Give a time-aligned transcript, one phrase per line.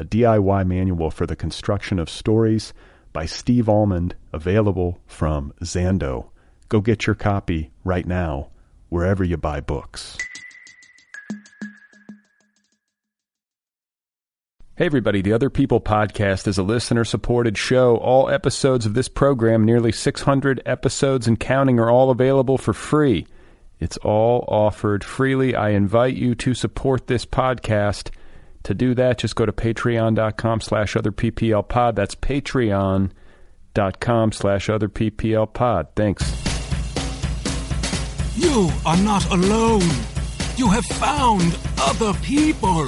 [0.00, 2.72] a DIY manual for the construction of stories
[3.12, 6.30] by Steve Almond, available from Zando.
[6.70, 8.48] Go get your copy right now,
[8.88, 10.16] wherever you buy books.
[14.74, 15.20] Hey, everybody.
[15.20, 17.98] The Other People podcast is a listener supported show.
[17.98, 23.26] All episodes of this program, nearly 600 episodes and counting, are all available for free.
[23.78, 25.54] It's all offered freely.
[25.54, 28.10] I invite you to support this podcast.
[28.64, 31.94] To do that, just go to patreon.com slash otherpplpod.
[31.94, 33.12] That's patreon.com
[34.32, 35.88] slash otherpplpod.
[35.96, 36.50] Thanks.
[38.36, 39.88] You are not alone.
[40.56, 42.86] You have found other people.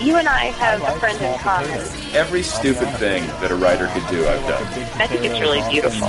[0.00, 1.70] You and I have a friend in common.
[2.14, 4.62] Every stupid thing that a writer could do, I've done.
[5.00, 6.08] I think it's really beautiful.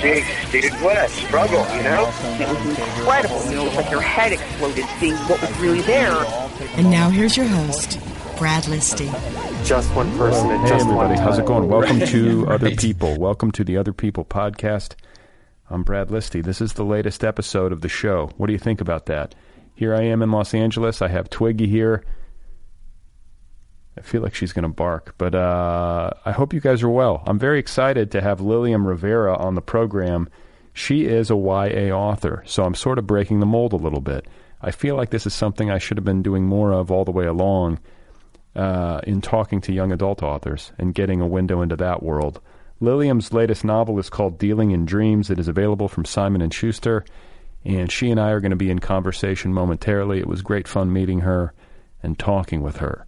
[0.00, 2.08] Jake, dude, what a struggle, you know?
[2.38, 3.44] It was incredible.
[3.50, 6.12] You know, it was like your head exploded seeing what was really there.
[6.76, 7.98] And now here's your host,
[8.38, 9.10] Brad Listi.
[9.66, 11.16] Just one person at Hey, just one everybody.
[11.16, 11.24] time.
[11.28, 11.68] How's it going?
[11.68, 12.54] Welcome to Right.
[12.62, 13.18] Other People.
[13.18, 14.94] Welcome to the Other People podcast.
[15.68, 16.42] I'm Brad Listi.
[16.42, 18.30] This is the latest episode of the show.
[18.36, 19.34] What do you think about that?
[19.74, 21.02] Here I am in Los Angeles.
[21.02, 22.04] I have Twiggy here.
[23.96, 27.22] I feel like she's going to bark, but uh, I hope you guys are well.
[27.26, 30.28] I'm very excited to have Lilliam Rivera on the program.
[30.72, 34.26] She is a YA author, so I'm sort of breaking the mold a little bit.
[34.60, 37.12] I feel like this is something I should have been doing more of all the
[37.12, 37.78] way along
[38.56, 42.40] uh, in talking to young adult authors and getting a window into that world.
[42.80, 45.30] Lilliam's latest novel is called Dealing in Dreams.
[45.30, 47.04] It is available from Simon and Schuster,
[47.64, 50.18] and she and I are going to be in conversation momentarily.
[50.18, 51.52] It was great fun meeting her
[52.02, 53.06] and talking with her.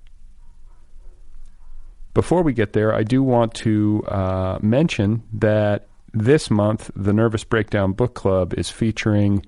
[2.16, 7.44] Before we get there, I do want to uh, mention that this month the Nervous
[7.44, 9.44] Breakdown Book Club is featuring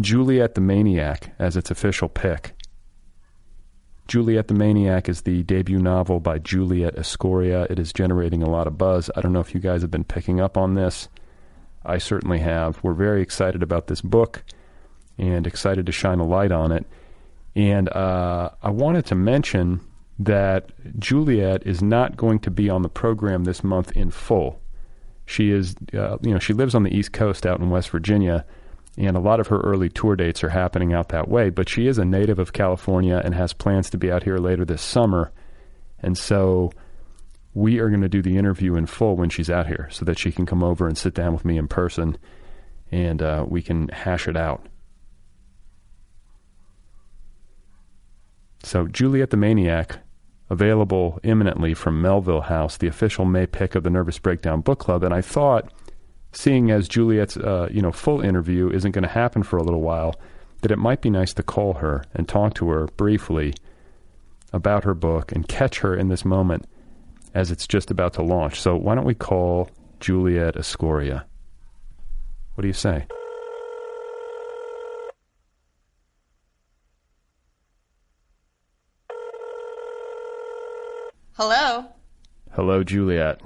[0.00, 2.56] Juliet the Maniac as its official pick.
[4.08, 7.68] Juliet the Maniac is the debut novel by Juliet Escoria.
[7.70, 9.08] It is generating a lot of buzz.
[9.14, 11.08] I don't know if you guys have been picking up on this.
[11.84, 12.82] I certainly have.
[12.82, 14.42] We're very excited about this book
[15.16, 16.86] and excited to shine a light on it.
[17.54, 19.82] And uh, I wanted to mention
[20.20, 24.60] that Juliet is not going to be on the program this month in full.
[25.24, 28.44] She is, uh, you know, she lives on the East Coast out in West Virginia,
[28.98, 31.48] and a lot of her early tour dates are happening out that way.
[31.48, 34.66] But she is a native of California and has plans to be out here later
[34.66, 35.32] this summer,
[36.00, 36.70] and so
[37.54, 40.18] we are going to do the interview in full when she's out here, so that
[40.18, 42.18] she can come over and sit down with me in person,
[42.92, 44.66] and uh, we can hash it out.
[48.62, 50.00] So, Juliet the Maniac,
[50.50, 55.04] available imminently from Melville House, the official May pick of the Nervous Breakdown Book Club.
[55.04, 55.72] And I thought,
[56.32, 59.80] seeing as Juliet's uh, you know full interview isn't going to happen for a little
[59.80, 60.16] while,
[60.62, 63.54] that it might be nice to call her and talk to her briefly
[64.52, 66.66] about her book and catch her in this moment
[67.32, 68.60] as it's just about to launch.
[68.60, 71.24] So, why don't we call Juliet Escoria?
[72.54, 73.06] What do you say?
[81.44, 81.86] Hello.
[82.52, 83.40] Hello, Juliet.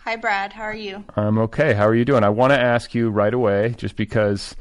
[0.00, 0.52] Hi, Brad.
[0.52, 1.02] How are you?
[1.16, 1.72] I'm okay.
[1.72, 2.22] How are you doing?
[2.22, 4.54] I want to ask you right away, just because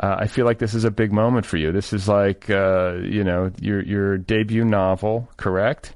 [0.00, 1.70] uh, I feel like this is a big moment for you.
[1.70, 5.94] This is like, uh, you know, your your debut novel, correct?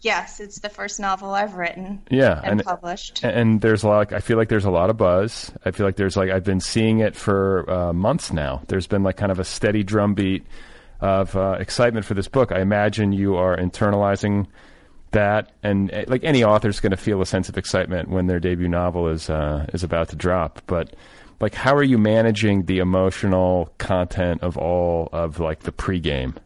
[0.00, 3.22] Yes, it's the first novel I've written Yeah, and, and published.
[3.22, 4.12] and there's a lot.
[4.12, 5.52] I feel like there's a lot of buzz.
[5.64, 8.62] I feel like there's like I've been seeing it for uh, months now.
[8.66, 10.44] There's been like kind of a steady drumbeat
[11.00, 12.50] of uh, excitement for this book.
[12.50, 14.48] I imagine you are internalizing
[15.12, 18.40] that, and uh, like any author's going to feel a sense of excitement when their
[18.40, 20.62] debut novel is uh, is about to drop.
[20.66, 20.94] But
[21.40, 26.36] like, how are you managing the emotional content of all of like the pregame?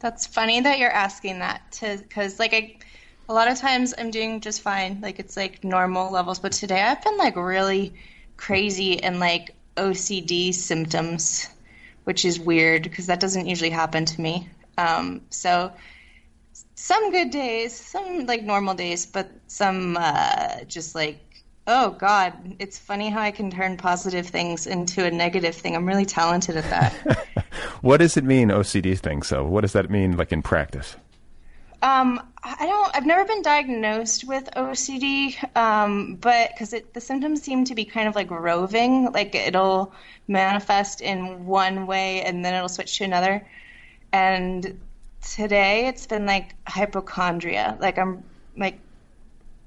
[0.00, 2.76] That's funny that you're asking that, to because like I,
[3.28, 5.00] A lot of times I'm doing just fine.
[5.00, 7.94] Like it's like normal levels, but today I've been like really
[8.36, 11.48] crazy and like OCD symptoms,
[12.04, 14.48] which is weird because that doesn't usually happen to me.
[14.78, 15.72] Um, so
[16.80, 21.18] some good days, some like normal days, but some uh, just like
[21.66, 25.76] oh god, it's funny how I can turn positive things into a negative thing.
[25.76, 27.26] I'm really talented at that.
[27.82, 29.22] What does it mean, OCD thing?
[29.22, 30.96] So, what does that mean, like in practice?
[31.82, 32.94] Um, I don't.
[32.94, 38.06] I've never been diagnosed with OCD, um, but because the symptoms seem to be kind
[38.06, 39.94] of like roving, like it'll
[40.28, 43.46] manifest in one way and then it'll switch to another.
[44.12, 44.78] And
[45.22, 47.76] today it's been like hypochondria.
[47.80, 48.24] Like I'm
[48.56, 48.80] like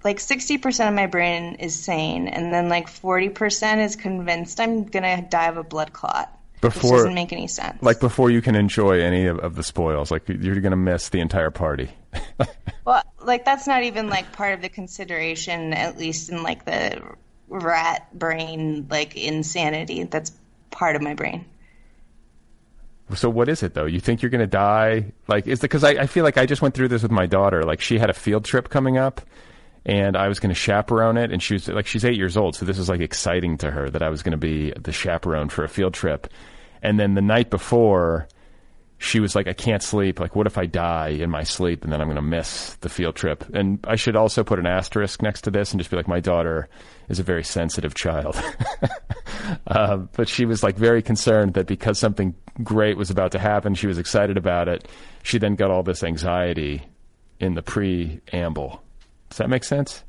[0.03, 5.03] like 60% of my brain is sane and then like 40% is convinced I'm going
[5.03, 6.29] to die of a blood clot.
[6.59, 7.81] which Before- doesn't make any sense.
[7.81, 11.07] Like before you can enjoy any of, of the spoils, like you're going to miss
[11.09, 11.89] the entire party.
[12.85, 17.01] Well, like that's not even like part of the consideration, at least in like the
[17.47, 20.03] rat brain, like insanity.
[20.03, 20.33] That's
[20.69, 21.45] part of my brain.
[23.15, 23.85] So what is it though?
[23.85, 25.11] You think you're going to die?
[25.27, 27.63] Like, is because I, I feel like I just went through this with my daughter.
[27.63, 29.21] Like, she had a field trip coming up,
[29.85, 32.55] and I was going to chaperone it, and she was like, she's eight years old,
[32.55, 35.49] so this was like exciting to her that I was going to be the chaperone
[35.49, 36.27] for a field trip.
[36.81, 38.27] And then the night before,
[39.03, 40.21] she was like, I can't sleep.
[40.21, 42.87] Like, what if I die in my sleep and then I'm going to miss the
[42.87, 43.43] field trip?
[43.53, 46.21] And I should also put an asterisk next to this and just be like, my
[46.21, 46.69] daughter
[47.09, 48.41] is a very sensitive child.
[49.67, 52.33] uh, but she was like very concerned that because something
[52.63, 54.87] great was about to happen, she was excited about it.
[55.21, 56.87] She then got all this anxiety
[57.41, 58.81] in the preamble.
[59.29, 60.01] Does that make sense?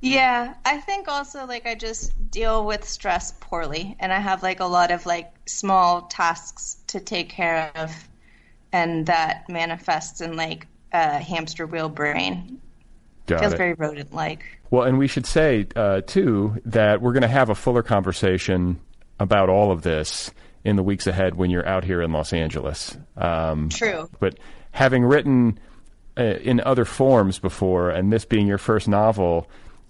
[0.00, 4.58] Yeah, I think also like I just deal with stress poorly, and I have like
[4.58, 8.08] a lot of like small tasks to take care of,
[8.72, 12.60] and that manifests in like a hamster wheel brain.
[13.26, 13.56] Got Feels it.
[13.56, 14.44] very rodent-like.
[14.70, 18.80] Well, and we should say, uh, too, that we're going to have a fuller conversation
[19.20, 20.30] about all of this
[20.64, 22.96] in the weeks ahead when you're out here in Los Angeles.
[23.16, 24.08] Um, True.
[24.18, 24.38] But
[24.72, 25.58] having written
[26.18, 29.48] uh, in other forms before, and this being your first novel,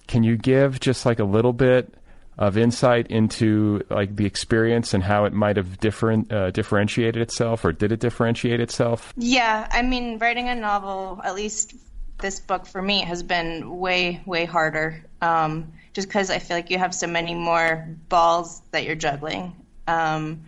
[0.08, 1.94] can you give just like a little bit
[2.38, 7.64] of insight into like the experience and how it might have different uh, differentiated itself,
[7.64, 9.12] or did it differentiate itself?
[9.16, 11.74] Yeah, I mean, writing a novel, at least
[12.20, 15.04] this book for me, has been way, way harder.
[15.20, 19.54] Um, just because I feel like you have so many more balls that you're juggling.
[19.86, 20.44] Um,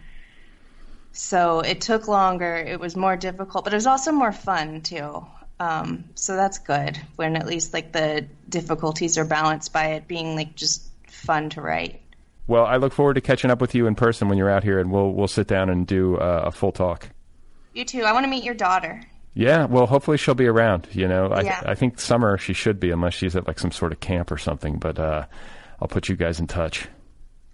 [1.12, 2.56] so it took longer.
[2.56, 5.26] It was more difficult, but it was also more fun too.
[5.60, 10.34] Um, so that's good when at least like the difficulties are balanced by it being
[10.34, 10.82] like just
[11.24, 12.00] fun to write.
[12.46, 14.78] Well, I look forward to catching up with you in person when you're out here,
[14.78, 17.08] and we'll we'll sit down and do uh, a full talk.
[17.72, 18.02] You too.
[18.02, 19.02] I want to meet your daughter.
[19.36, 20.86] Yeah, well, hopefully she'll be around.
[20.92, 21.62] You know, I, Yeah.
[21.66, 24.38] I think summer she should be, unless she's at like some sort of camp or
[24.38, 24.78] something.
[24.78, 25.26] But uh,
[25.80, 26.86] I'll put you guys in touch.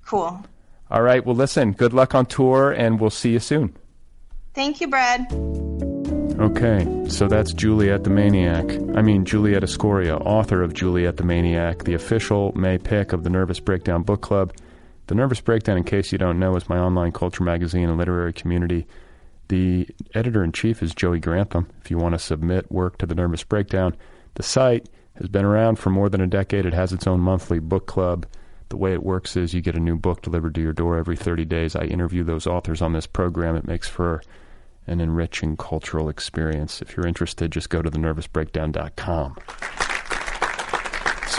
[0.05, 0.44] Cool.
[0.90, 1.25] All right.
[1.25, 1.73] Well, listen.
[1.73, 3.76] Good luck on tour, and we'll see you soon.
[4.52, 5.26] Thank you, Brad.
[6.40, 8.64] Okay, so that's Juliet the Maniac.
[8.96, 13.28] I mean, Juliet Escoria, author of Juliet the Maniac, the official May pick of the
[13.28, 14.54] Nervous Breakdown Book Club.
[15.08, 18.32] The Nervous Breakdown, in case you don't know, is my online culture magazine and literary
[18.32, 18.87] community.
[19.48, 21.69] The editor in chief is Joey Grantham.
[21.82, 23.94] If you want to submit work to the Nervous Breakdown,
[24.37, 26.64] the site has been around for more than a decade.
[26.64, 28.25] It has its own monthly book club.
[28.70, 31.16] The way it works is you get a new book delivered to your door every
[31.16, 31.76] 30 days.
[31.76, 33.56] I interview those authors on this program.
[33.56, 34.23] It makes for
[34.87, 36.82] an enriching cultural experience.
[36.82, 39.37] If you're interested, just go to thenervousbreakdown.com.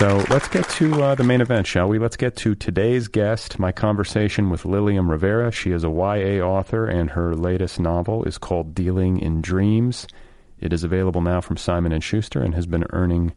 [0.01, 2.00] So let's get to uh, the main event, shall we?
[2.00, 5.51] Let's get to today's guest, my conversation with Lilliam Rivera.
[5.51, 10.07] She is a YA author, and her latest novel is called Dealing in Dreams.
[10.60, 13.33] It is available now from Simon & Schuster and has been earning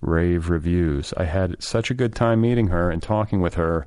[0.00, 1.12] rave reviews.
[1.16, 3.86] I had such a good time meeting her and talking with her.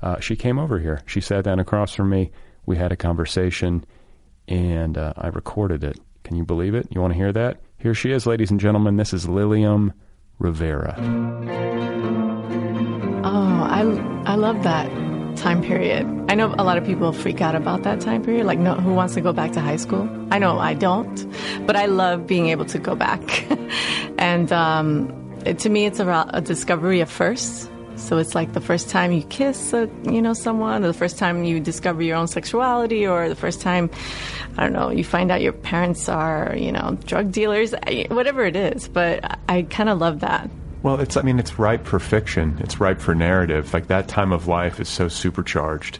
[0.00, 1.02] Uh, she came over here.
[1.04, 2.30] She sat down across from me.
[2.64, 3.84] We had a conversation,
[4.48, 5.98] and uh, I recorded it.
[6.24, 6.88] Can you believe it?
[6.90, 7.60] You want to hear that?
[7.78, 8.96] Here she is, ladies and gentlemen.
[8.96, 9.92] This is Lilliam
[10.38, 10.94] Rivera.
[13.24, 13.80] Oh, I,
[14.26, 14.90] I love that
[15.36, 16.06] time period.
[16.28, 18.92] I know a lot of people freak out about that time period, like no, who
[18.92, 20.08] wants to go back to high school?
[20.30, 21.26] I know I don't,
[21.66, 23.50] but I love being able to go back.
[24.18, 27.68] and um, it, to me, it's about a discovery of firsts.
[28.00, 31.18] So it's like the first time you kiss, a, you know, someone, or the first
[31.18, 33.90] time you discover your own sexuality, or the first time,
[34.56, 37.74] I don't know, you find out your parents are, you know, drug dealers,
[38.08, 38.88] whatever it is.
[38.88, 40.50] But I kind of love that.
[40.82, 42.58] Well, it's I mean it's ripe for fiction.
[42.60, 43.72] It's ripe for narrative.
[43.74, 45.98] Like that time of life is so supercharged,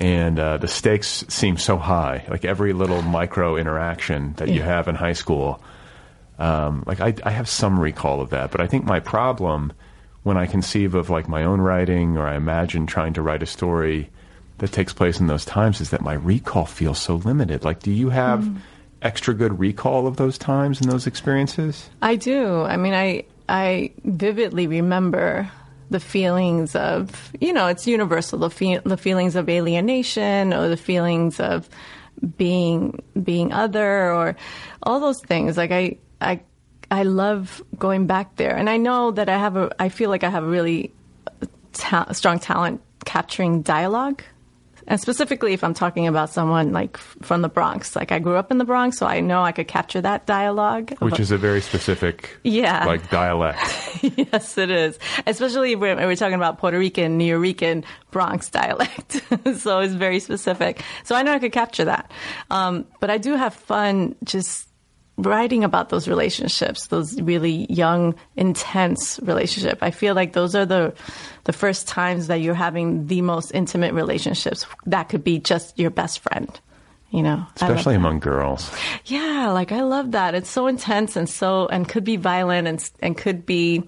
[0.00, 2.24] and uh, the stakes seem so high.
[2.28, 5.62] Like every little micro interaction that you have in high school,
[6.38, 9.72] Um, like I, I have some recall of that, but I think my problem
[10.22, 13.46] when I conceive of like my own writing or I imagine trying to write a
[13.46, 14.10] story
[14.58, 17.64] that takes place in those times is that my recall feels so limited.
[17.64, 18.58] Like, do you have Mm.
[19.02, 21.90] extra good recall of those times and those experiences?
[22.00, 22.62] I do.
[22.62, 25.50] I mean, I I vividly remember
[25.90, 30.76] the feelings of you know it's universal the fe- the feelings of alienation or the
[30.76, 31.68] feelings of
[32.36, 34.36] being being other or
[34.84, 35.56] all those things.
[35.56, 36.40] Like I I
[36.92, 40.22] I love going back there, and I know that I have a I feel like
[40.24, 40.92] I have a really
[41.72, 44.22] ta- strong talent capturing dialogue.
[44.84, 48.50] And specifically, if I'm talking about someone like from the Bronx, like I grew up
[48.50, 50.92] in the Bronx, so I know I could capture that dialogue.
[50.98, 52.84] Which is a very specific, Yeah.
[52.92, 53.60] like dialect.
[54.02, 54.98] yes, it is.
[55.24, 59.22] Especially when we're talking about Puerto Rican, Nuyorican, Bronx dialect.
[59.56, 60.82] so it's very specific.
[61.04, 62.10] So I know I could capture that.
[62.50, 64.66] Um, but I do have fun just
[65.16, 69.78] writing about those relationships, those really young, intense relationship.
[69.82, 70.94] I feel like those are the
[71.44, 74.66] the first times that you're having the most intimate relationships.
[74.86, 76.48] That could be just your best friend.
[77.10, 78.70] You know, especially among girls.
[79.04, 80.34] yeah, like I love that.
[80.34, 83.82] It's so intense and so and could be violent and and could be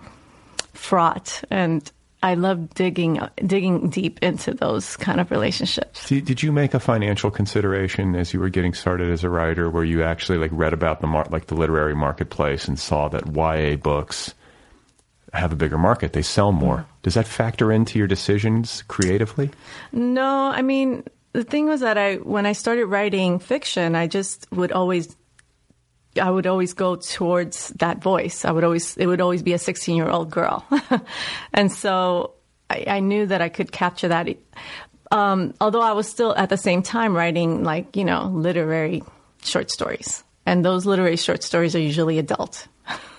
[0.75, 1.90] fraught and
[2.25, 6.09] I love digging digging deep into those kind of relationships.
[6.09, 9.69] Did, did you make a financial consideration as you were getting started as a writer,
[9.69, 13.26] where you actually like read about the mar- like the literary marketplace and saw that
[13.37, 14.33] YA books
[15.35, 16.78] have a bigger market, they sell more?
[16.78, 16.90] Mm-hmm.
[17.02, 19.50] Does that factor into your decisions creatively?
[19.93, 21.04] No, I mean
[21.35, 25.14] the thing was that I when I started writing fiction, I just would always
[26.21, 28.44] I would always go towards that voice.
[28.44, 30.64] I would always it would always be a 16 year old girl,
[31.52, 32.35] and so
[32.71, 34.28] I, I knew that I could capture that.
[35.11, 39.02] Um, although I was still at the same time writing like you know literary
[39.42, 42.68] short stories, and those literary short stories are usually adult.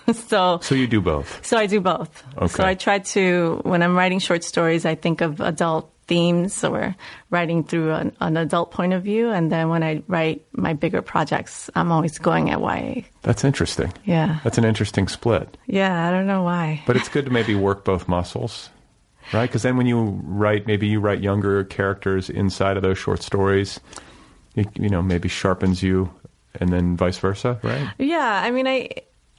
[0.13, 1.45] so So you do both.
[1.45, 2.23] so I do both.
[2.37, 2.47] Okay.
[2.47, 6.95] So I try to, when I'm writing short stories, I think of adult themes or
[7.29, 9.29] writing through an, an adult point of view.
[9.31, 13.01] And then when I write my bigger projects, I'm always going at YA.
[13.21, 13.91] That's interesting.
[14.05, 14.39] Yeah.
[14.43, 15.57] That's an interesting split.
[15.67, 16.83] Yeah, I don't know why.
[16.85, 18.69] But it's good to maybe work both muscles,
[19.33, 19.47] right?
[19.47, 23.79] Because then when you write, maybe you write younger characters inside of those short stories,
[24.53, 26.13] you, you know, maybe sharpens you,
[26.59, 27.89] and then vice versa, right?
[27.97, 28.89] Yeah, I mean, I,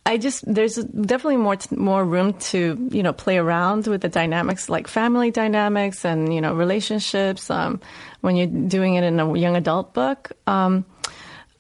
[0.07, 4.69] I just there's definitely more more room to you know play around with the dynamics,
[4.69, 7.51] like family dynamics and you know relationships.
[7.51, 7.81] Um,
[8.21, 10.85] when you're doing it in a young adult book, um,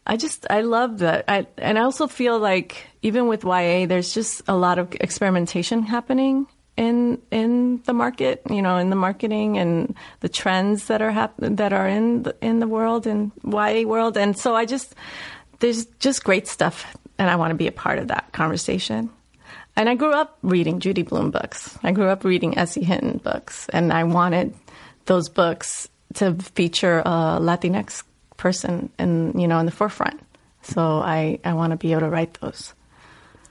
[0.06, 1.24] I just I love that.
[1.26, 5.82] I and I also feel like even with YA, there's just a lot of experimentation
[5.82, 8.42] happening in in the market.
[8.48, 12.36] You know, in the marketing and the trends that are hap- that are in the,
[12.40, 14.94] in the world in YA world, and so I just
[15.58, 19.10] there's just great stuff, and I want to be a part of that conversation.
[19.76, 21.78] And I grew up reading Judy Blume books.
[21.82, 22.82] I grew up reading S.E.
[22.82, 24.54] Hinton books, and I wanted
[25.04, 28.02] those books to feature a Latinx
[28.36, 30.20] person in you know in the forefront.
[30.62, 32.74] So I I want to be able to write those.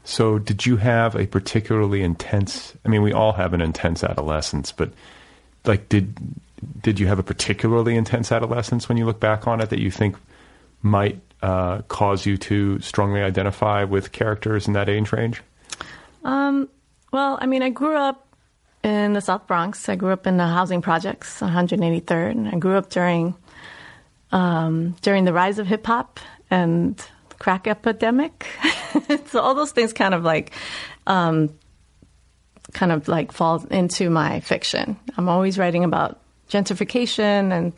[0.07, 2.75] So, did you have a particularly intense?
[2.85, 4.91] I mean, we all have an intense adolescence, but
[5.65, 6.15] like, did
[6.81, 9.89] did you have a particularly intense adolescence when you look back on it that you
[9.89, 10.15] think
[10.81, 15.41] might uh, cause you to strongly identify with characters in that age range?
[17.15, 18.27] Well, I mean, I grew up
[18.83, 19.87] in the South Bronx.
[19.87, 22.31] I grew up in the housing projects, 183rd.
[22.31, 23.35] And I grew up during
[24.33, 26.19] um, during the rise of hip hop
[26.51, 27.01] and
[27.39, 28.45] crack epidemic.
[29.27, 30.51] so all those things kind of like
[31.07, 31.57] um,
[32.73, 34.99] kind of like fall into my fiction.
[35.17, 37.71] I'm always writing about gentrification and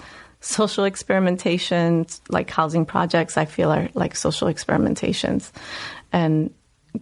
[0.48, 3.38] social experimentation, like housing projects.
[3.38, 5.52] I feel are like social experimentations,
[6.12, 6.54] and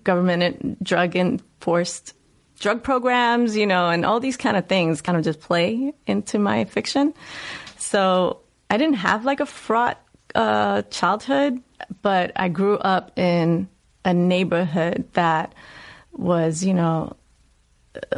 [0.03, 2.13] government drug enforced
[2.59, 6.39] drug programs, you know, and all these kind of things kind of just play into
[6.39, 7.13] my fiction.
[7.77, 10.01] So I didn't have like a fraught
[10.33, 11.61] uh, childhood,
[12.01, 13.69] but I grew up in
[14.03, 15.53] a neighborhood that
[16.13, 17.15] was, you know,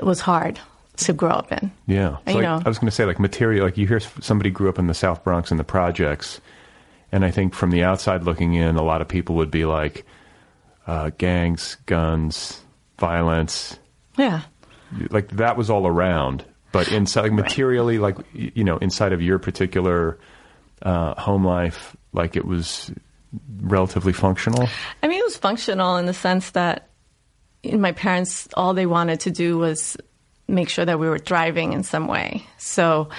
[0.01, 0.59] was hard
[0.97, 1.71] to grow up in.
[1.85, 2.17] Yeah.
[2.27, 2.61] You like, know.
[2.65, 4.93] I was going to say, like, material, like, you hear somebody grew up in the
[4.93, 6.41] South Bronx in the projects,
[7.11, 10.05] and I think from the outside looking in, a lot of people would be like,
[10.85, 12.61] uh, gangs, guns,
[12.99, 13.77] violence,
[14.17, 14.41] Yeah.
[15.09, 16.45] like, that was all around.
[16.71, 20.19] But inside, like, materially, like, you know, inside of your particular
[20.81, 22.91] uh, home life, like, it was
[23.61, 24.67] relatively functional.
[25.01, 26.89] I mean, it was functional in the sense that
[27.63, 29.97] my parents, all they wanted to do was
[30.47, 32.45] make sure that we were thriving in some way.
[32.57, 33.09] So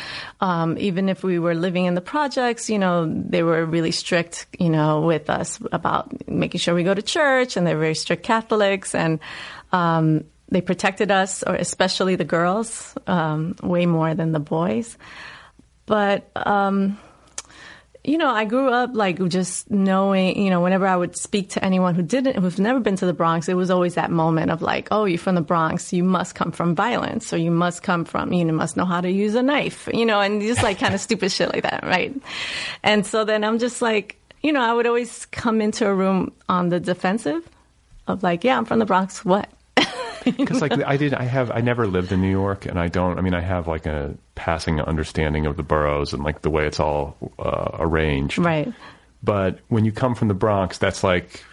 [0.41, 4.47] um, even if we were living in the projects, you know, they were really strict,
[4.59, 8.23] you know, with us about making sure we go to church, and they're very strict
[8.23, 9.21] Catholics, and
[9.73, 14.97] um, they protected us, or especially the girls, um, way more than the boys.
[15.85, 16.99] But um,
[18.09, 21.65] you know, I grew up like just knowing, you know, whenever I would speak to
[21.65, 24.63] anyone who didn't, who've never been to the Bronx, it was always that moment of
[24.63, 28.07] like, oh, you're from the Bronx, you must come from violence, or you must come
[28.07, 30.79] from, you know, must know how to use a knife, you know, and just like
[30.79, 32.15] kind of stupid shit like that, right?
[32.83, 36.33] And so then I'm just like, you know, I would always come into a room
[36.49, 37.47] on the defensive
[38.07, 39.51] of like, yeah, I'm from the Bronx, what?
[40.37, 43.19] Because like I did, I have, I never lived in New York, and I don't.
[43.19, 46.67] I mean, I have like a passing understanding of the boroughs and like the way
[46.67, 48.39] it's all uh, arranged.
[48.39, 48.73] Right.
[49.23, 51.45] But when you come from the Bronx, that's like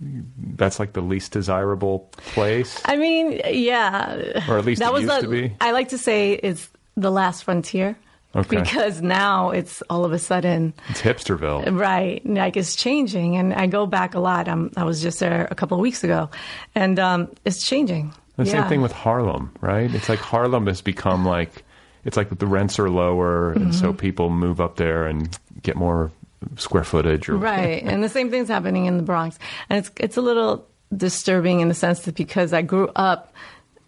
[0.00, 2.80] that's like the least desirable place.
[2.84, 4.42] I mean, yeah.
[4.48, 5.56] Or at least that it was used the, to be.
[5.60, 7.96] I like to say it's the last frontier.
[8.36, 8.60] Okay.
[8.60, 11.78] Because now it's all of a sudden It's hipsterville.
[11.78, 14.48] Right, like it's changing, and I go back a lot.
[14.48, 16.30] I'm, I was just there a couple of weeks ago,
[16.74, 18.12] and um, it's changing.
[18.36, 18.52] The yeah.
[18.52, 19.94] same thing with Harlem, right?
[19.94, 21.62] It's like Harlem has become like
[22.04, 23.98] it's like the rents are lower, and so Mm-hmm.
[23.98, 26.10] people move up there and get more
[26.56, 27.28] square footage.
[27.28, 29.38] Or right, and the same thing's happening in the Bronx,
[29.70, 33.32] and it's it's a little disturbing in the sense that because I grew up.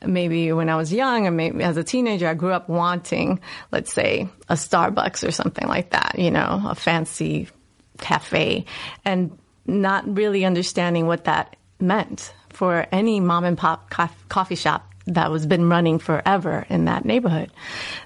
[0.05, 3.41] Maybe when I was young, and maybe as a teenager, I grew up wanting,
[3.73, 7.49] let's say, a Starbucks or something like that, you know, a fancy
[7.99, 8.67] cafe,
[9.05, 9.37] and
[9.67, 15.31] not really understanding what that meant for any mom and pop co- coffee shop that
[15.31, 17.51] was been running forever in that neighborhood.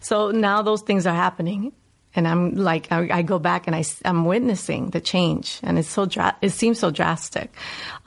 [0.00, 1.72] So now those things are happening.
[2.14, 5.88] And I'm like, I, I go back and I, am witnessing the change, and it's
[5.88, 7.52] so dra- it seems so drastic.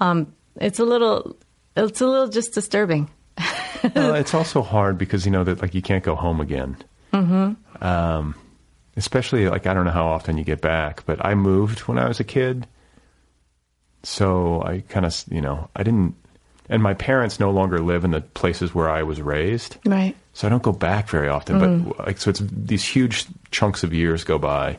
[0.02, 1.38] Um, it's a little,
[1.78, 3.10] it's a little just disturbing.
[3.96, 6.78] well, it's also hard because you know that like you can't go home again.
[7.12, 7.84] Mm-hmm.
[7.86, 8.36] Um,
[8.96, 12.08] especially like I don't know how often you get back, but I moved when I
[12.08, 12.68] was a kid,
[14.04, 16.16] so I kind of you know I didn't,
[16.70, 20.16] and my parents no longer live in the places where I was raised, Right.
[20.34, 21.60] so I don't go back very often.
[21.60, 24.78] But like so, it's these huge chunks of years go by,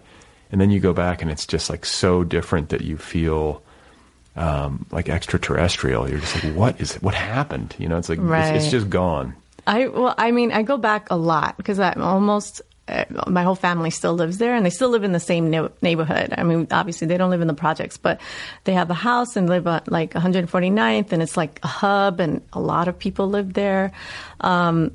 [0.52, 3.62] and then you go back and it's just like so different that you feel.
[4.36, 7.02] Um, like extraterrestrial, you're just like, what is it?
[7.02, 7.76] What happened?
[7.78, 9.34] You know, it's like it's, it's just gone.
[9.66, 13.54] I well, I mean, I go back a lot because I'm almost uh, my whole
[13.54, 16.34] family still lives there, and they still live in the same ne- neighborhood.
[16.36, 18.20] I mean, obviously they don't live in the projects, but
[18.64, 22.42] they have a house and live on like 149th, and it's like a hub, and
[22.52, 23.92] a lot of people live there.
[24.40, 24.92] Um,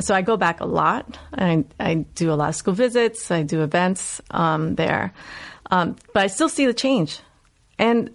[0.00, 1.18] so I go back a lot.
[1.32, 3.30] I, I do a lot of school visits.
[3.30, 5.12] I do events um, there,
[5.70, 7.20] um, but I still see the change,
[7.78, 8.12] and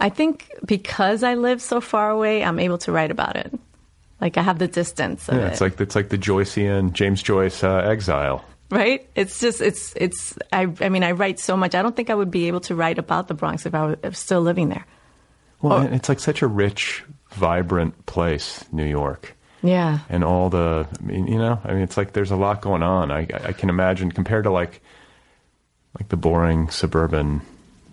[0.00, 3.52] I think because I live so far away, I'm able to write about it.
[4.20, 7.62] Like I have the distance Yeah, it, it's like it's like the Joycean James Joyce
[7.64, 8.44] uh, exile.
[8.70, 9.08] right?
[9.14, 10.38] It's just it's it's.
[10.52, 11.74] I I mean, I write so much.
[11.74, 14.18] I don't think I would be able to write about the Bronx if I was
[14.18, 14.86] still living there.
[15.62, 20.86] Well, and it's like such a rich, vibrant place, New York, Yeah, and all the
[21.00, 23.10] I mean, you know, I mean, it's like there's a lot going on.
[23.10, 24.80] I I can imagine compared to like
[25.98, 27.40] like the boring suburban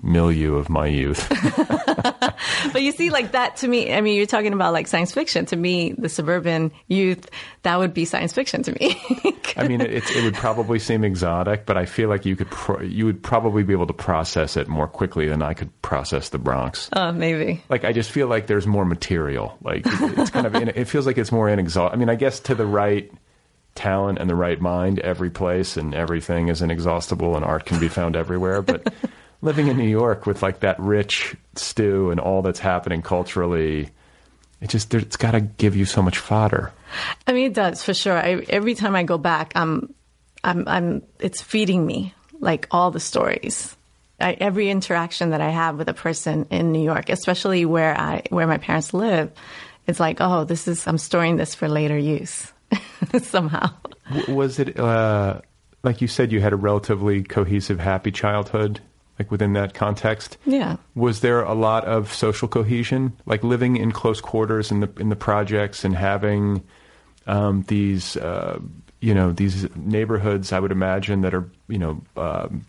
[0.06, 1.28] milieu of my youth.
[2.74, 3.94] but you see, like that to me.
[3.94, 5.46] I mean, you're talking about like science fiction.
[5.48, 7.30] To me, the suburban youth
[7.64, 9.02] that would be science fiction to me.
[9.58, 12.82] I mean, it, it would probably seem exotic, but I feel like you could pro-
[12.82, 16.38] you would probably be able to process it more quickly than I could process the
[16.38, 16.90] Bronx.
[16.94, 17.64] oh, maybe.
[17.70, 19.58] like I just feel like there's more material.
[19.62, 21.94] Like it's kind of it feels like it's more inexhaustible.
[21.94, 23.12] I mean, I guess to the right
[23.76, 27.88] talent and the right mind, every place and everything is inexhaustible, and art can be
[27.88, 28.62] found everywhere.
[28.62, 28.94] But
[29.42, 33.90] living in New York with like that rich stew and all that's happening culturally,
[34.62, 36.72] it just it's got to give you so much fodder.
[37.28, 38.18] I mean, it does for sure.
[38.18, 39.94] I, every time I go back, I'm,
[40.44, 41.04] I'm, I'm.
[41.20, 43.76] It's feeding me like all the stories.
[44.20, 48.24] I, every interaction that I have with a person in New York, especially where I
[48.30, 49.32] where my parents live,
[49.88, 52.52] it's like, oh, this is I'm storing this for later use
[53.22, 53.70] somehow.
[54.28, 55.42] Was it uh,
[55.84, 56.32] like you said?
[56.32, 58.80] You had a relatively cohesive, happy childhood,
[59.20, 60.38] like within that context.
[60.46, 60.76] Yeah.
[60.94, 65.10] Was there a lot of social cohesion, like living in close quarters in the in
[65.10, 66.64] the projects and having
[67.28, 68.60] um, these, uh,
[69.00, 70.52] you know, these neighborhoods?
[70.52, 72.66] I would imagine that are, you know, um,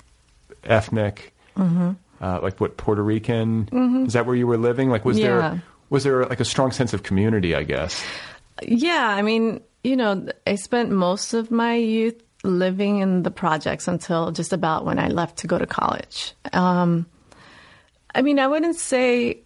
[0.65, 4.05] ethnic, uh, like what Puerto Rican.
[4.07, 4.89] Is that where you were living?
[4.91, 5.27] Like, was Yeah.
[5.27, 7.55] there was there like a strong sense of community?
[7.55, 8.03] I guess.
[8.63, 13.89] Yeah, I mean, you know, I spent most of my youth living in the projects
[13.89, 16.35] until just about when I left to go to college.
[16.53, 17.07] Um,
[18.15, 19.43] I mean, I wouldn't say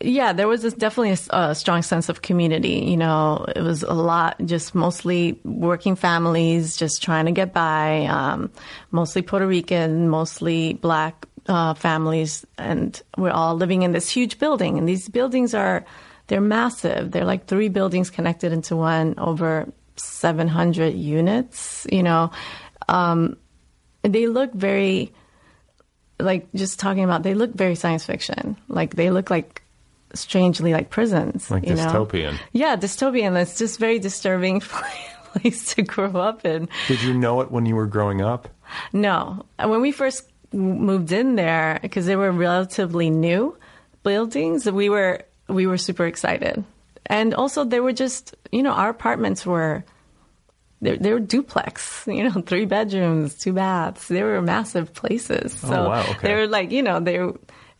[0.00, 2.84] yeah, there was definitely a, strong sense of community.
[2.86, 8.04] You know, it was a lot, just mostly working families, just trying to get by.
[8.04, 8.50] Um,
[8.90, 14.76] mostly Puerto Rican, mostly black uh, families, and we're all living in this huge building.
[14.76, 15.86] And these buildings are
[16.26, 17.12] they're massive.
[17.12, 21.86] They're like three buildings connected into one, over 700 units.
[21.90, 22.30] You know,
[22.88, 23.36] um,
[24.02, 25.12] they look very
[26.18, 29.60] like just talking about they look very science fiction like they look like
[30.14, 31.84] strangely like prisons Like you know?
[31.84, 32.38] dystopian.
[32.52, 34.60] yeah dystopian it's just very disturbing
[35.34, 38.48] place to grow up in Did you know it when you were growing up?
[38.94, 43.54] no when we first moved in there because they were relatively new
[44.02, 46.64] buildings we were we were super excited
[47.06, 49.84] and also they were just you know our apartments were
[50.82, 54.08] they, they were duplex, you know, three bedrooms, two baths.
[54.08, 55.52] They were massive places.
[55.54, 56.18] So Oh, wow, okay.
[56.28, 57.18] they were like, you know, they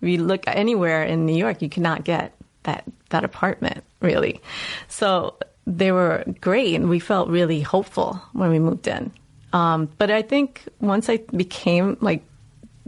[0.00, 4.40] we look anywhere in New York, you cannot get that that apartment really.
[4.88, 5.36] So
[5.66, 9.10] they were great, and we felt really hopeful when we moved in.
[9.52, 12.22] Um, but I think once I became like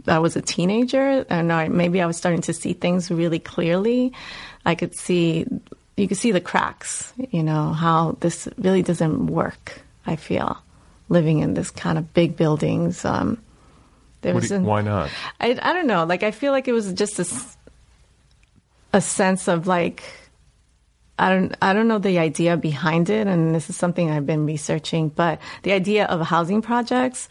[0.07, 4.13] I was a teenager, and I, maybe I was starting to see things really clearly.
[4.65, 5.45] I could see,
[5.99, 7.13] you can see the cracks.
[7.31, 9.81] You know how this really doesn't work.
[10.05, 10.57] I feel
[11.09, 13.03] living in this kind of big buildings.
[13.03, 13.41] Um,
[14.21, 15.09] there was an- why not?
[15.39, 16.05] I, I don't know.
[16.05, 17.19] Like I feel like it was just
[18.93, 20.03] a sense of like
[21.17, 24.45] I don't I don't know the idea behind it, and this is something I've been
[24.45, 25.09] researching.
[25.09, 27.27] But the idea of housing projects,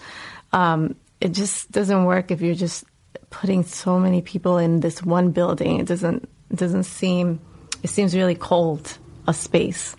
[0.53, 2.85] um, it just doesn't work if you're just
[3.31, 5.81] putting so many people in this one building.
[5.81, 7.41] It doesn't it doesn't seem
[7.83, 9.95] it seems really cold a space.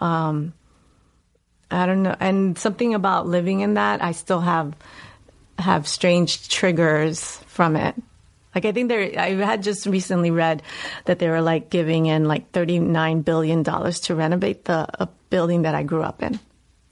[0.00, 0.52] Um,
[1.70, 4.74] I don't know, and something about living in that, I still have
[5.58, 7.94] have strange triggers from it.
[8.54, 10.62] Like I think there, I had just recently read
[11.04, 15.08] that they were like giving in like thirty nine billion dollars to renovate the a
[15.28, 16.38] building that I grew up in.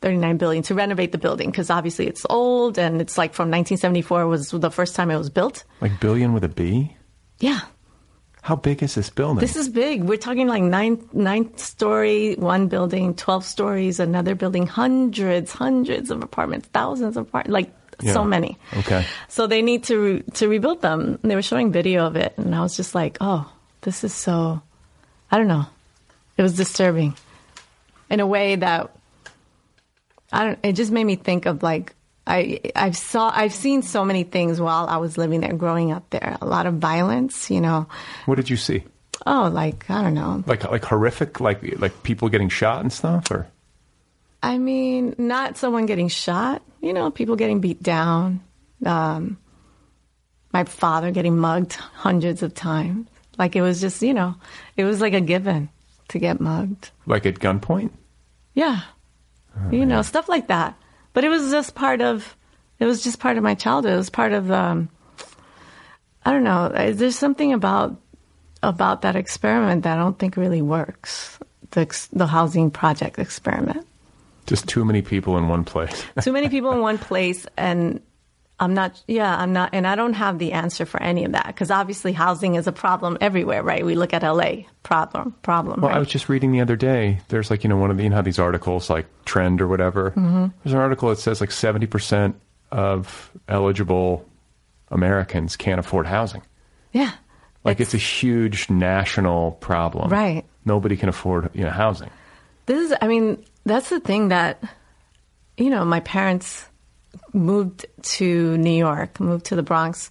[0.03, 3.49] Thirty nine billion to renovate the building because obviously it's old and it's like from
[3.49, 5.65] 1974 was the first time it was built.
[5.81, 6.95] Like billion with a B?
[7.39, 7.61] Yeah,
[8.45, 9.41] How big is this building?
[9.41, 10.05] this is big.
[10.05, 16.23] We're talking like nine nine story one building, twelve stories another building, hundreds hundreds of
[16.23, 17.71] apartments, thousands of apartments, like
[18.05, 18.13] Yeah.
[18.13, 18.59] so many.
[18.85, 19.07] Okay.
[19.29, 21.19] So they need to re- to rebuild them.
[21.25, 23.49] They were showing video of it, and I was just like, "Oh,
[23.81, 24.61] this is so."
[25.33, 25.65] I don't know.
[26.37, 27.15] It was disturbing,
[28.11, 28.91] in a way that
[30.33, 30.59] I don't.
[30.63, 31.95] It just made me think of like
[32.27, 36.09] I I've saw I've seen so many things while I was living there, growing up
[36.11, 36.37] there.
[36.41, 37.87] A lot of violence, you know.
[38.27, 38.85] What did you see?
[39.27, 40.43] Oh, like I don't know.
[40.47, 43.47] Like like horrific, like like people getting shot and stuff, or
[44.43, 48.41] I mean, not someone getting shot, you know, people getting beat down.
[48.85, 49.39] Um,
[50.53, 53.09] my father getting mugged hundreds of times.
[53.39, 54.35] Like it was just, you know,
[54.77, 55.69] it was like a given
[56.09, 56.91] to get mugged.
[57.07, 57.91] like at gunpoint.
[58.55, 58.83] Yeah.
[59.71, 60.77] you know, stuff like that.
[61.15, 62.37] But it was just part of,
[62.79, 63.95] it was just part of my childhood.
[63.95, 64.91] It was part of, um,
[66.27, 66.69] I don't know.
[66.93, 67.97] There's something about,
[68.63, 71.39] about that experiment that I don't think really works.
[71.71, 73.87] The, the housing project experiment.
[74.47, 76.05] Just too many people in one place.
[76.21, 78.01] too many people in one place and
[78.61, 81.47] i'm not yeah i'm not and i don't have the answer for any of that
[81.49, 85.91] because obviously housing is a problem everywhere right we look at la problem problem Well,
[85.91, 85.97] right?
[85.97, 87.21] I was just reading the other day.
[87.29, 90.11] There's like you know one of the you know these articles like Trend or whatever.
[90.11, 90.47] Mm-hmm.
[90.63, 92.37] There's an article that says like seventy percent
[92.71, 94.29] of eligible
[94.91, 96.43] Americans can't afford housing.
[96.93, 97.13] yeah
[97.65, 100.11] Like it's, a huge national problem.
[100.11, 100.45] Right.
[100.65, 102.11] Nobody can afford you know housing.
[102.67, 104.63] this is i mean that's the thing that
[105.57, 106.67] you know my parents
[107.33, 110.11] moved to new york moved to the bronx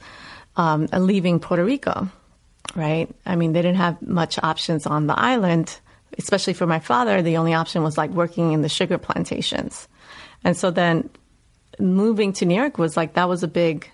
[0.56, 2.10] um, leaving puerto rico
[2.76, 3.10] right?
[3.26, 5.80] I mean they didn't have much options on the island.
[6.16, 9.88] Especially for my father the only option was like working in the sugar plantations.
[10.44, 11.10] And so then
[11.80, 13.90] moving to new york was like that was a big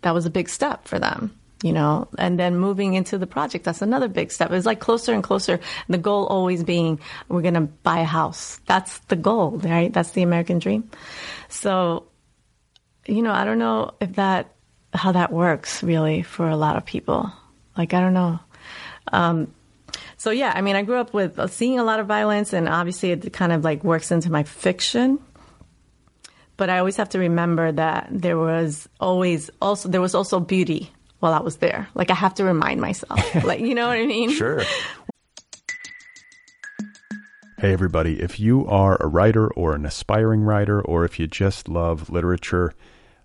[0.00, 2.08] that was a big step for them you know?
[2.16, 4.50] And then moving into the project that's another big step.
[4.50, 5.60] It's like closer and closer.
[5.90, 8.58] The goal always being we're going to buy a house.
[8.64, 9.92] That's the goal right?
[9.92, 10.90] That's the american dream.
[11.50, 12.06] So
[13.06, 14.54] you know i don't know if that
[14.92, 17.30] how that works really for a lot of people
[17.76, 18.38] like i don't know
[19.12, 19.52] um,
[20.16, 22.68] so yeah i mean i grew up with uh, seeing a lot of violence and
[22.68, 25.18] obviously it kind of like works into my fiction
[26.60, 30.92] but I always have to remember that there was always also there was also beauty
[31.18, 31.88] while I was there.
[31.94, 34.30] Like I have to remind myself, like you know what I mean?
[34.30, 34.62] Sure.
[37.58, 38.22] Hey, everybody.
[38.22, 42.72] If you are a writer or an aspiring writer, or if you just love literature,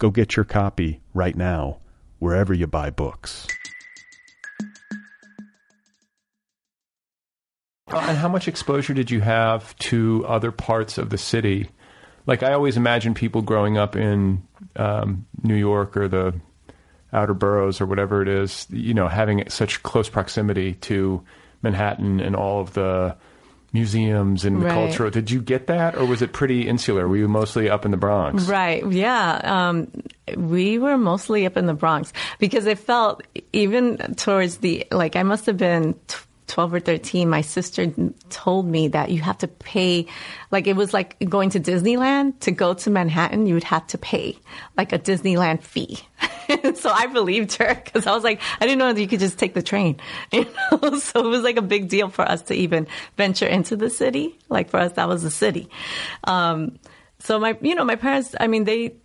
[0.00, 1.76] Go get your copy right now,
[2.20, 3.46] wherever you buy books.
[7.86, 11.68] Uh, and how much exposure did you have to other parts of the city?
[12.26, 14.42] Like I always imagine people growing up in
[14.74, 16.32] um, New York or the
[17.12, 21.22] outer boroughs or whatever it is, you know, having such close proximity to
[21.60, 23.18] Manhattan and all of the
[23.72, 24.74] museums and the Right.
[24.74, 25.10] culture.
[25.10, 27.06] Did you get that, or was it pretty insular?
[27.08, 28.44] Were you mostly up in the Bronx?
[28.48, 28.84] Right.
[28.90, 29.40] Yeah.
[29.42, 29.88] Um,
[30.36, 35.22] we were mostly up in the Bronx because it felt even towards the like I
[35.22, 35.94] must have been.
[36.08, 36.16] T-
[36.50, 37.92] 12 or 13 my sister
[38.28, 40.06] told me that you have to pay
[40.50, 43.96] like it was like going to disneyland to go to manhattan you would have to
[43.96, 44.36] pay
[44.76, 45.98] like a disneyland fee.
[46.74, 49.38] So i believed her because i was like i didn't know that you could just
[49.38, 50.00] take the train
[50.32, 50.98] you know?
[50.98, 54.36] So it was like a big deal for us to even venture into the city.
[54.48, 55.68] Like for us that was the city.
[56.24, 56.80] Um,
[57.20, 58.96] so my you know my parents i mean they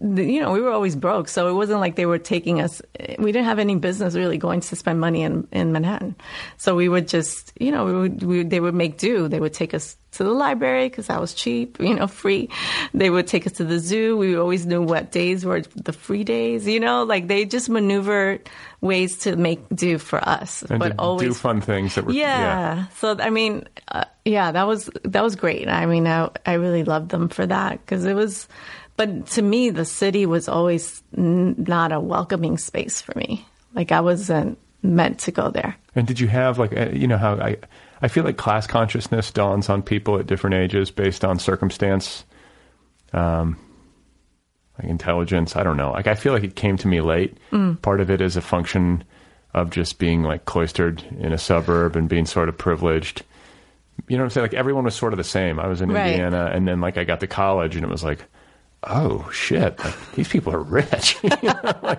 [0.00, 2.80] you know, we were always broke, so it wasn't like they were taking us.
[3.18, 6.16] We didn't have any business really going to spend money in, in Manhattan.
[6.56, 9.28] So we would just, you know, we would, we, they would make do.
[9.28, 12.48] They would take us to the library because that was cheap, you know, free.
[12.94, 14.16] They would take us to the zoo.
[14.16, 18.48] We always knew what days were the free days, you know, like they just maneuvered
[18.80, 22.86] ways to make do for us, And but always do fun things that were yeah.
[22.96, 25.68] So I mean, uh, yeah, that was that was great.
[25.68, 28.48] I mean, I I really loved them for that because it was.
[29.00, 33.46] But to me, the city was always n- not a welcoming space for me.
[33.74, 35.74] Like I wasn't meant to go there.
[35.94, 37.56] And did you have like uh, you know how I
[38.02, 42.24] I feel like class consciousness dawns on people at different ages based on circumstance,
[43.14, 43.56] um,
[44.78, 45.56] like intelligence.
[45.56, 45.92] I don't know.
[45.92, 47.38] Like I feel like it came to me late.
[47.80, 49.02] Part of it is a function
[49.54, 53.22] of just being like cloistered in a suburb and being sort of privileged.
[54.08, 54.44] You know what I'm saying?
[54.44, 55.58] Like everyone was sort of the same.
[55.58, 56.10] I was in Right.
[56.12, 58.26] Indiana, and then like I got to college, and it was like.
[58.82, 59.78] Oh shit!
[59.78, 61.18] Like, these people are rich,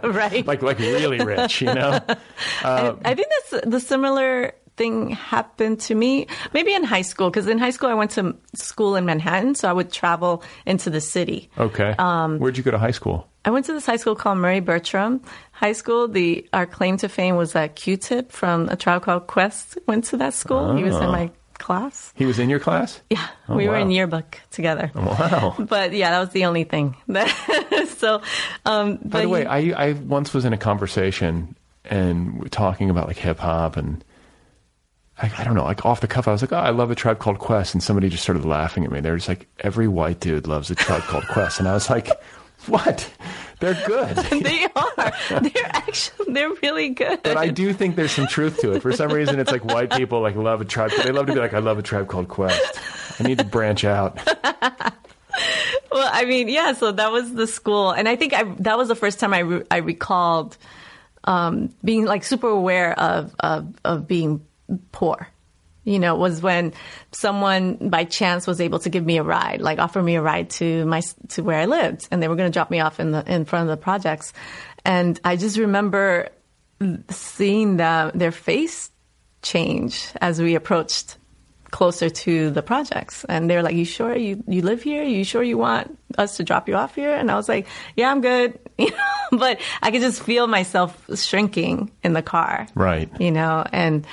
[0.04, 0.46] right.
[0.48, 2.00] like like really rich, you know.
[2.64, 7.46] I, I think that's the similar thing happened to me maybe in high school because
[7.46, 11.02] in high school I went to school in Manhattan, so I would travel into the
[11.02, 11.52] city.
[11.58, 11.94] Okay.
[12.00, 13.28] Um, Where'd you go to high school?
[13.44, 16.08] I went to this high school called Murry Bergtraum High School.
[16.08, 20.18] The our claim to fame was that Q-Tip from A Tribe Called Quest went to
[20.18, 20.76] that school.
[20.76, 21.32] He was in my
[21.72, 22.14] class.
[22.16, 23.02] He was in your class?
[23.10, 24.92] Yeah, Oh, we were in yearbook together.
[24.94, 25.56] Wow.
[25.60, 26.96] But yeah, that was the only thing.
[27.98, 28.22] so,
[28.66, 31.56] um, By the way, he- I, I once was in a conversation
[31.86, 34.04] and we're talking about like hip hop and
[35.18, 36.96] I, I don't know, like off the cuff, I was like, oh, I love a
[36.96, 37.74] tribe called Quest.
[37.76, 39.00] And somebody just started laughing at me.
[39.02, 41.60] They were just like, every white dude loves a tribe called Quest.
[41.60, 42.10] And I was like,
[42.68, 43.10] what?
[43.62, 44.18] They're good.
[44.44, 45.40] they are.
[45.40, 47.22] They're actually they're really good.
[47.24, 48.82] But I do think there's some truth to it.
[48.82, 50.92] For some reason, it's like white people like love a tribe.
[50.92, 52.80] They love to be like, I love a tribe called Quest.
[53.20, 54.20] I need to branch out.
[55.92, 56.74] Well, I mean, yeah.
[56.74, 59.40] So that was the school, and I think I, that was the first time I
[59.40, 60.58] re- I recalled
[61.26, 64.46] um, being like super aware of, of of being
[64.92, 65.28] poor.
[65.84, 66.74] You know, was when
[67.12, 70.52] someone by chance was able to give me a ride, like offer me a ride
[70.52, 73.12] to my to where I lived, and they were going to drop me off in
[73.12, 74.32] the in front of the projects,
[74.86, 76.30] and I just remember
[77.10, 78.92] seeing the, their face
[79.42, 81.18] change as we approached
[81.72, 83.24] closer to the projects.
[83.26, 85.04] And they were like, You sure you, you live here?
[85.04, 87.14] You sure you want us to drop you off here?
[87.14, 88.60] And I was like, Yeah, I'm good.
[88.82, 92.66] You know, but I could just feel myself shrinking in the car.
[92.74, 93.12] Right.
[93.22, 94.08] You know, and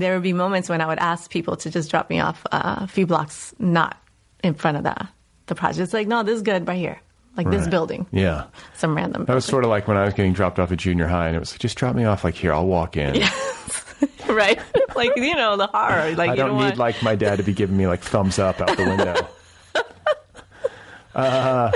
[0.00, 2.76] there would be moments when I would ask people to just drop me off uh,
[2.78, 4.00] a few blocks not
[4.42, 5.08] in front of the
[5.46, 5.80] the project.
[5.80, 7.00] It's like, no, this is good right here.
[7.36, 8.06] Like this building.
[8.12, 8.44] Yeah.
[8.74, 11.06] Some random That was sort of like when I was getting dropped off at junior
[11.06, 13.14] high, and it was like, just drop me off like here, I'll walk in.
[14.28, 14.60] right?
[14.94, 16.14] like, you know, the horror.
[16.14, 18.38] Like I don't don't need want like my dad to be giving me like thumbs
[18.38, 19.28] up out the window.
[21.14, 21.72] uh,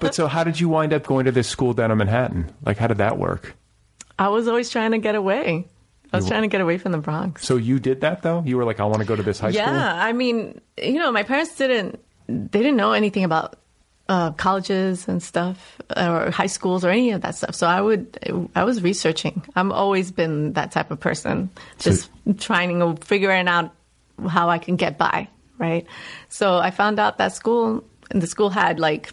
[0.00, 2.52] but so, how did you wind up going to this school down in Manhattan?
[2.64, 3.56] Like, how did that work?
[4.18, 5.66] I was always trying to get away.
[6.12, 7.46] I was trying to get away from the Bronx.
[7.46, 8.42] So you did that though?
[8.44, 9.76] You were like, I want to go to this high yeah, school.
[9.76, 13.56] Yeah, I mean, you know, my parents didn't they didn't know anything about
[14.08, 17.54] uh, colleges and stuff or high schools or any of that stuff.
[17.54, 19.44] So I would I was researching.
[19.54, 23.72] I've always been that type of person, just trying to figuring out
[24.28, 25.86] how I can get by, right?
[26.28, 29.12] So I found out that school and the school had like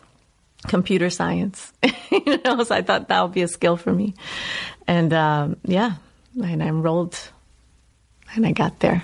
[0.67, 1.71] computer science,
[2.11, 4.15] you know, so I thought that would be a skill for me.
[4.87, 5.93] And um, yeah,
[6.41, 7.17] and I enrolled
[8.35, 9.03] and I got there.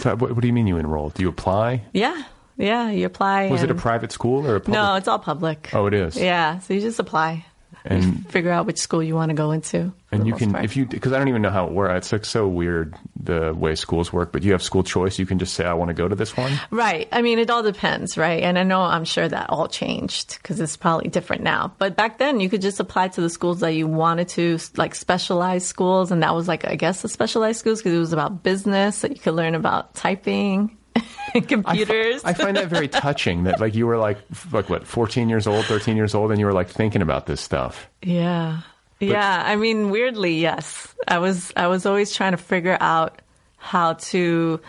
[0.00, 1.14] So what, what do you mean you enrolled?
[1.14, 1.82] Do you apply?
[1.92, 2.22] Yeah,
[2.56, 3.48] yeah, you apply.
[3.48, 4.74] Was it a private school or a public?
[4.74, 5.70] No, it's all public.
[5.72, 6.16] Oh, it is.
[6.16, 7.44] Yeah, so you just apply
[7.88, 9.92] And figure out which school you want to go into.
[10.12, 10.64] and you can part.
[10.64, 11.96] if you because I don't even know how it works.
[11.96, 14.30] It's like so weird the way schools work.
[14.30, 15.18] But you have school choice.
[15.18, 16.52] You can just say I want to go to this one.
[16.70, 17.08] Right.
[17.10, 18.42] I mean, it all depends, right?
[18.42, 21.74] And I know I'm sure that all changed because it's probably different now.
[21.78, 24.94] But back then, you could just apply to the schools that you wanted to, like
[24.94, 26.12] specialized schools.
[26.12, 29.12] And that was like, I guess, the specialized schools because it was about business that
[29.12, 30.76] you could learn about typing
[31.48, 32.24] computers.
[32.24, 33.44] I find that very touching.
[33.44, 34.18] That like you were like
[34.52, 37.40] like what 14 years old, 13 years old, and you were like thinking about this
[37.40, 37.88] stuff.
[38.02, 38.60] Yeah.
[39.00, 39.42] yeah.
[39.44, 40.94] I mean, weirdly, yes.
[41.06, 43.20] I was I was always trying to figure out
[43.56, 44.60] how to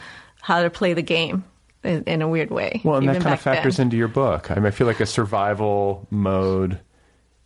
[0.41, 1.43] how to play the game
[1.83, 2.81] in, in a weird way.
[2.83, 3.55] Well, and that kind of back then.
[3.55, 4.51] factors into your book.
[4.51, 6.79] I mean, I feel like a survival mode,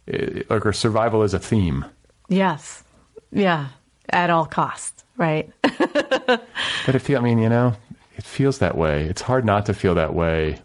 [0.07, 1.85] eh, like or survival is a theme.
[2.29, 2.83] Yes.
[3.31, 3.69] Yeah.
[4.09, 5.49] At all costs, right?
[6.85, 7.75] But if you, I mean, you know,
[8.15, 9.03] it feels that way.
[9.03, 10.59] It's hard not to feel that way.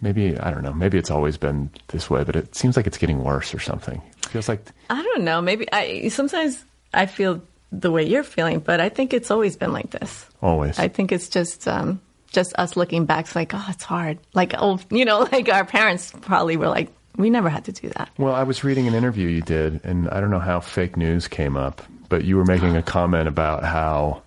[0.00, 0.74] Maybe I don't know.
[0.74, 4.02] Maybe it's always been this way, but it seems like it's getting worse or something.
[4.18, 5.40] It feels like I don't know.
[5.40, 9.72] Maybe I sometimes I feel the way you're feeling, but I think it's always been
[9.72, 10.26] like this.
[10.42, 10.78] always.
[10.78, 12.00] I think it's just um,
[12.30, 13.26] just us looking back.
[13.26, 14.18] It's like, oh, it's hard.
[14.34, 17.88] Like, oh, you know, like our parents probably were like, we never had to do
[17.90, 18.10] that.
[18.18, 21.28] Well, I was reading an interview you did, and I don't know how fake news
[21.28, 24.22] came up, but you were making a comment about how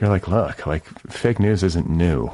[0.00, 2.30] you're like, look, like fake news isn't new.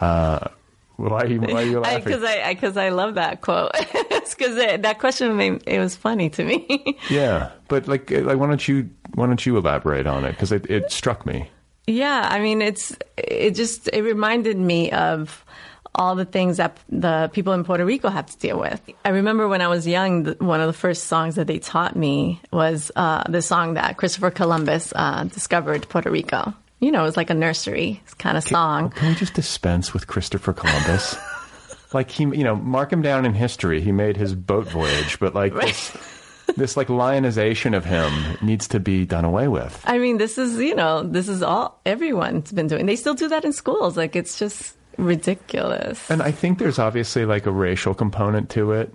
[0.00, 0.48] Uh,
[0.96, 2.04] why, are you, why are you laughing?
[2.04, 3.72] Because I because I, love that quote.
[4.08, 6.98] because that question made it was funny to me.
[7.10, 10.32] yeah, but like, like, why don't you why don't you elaborate on it?
[10.32, 11.50] Because it, it struck me.
[11.86, 15.44] Yeah, I mean, it's it just it reminded me of
[15.94, 18.80] all the things that the people in Puerto Rico have to deal with.
[19.04, 22.40] I remember when I was young, one of the first songs that they taught me
[22.52, 26.54] was uh, the song that Christopher Columbus uh, discovered Puerto Rico.
[26.80, 28.92] You know, it was like a nursery kind of song.
[28.94, 31.16] Oh, can we just dispense with Christopher Columbus?
[31.92, 33.80] like he, you know, mark him down in history.
[33.80, 35.96] He made his boat voyage, but like this,
[36.56, 38.12] this like lionization of him
[38.42, 39.82] needs to be done away with.
[39.86, 42.86] I mean, this is you know, this is all everyone's been doing.
[42.86, 43.96] They still do that in schools.
[43.96, 46.10] Like it's just ridiculous.
[46.10, 48.94] And I think there's obviously like a racial component to it,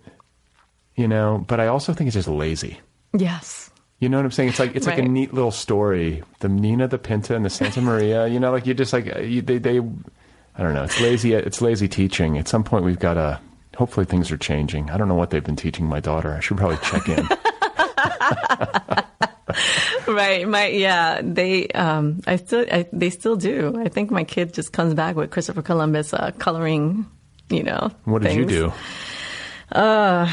[0.96, 2.80] you know, but I also think it's just lazy.
[3.18, 3.63] Yes.
[4.04, 4.50] You know what I'm saying?
[4.50, 6.24] It's like it's like a neat little story.
[6.40, 8.28] The Nina, the Pinta, and the Santa Maria.
[8.28, 9.80] You know, like you're just like you, they they.
[9.80, 10.84] I don't know.
[10.84, 11.34] It's lazy.
[11.34, 12.38] It's lazy teaching.
[12.38, 13.40] At some point, we've got to.
[13.78, 14.92] Hopefully, things are changing.
[14.92, 16.34] I don't know what they've been teaching my daughter.
[16.34, 17.26] I should probably check in.
[20.14, 24.54] right my yeah they um i still I, they still do i think my kid
[24.54, 27.06] just comes back with christopher columbus uh, coloring
[27.50, 28.74] you know what did you do?
[29.72, 30.32] uh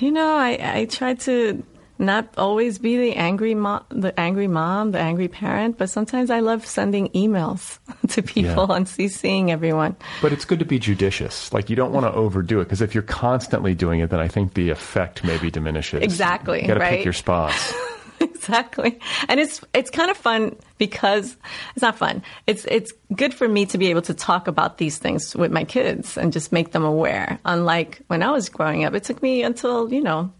[0.00, 1.62] you know i i tried to
[1.98, 6.40] not always be the angry mom the angry mom the angry parent but sometimes i
[6.40, 8.76] love sending emails to people Yeah.
[8.76, 11.52] and CCing everyone But it's good to be judicious.
[11.52, 14.28] Like you don't want to overdo it because if you're constantly doing it, then I
[14.28, 16.02] think the effect maybe diminishes.
[16.02, 16.96] Exactly, You got to right?
[16.98, 17.72] pick your spots.
[18.20, 21.36] exactly and it's it's kind of fun because
[21.74, 24.98] it's not fun it's it's good for me to be able to talk about these
[24.98, 28.92] things with my kids and just make them aware unlike when i was growing up
[28.94, 30.32] it took me until you know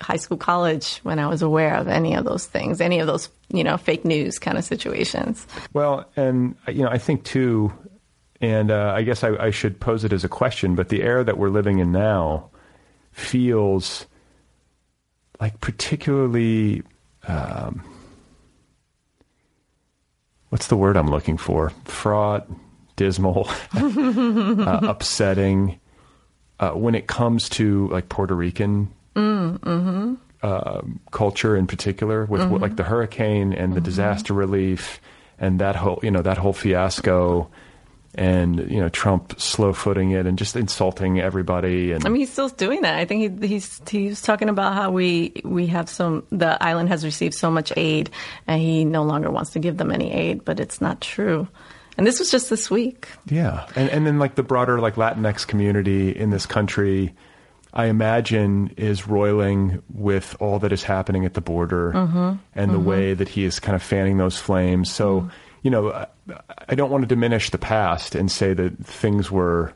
[0.00, 3.28] high school college when i was aware of any of those things any of those
[3.48, 7.72] you know fake news kind of situations Well, and you know, I think too,
[8.40, 10.74] and uh, I guess I, I should pose it as a question.
[10.74, 12.50] But the era that we're living in now
[13.12, 14.06] feels
[15.40, 16.82] like particularly.
[17.28, 17.82] Um,
[20.50, 21.70] what's the word I'm looking for?
[21.84, 22.48] Fraught,
[22.96, 25.80] dismal, uh, upsetting.
[26.60, 30.14] Uh, when it comes to like Puerto Rican mm, mm-hmm.
[30.42, 35.00] uh, culture in particular, with what, like the hurricane and the disaster relief,
[35.38, 37.50] and that whole you know that whole fiasco,
[38.14, 41.92] and you know Trump slow footing it and just insulting everybody.
[41.92, 42.96] And I mean, he's still doing that.
[42.96, 47.04] I think he, he's he's talking about how we we have some the island has
[47.04, 48.10] received so much aid,
[48.46, 50.44] and he no longer wants to give them any aid.
[50.44, 51.48] But it's not true.
[51.96, 53.08] And this was just this week.
[53.26, 57.14] yeah, and and then like the broader like Latinx community in this country.
[57.74, 62.38] I imagine is roiling with all that is happening at the border Mhm.
[62.54, 62.84] and the Mhm.
[62.84, 64.90] way that he is kind of fanning those flames.
[64.92, 65.28] So,
[65.62, 66.06] you know, I,
[66.68, 69.72] I don't want to diminish the past and say that things were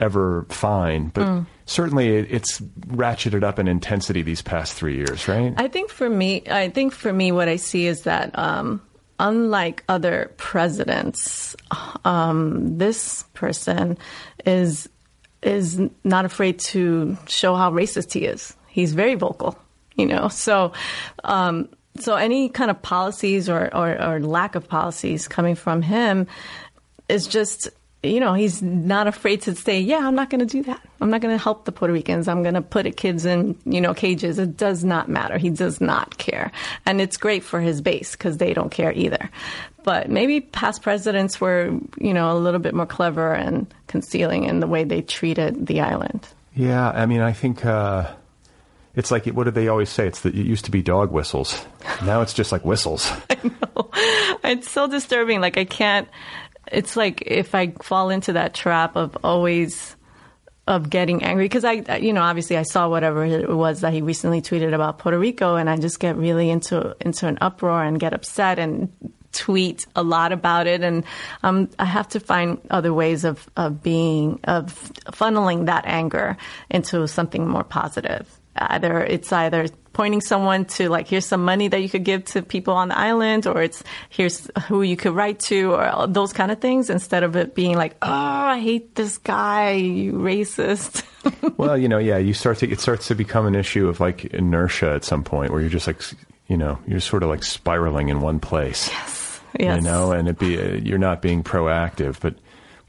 [0.00, 1.46] ever fine, but Mm.
[1.64, 5.54] certainly it, it's ratcheted up in intensity these past three years, right?
[5.56, 8.82] I think for me, I think for me, what I see is that um,
[9.18, 11.56] unlike other presidents,
[12.04, 13.96] um, this person
[14.46, 14.88] is
[15.42, 18.54] is not afraid to show how racist he is.
[18.68, 19.58] He's very vocal,
[19.96, 20.28] you know.
[20.28, 20.72] So,
[21.24, 21.68] um,
[21.98, 26.26] so any kind of policies or, or, or lack of policies coming from him
[27.08, 27.68] is just
[28.02, 31.10] you know he's not afraid to say yeah i'm not going to do that i'm
[31.10, 33.92] not going to help the puerto ricans i'm going to put kids in you know
[33.92, 36.50] cages it does not matter he does not care
[36.86, 39.30] and it's great for his base because they don't care either
[39.84, 44.60] but maybe past presidents were you know a little bit more clever and concealing in
[44.60, 48.10] the way they treated the island Yeah, I mean, I think uh,
[48.96, 50.06] it's like what did they always say?
[50.08, 51.64] It's that it used to be dog whistles.
[52.04, 53.10] Now it's just like whistles.
[53.30, 53.90] I know.
[54.42, 55.40] It's so disturbing.
[55.40, 56.08] Like I can't.
[56.70, 59.96] It's like if I fall into that trap of always
[60.66, 64.02] of getting angry because I, you know, obviously I saw whatever it was that he
[64.02, 67.98] recently tweeted about Puerto Rico, and I just get really into into an uproar and
[67.98, 68.92] get upset and
[69.32, 71.04] tweet a lot about it, and
[71.42, 74.74] um, I have to find other ways of of being of
[75.06, 76.36] funneling that anger
[76.70, 78.39] into something more positive.
[78.56, 82.42] Either it's either pointing someone to like here's some money that you could give to
[82.42, 86.50] people on the island, or it's here's who you could write to, or those kind
[86.50, 91.04] of things, instead of it being like, oh, I hate this guy, you racist.
[91.56, 94.24] well, you know, yeah, you start to it starts to become an issue of like
[94.26, 96.00] inertia at some point where you're just like,
[96.48, 98.88] you know, you're sort of like spiraling in one place.
[98.88, 99.40] Yes.
[99.58, 99.76] Yes.
[99.76, 102.34] You know, and it be you're not being proactive, but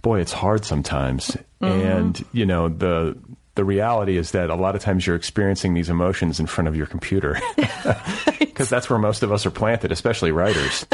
[0.01, 1.35] boy, it's hard sometimes.
[1.61, 1.97] Mhm.
[1.97, 3.17] And you know the.
[3.55, 6.75] The reality is that a lot of times you're experiencing these emotions in front of
[6.75, 7.37] your computer
[8.39, 10.85] because that's where most of us are planted, especially writers.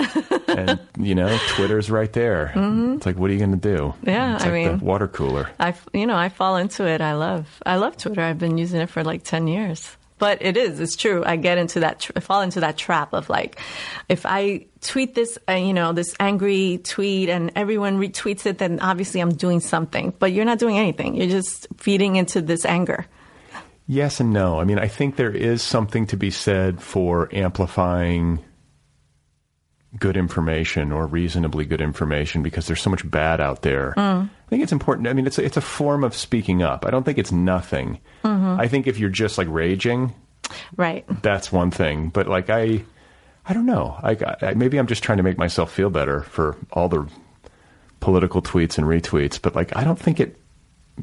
[0.47, 2.51] and you know, Twitter's right there.
[2.55, 2.97] Mhm.
[2.97, 3.93] It's like, what are you going to do?
[4.03, 5.49] Yeah, it's I like mean- the water cooler.
[5.60, 7.01] I, you know, I fall into it.
[7.01, 8.22] I love, I love Twitter.
[8.22, 9.95] I've been using it for like 10 years.
[10.20, 11.24] But it is, it's true.
[11.24, 13.60] I get into that, tr- I fall into that trap of like,
[14.10, 18.79] if I tweet this, uh, you know, this angry tweet and everyone retweets it, then
[18.79, 20.13] obviously I'm doing something.
[20.17, 21.15] But you're not doing anything.
[21.15, 23.05] You're just feeding into this anger.
[23.88, 24.59] Yes and no.
[24.59, 28.43] I mean, I think there is something to be said for amplifying
[29.97, 33.93] good information or reasonably good information because there's so much bad out there.
[33.97, 34.29] Mm.
[34.29, 35.07] I think it's important.
[35.07, 36.85] I mean, it's a, it's a form of speaking up.
[36.85, 37.99] I don't think it's nothing.
[38.23, 38.59] Mhm.
[38.59, 40.13] I think if you're just like raging,
[40.75, 41.05] Right.
[41.21, 42.09] that's one thing.
[42.09, 42.83] But like I,
[43.47, 43.97] I don't know.
[44.03, 47.07] I, I maybe I'm just trying to make myself feel better for all the
[47.99, 49.41] political tweets and retweets.
[49.41, 50.37] But like I don't think it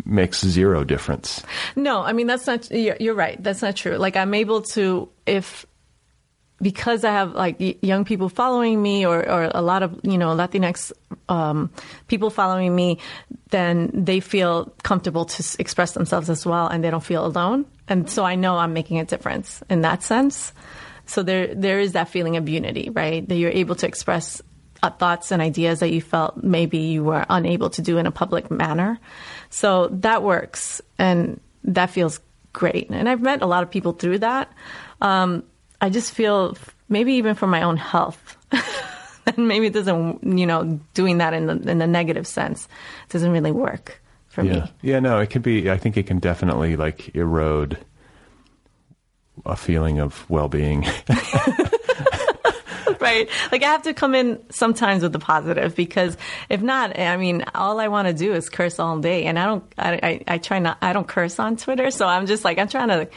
[0.04, 1.42] makes zero difference.
[1.76, 2.70] No, I mean that's not.
[2.70, 3.42] You're, right.
[3.42, 3.96] That's not true.
[3.96, 5.64] Like I'm able to if
[6.60, 10.36] because I have like young people following me or or a lot of you know
[10.36, 10.92] Latinx
[11.28, 11.70] um,
[12.08, 12.98] people following me,
[13.50, 17.64] then they feel comfortable to express themselves as well, and they don't feel alone.
[17.88, 20.52] And so I know I'm making a difference in that sense.
[21.06, 23.26] So there there is that feeling of unity, right?
[23.28, 24.40] That you're able to express
[24.82, 28.10] uh, thoughts and ideas that you felt maybe you were unable to do in a
[28.10, 28.98] public manner.
[29.50, 32.20] So that works, and that feels
[32.52, 32.90] great.
[32.90, 34.52] And I've met a lot of people through that.
[35.00, 35.44] Um,
[35.80, 36.56] I just feel
[36.88, 38.36] maybe even for my own health,
[39.26, 42.68] and maybe it doesn't, you know, doing that in the in the negative sense
[43.08, 44.52] doesn't really work for yeah.
[44.52, 44.72] me.
[44.82, 45.70] Yeah, no, it can be.
[45.70, 47.78] I think it can definitely like erode
[49.44, 50.86] a feeling of well-being.
[53.04, 53.28] right?
[53.52, 56.16] Like I have to come in sometimes with the positive because
[56.48, 59.44] if not, I mean, all I want to do is curse all day, and I
[59.46, 59.64] don't.
[59.78, 60.78] I, I, I try not.
[60.82, 63.08] I don't curse on Twitter, so I'm just like I'm trying to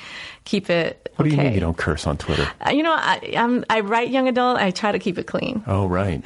[0.44, 1.12] keep it.
[1.16, 1.46] What do you okay.
[1.46, 2.48] mean you don't curse on Twitter?
[2.66, 4.60] Uh, You know, I, I'm, I write young adult.
[4.60, 5.64] I try to keep it clean.
[5.66, 6.22] Oh, right.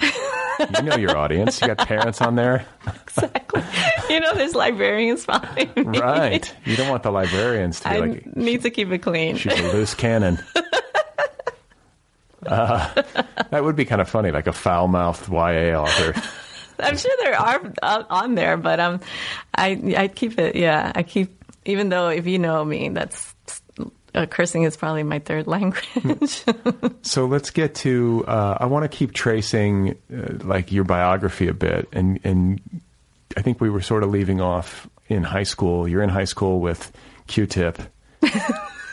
[0.75, 1.61] you know your audience.
[1.61, 2.65] You got parents on there,
[3.01, 3.63] exactly.
[4.09, 5.99] You know, there's librarians following me.
[5.99, 6.53] right?
[6.65, 9.37] You don't want the librarians to be I like, need to keep it clean.
[9.37, 10.39] she's a loose cannon.
[12.45, 12.93] Uh,
[13.51, 16.13] that would be kind of funny, like a foul-mouthed YA author.
[16.79, 19.01] I'm sure there are uh, on there, but um,
[19.53, 20.55] I I keep it.
[20.55, 21.37] Yeah, I keep.
[21.63, 23.35] Even though if you know me, that's
[24.15, 26.43] uh, cursing is probably my third language.
[27.01, 28.25] So let's get to.
[28.27, 32.81] Uh, I want to keep tracing uh, like your biography a bit, and and
[33.37, 35.87] I think we were sort of leaving off in high school.
[35.87, 36.91] You're in high school with
[37.27, 37.79] Q-Tip,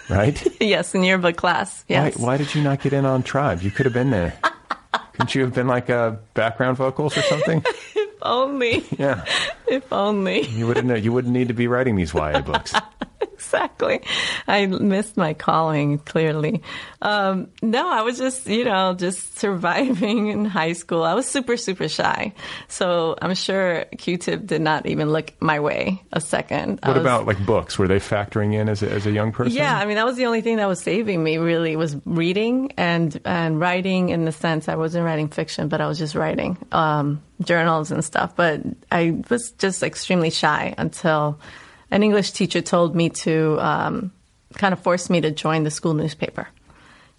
[0.08, 0.42] right?
[0.60, 1.84] yes, in yearbook class.
[1.88, 2.16] Yes.
[2.18, 3.62] Why, why did you not get in on Tribe?
[3.62, 4.34] You could have been there.
[5.12, 7.64] Couldn't you have been like a background vocals or something?
[8.20, 8.84] If only.
[8.98, 9.24] Yeah,
[9.68, 10.42] If only.
[10.48, 11.04] you wouldn't.
[11.04, 12.74] You wouldn't need to be writing these YA books.
[13.38, 14.00] Exactly.
[14.48, 16.62] I missed my calling clearly.
[17.00, 21.04] Um, no, I was just, you know, just surviving in high school.
[21.04, 22.34] I was super, super shy.
[22.66, 26.80] So I'm sure Q-Tip did not even look my way a second.
[26.82, 27.78] What was- about like books?
[27.78, 29.54] Were they factoring in as a, as a young person?
[29.56, 32.72] yeah, I mean that was the only thing that was saving me really was reading
[32.76, 36.58] and and writing in the sense I wasn't writing fiction, but I was just writing
[36.72, 38.34] um, journals and stuff.
[38.34, 41.38] But I was just extremely shy until
[41.90, 44.12] an English teacher told me to um,
[44.54, 46.48] kind of force me to join the school newspaper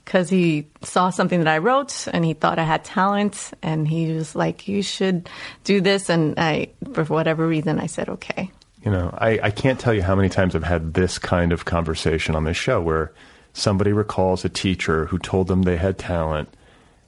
[0.04, 4.12] because he saw something that I wrote and he thought I had talent and he
[4.14, 5.30] was like, "You should
[5.64, 8.52] do this." And I, for whatever reason, I said, "Okay."
[8.84, 11.66] You know, I, I can't tell you how many times I've had this kind of
[11.66, 13.12] conversation on this show where
[13.54, 16.50] somebody recalls a teacher who told them they had talent,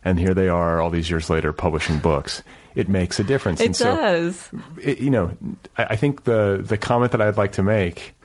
[0.04, 2.44] and here they are all these years later publishing books.
[2.76, 3.60] It makes a difference.
[3.60, 4.50] It and so, does.
[4.82, 5.36] it, you know,
[5.78, 8.16] I, I think the the comment that I'd like to make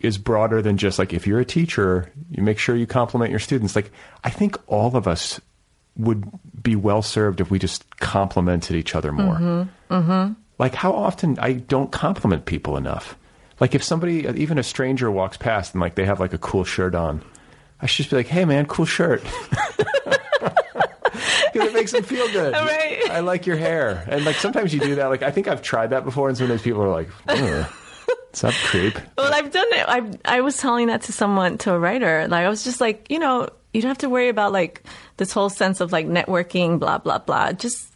[0.00, 3.38] is broader than just like if you're a teacher, you make sure you compliment your
[3.38, 3.76] students.
[3.76, 3.90] Like
[4.24, 5.40] I think all of us
[5.96, 6.24] would
[6.62, 9.68] be well served if we just complimented each other more.
[9.90, 10.32] Mm-hmm.
[10.58, 13.16] Like how often I don't compliment people enough.
[13.60, 16.64] Like if somebody, even a stranger, walks past and like they have like a cool
[16.64, 17.22] shirt on,
[17.80, 19.22] I should just be like, "Hey man, cool shirt,"
[21.52, 22.54] because it makes them feel good.
[22.70, 23.10] Right.
[23.10, 25.06] I like your hair, and like sometimes you do that.
[25.06, 27.66] Like I think I've tried that before, and sometimes people are like, "Ugh,
[28.06, 29.84] "What's up, creep?" Well, I've done it.
[29.88, 32.26] I I was telling that to someone, to a writer.
[32.28, 34.82] Like I was just like, you know, you don't have to worry about like
[35.16, 37.52] this whole sense of like networking, blah blah blah.
[37.52, 37.88] Just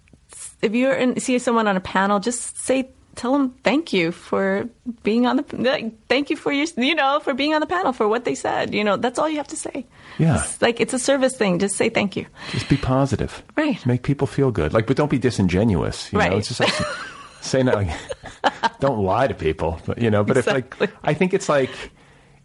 [0.62, 2.90] if you're in, see someone on a panel, just say.
[3.16, 4.68] Tell them thank you for
[5.02, 8.06] being on the thank you for your you know for being on the panel for
[8.08, 9.86] what they said you know that's all you have to say
[10.18, 10.42] Yeah.
[10.42, 13.42] It's like it's a service thing just say thank you Just be positive.
[13.56, 13.84] Right.
[13.86, 14.72] Make people feel good.
[14.74, 16.12] Like, but don't be disingenuous.
[16.12, 16.30] You Right.
[16.30, 16.72] know, it's just like
[17.40, 17.90] say not like,
[18.80, 19.80] don't lie to people.
[19.86, 21.70] But you know, but if like, I think it's like,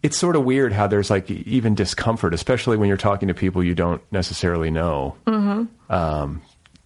[0.03, 3.63] it's sort of weird how there's like even discomfort, especially when you're talking to people
[3.63, 5.15] you don't necessarily know.
[5.28, 5.65] Mm-hmm.
[5.93, 6.41] Um,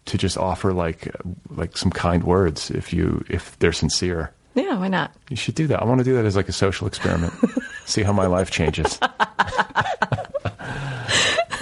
[0.05, 1.13] to just offer like
[1.49, 4.31] like some kind words if you if they're sincere.
[4.55, 5.81] yeah why not You should do that.
[5.81, 7.33] I want to do that as like a social experiment.
[7.85, 8.99] See how my life changes.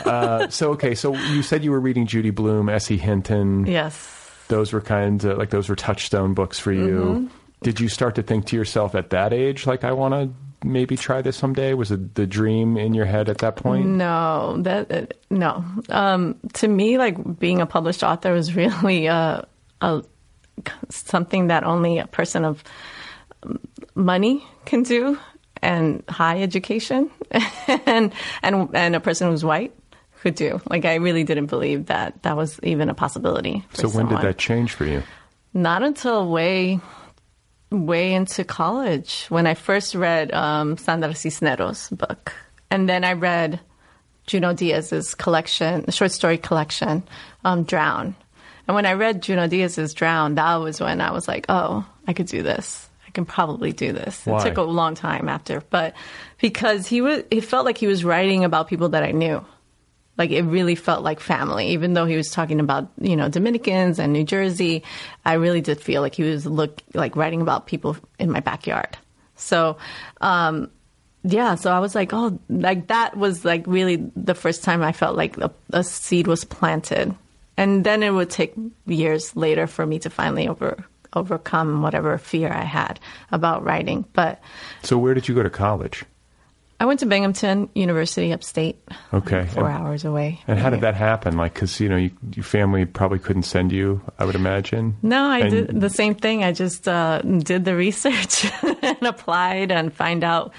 [0.05, 2.97] uh, so okay, so you said you were reading Judy Blume, S.E.
[2.97, 3.65] Hinton.
[3.65, 6.99] yes Those were kind of like those were touchstone books for you.
[6.99, 7.27] Mm-hmm.
[7.63, 10.29] Did you start to think to yourself at that age, like I want to
[10.63, 11.73] maybe try this someday?
[11.73, 13.85] Was it the dream in your head at that point?
[13.85, 15.63] No, that uh, no.
[15.89, 19.41] Um, to me, like being a published author was really uh,
[19.81, 20.03] a
[20.89, 22.63] something that only a person of
[23.95, 25.17] money can do,
[25.61, 27.09] and high education,
[27.67, 29.73] and and and a person who's white
[30.21, 30.61] could do.
[30.69, 33.65] Like I really didn't believe that that was even a possibility.
[33.73, 35.03] So when did that change for you?
[35.53, 36.79] Not until way,
[37.71, 42.33] way into college when I first read um, Sandra Cisneros' book,
[42.69, 43.59] and then I read
[44.27, 47.03] Junot Diaz's collection, the short story collection,
[47.43, 48.15] um, Drown.
[48.67, 52.13] And when I read Junot Diaz's Drown, that was when I was like, oh, I
[52.13, 52.87] could do this.
[53.07, 54.25] I can probably do this.
[54.25, 54.39] Why?
[54.39, 55.95] It took a long time after, but
[56.39, 59.43] because he was, it felt like he was writing about people that I knew
[60.17, 61.69] like it really felt like family.
[61.69, 64.83] Even though he was talking about you know dominicans and new jersey
[65.25, 68.97] i really did feel like he was look like writing about people in my backyard.
[69.35, 69.77] So
[70.19, 70.69] um
[71.23, 74.91] yeah so i was like oh like that was like really the first time i
[74.91, 77.15] felt like a, a seed was planted.
[77.57, 78.55] And then it would take
[78.87, 80.83] years later for me to finally over
[81.13, 82.99] overcome whatever fear i had
[83.31, 84.05] about writing.
[84.13, 84.41] But
[84.83, 86.05] So where did you go to college?
[86.81, 88.75] I went to binghamton university upstate
[89.13, 89.45] Okay.
[89.53, 91.37] four And- hours away And how did that happen?
[91.37, 94.01] Like, because you know, you, your family probably couldn't send you.
[94.19, 94.95] I would imagine.
[95.03, 96.43] No, I And- did the same thing.
[96.43, 98.45] I just uh, did the research
[98.81, 100.53] and applied and find out,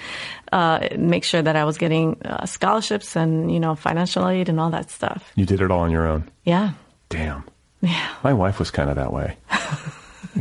[0.51, 4.59] uh, make sure that I was getting uh, scholarships and you know financial aid and
[4.59, 5.31] all that stuff.
[5.35, 6.29] You did it all on your own.
[6.45, 6.71] Yeah,
[7.09, 7.43] Damn.
[7.81, 9.37] yeah, My wife was kind of that way.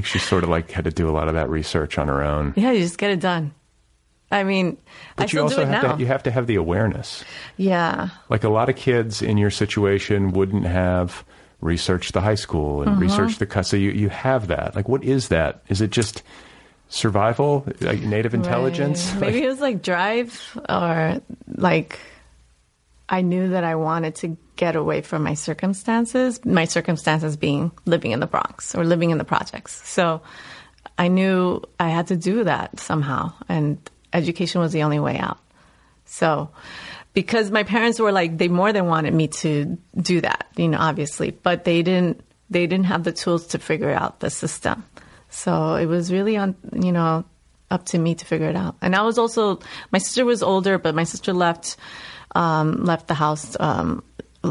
[0.04, 2.54] She sort of like had to do a lot of that research on her own.
[2.56, 2.72] yeah.
[2.72, 3.52] You just get it done.
[4.32, 4.76] I mean,
[5.18, 5.94] I But you also do it have now.
[5.94, 7.22] to you have to have the awareness.
[7.56, 11.22] yeah, Like a lot of kids in your situation wouldn't have
[11.60, 13.02] researched the high school and Mm-hmm.
[13.02, 14.74] researched the cus- so you you have that.
[14.74, 15.62] Like what is that?
[15.68, 16.22] Is it just
[16.88, 17.64] survival?
[17.80, 19.10] Like native intelligence?
[19.12, 19.20] Right.
[19.20, 21.98] Maybe Like- it was like drive or like
[23.08, 28.12] I knew that I wanted to get away from my circumstances, my circumstances being living
[28.12, 29.86] in the Bronx or living in the projects.
[29.88, 30.22] So
[30.98, 33.76] I knew I had to do that somehow and
[34.12, 35.38] education was the only way out.
[36.04, 36.50] So
[37.14, 40.78] because my parents were like they more than wanted me to do that, you know,
[40.78, 44.84] obviously, but they didn't they didn't have the tools to figure out the system.
[45.30, 47.24] So it was really on, you know,
[47.70, 48.76] up to me to figure it out.
[48.82, 49.60] And I was also
[49.90, 51.76] my sister was older, but my sister left
[52.34, 53.56] um, left the house.
[53.60, 54.02] Um,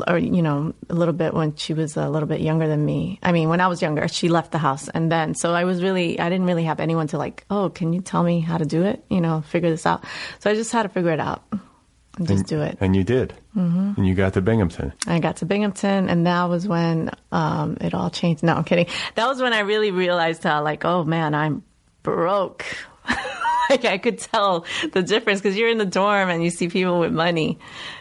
[0.07, 3.19] or you know a little bit when she was a little bit younger than me
[3.23, 5.83] i mean when i was younger she left the house and then so i was
[5.83, 8.65] really i didn't really have anyone to like oh can you tell me how to
[8.65, 10.03] do it you know figure this out
[10.39, 11.43] so i just had to figure it out
[12.17, 13.33] and just and, do it And you did.
[13.55, 13.93] Mm-hmm.
[13.97, 14.93] And you got to Binghamton.
[15.07, 18.43] I got to Binghamton, and that was when um, it all changed.
[18.43, 18.87] No, I'm kidding.
[19.15, 21.63] That was when I really realized how, like, oh man, I'm
[22.03, 22.65] broke.
[23.71, 26.99] like I could tell the difference because you're in the dorm and you see people
[26.99, 27.57] with money,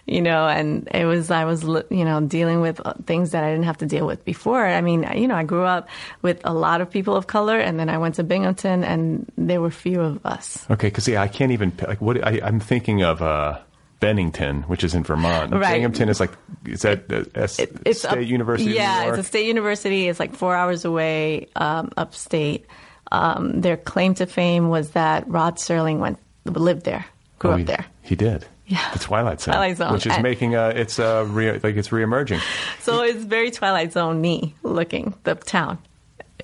[0.06, 0.46] you know.
[0.46, 3.78] And it was I was you know dealing with uh, things that I didn't have
[3.78, 4.64] to deal with before.
[4.66, 5.88] I mean, you know, I grew up
[6.22, 9.60] with a lot of people of color, and then I went to Binghamton, and there
[9.60, 10.66] were few of us.
[10.70, 13.22] Okay, because yeah, I can't even like what I, I'm thinking of.
[13.22, 13.58] uh
[14.00, 15.52] Bennington, which is in Vermont.
[15.52, 15.72] Right.
[15.74, 16.30] Binghamton is like
[16.64, 18.72] is that a, a s- it's state up- university?
[18.72, 20.08] Yeah, it's a state university.
[20.08, 22.64] It's like four hours away, um, upstate.
[23.12, 27.04] Um, their claim to fame was that Rod Serling went lived there,
[27.38, 27.84] grew Oh, up he, there.
[28.02, 28.46] He did.
[28.66, 28.88] Yeah.
[28.92, 29.92] the Twilight Zone, Twilight Zone.
[29.92, 32.40] which is And- making a it's uh re, like it's reemerging.
[32.82, 35.14] So it's very Twilight Zone y looking.
[35.24, 35.78] The town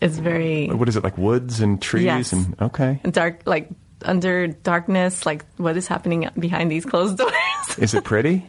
[0.01, 2.33] is very What is it like woods and trees Yes.
[2.33, 3.01] and okay?
[3.09, 3.69] dark, like
[4.05, 5.25] under darkness.
[5.25, 7.33] Like what is happening behind these closed doors?
[7.79, 8.45] Is it pretty?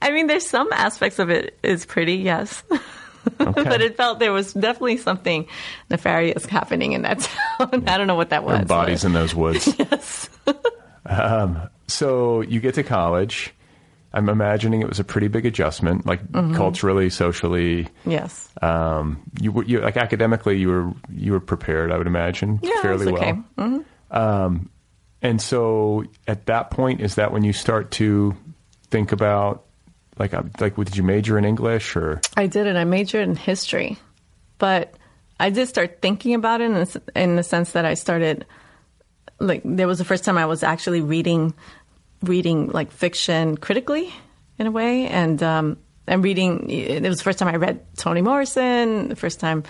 [0.00, 2.62] I mean, there's some aspects of it is pretty, yes.
[3.40, 3.62] Okay.
[3.64, 5.46] but it felt there was definitely something
[5.90, 7.20] nefarious happening in that
[7.58, 7.84] town.
[7.88, 8.62] I don't know what that There was.
[8.62, 9.68] are bodies but- in those woods.
[9.78, 10.28] Yes.
[11.88, 13.52] So you get to college.
[14.12, 16.54] I'm imagining it was a pretty big adjustment, like Mm-hmm.
[16.54, 17.88] culturally, socially.
[18.04, 18.48] Yes.
[18.60, 22.80] Um, you were you like academically, you were you were prepared, I would imagine, Yeah,
[22.82, 23.34] fairly okay.
[23.56, 23.84] well.
[24.12, 24.68] Mhm.
[25.22, 28.34] And so, at that point, is that when you start to
[28.90, 29.64] think about,
[30.20, 32.20] like, uh, like, did you major in English or?
[32.36, 32.76] I did it.
[32.76, 33.98] I majored in history,
[34.58, 34.94] but
[35.40, 38.44] I did start thinking about it in, the- in the sense that I started,
[39.40, 41.54] like, there was the first time I was actually reading,
[42.22, 44.12] reading like fiction critically,
[44.58, 46.68] in a way, and um, and reading.
[46.68, 49.08] It was the first time I read Toni Morrison.
[49.08, 49.62] The first time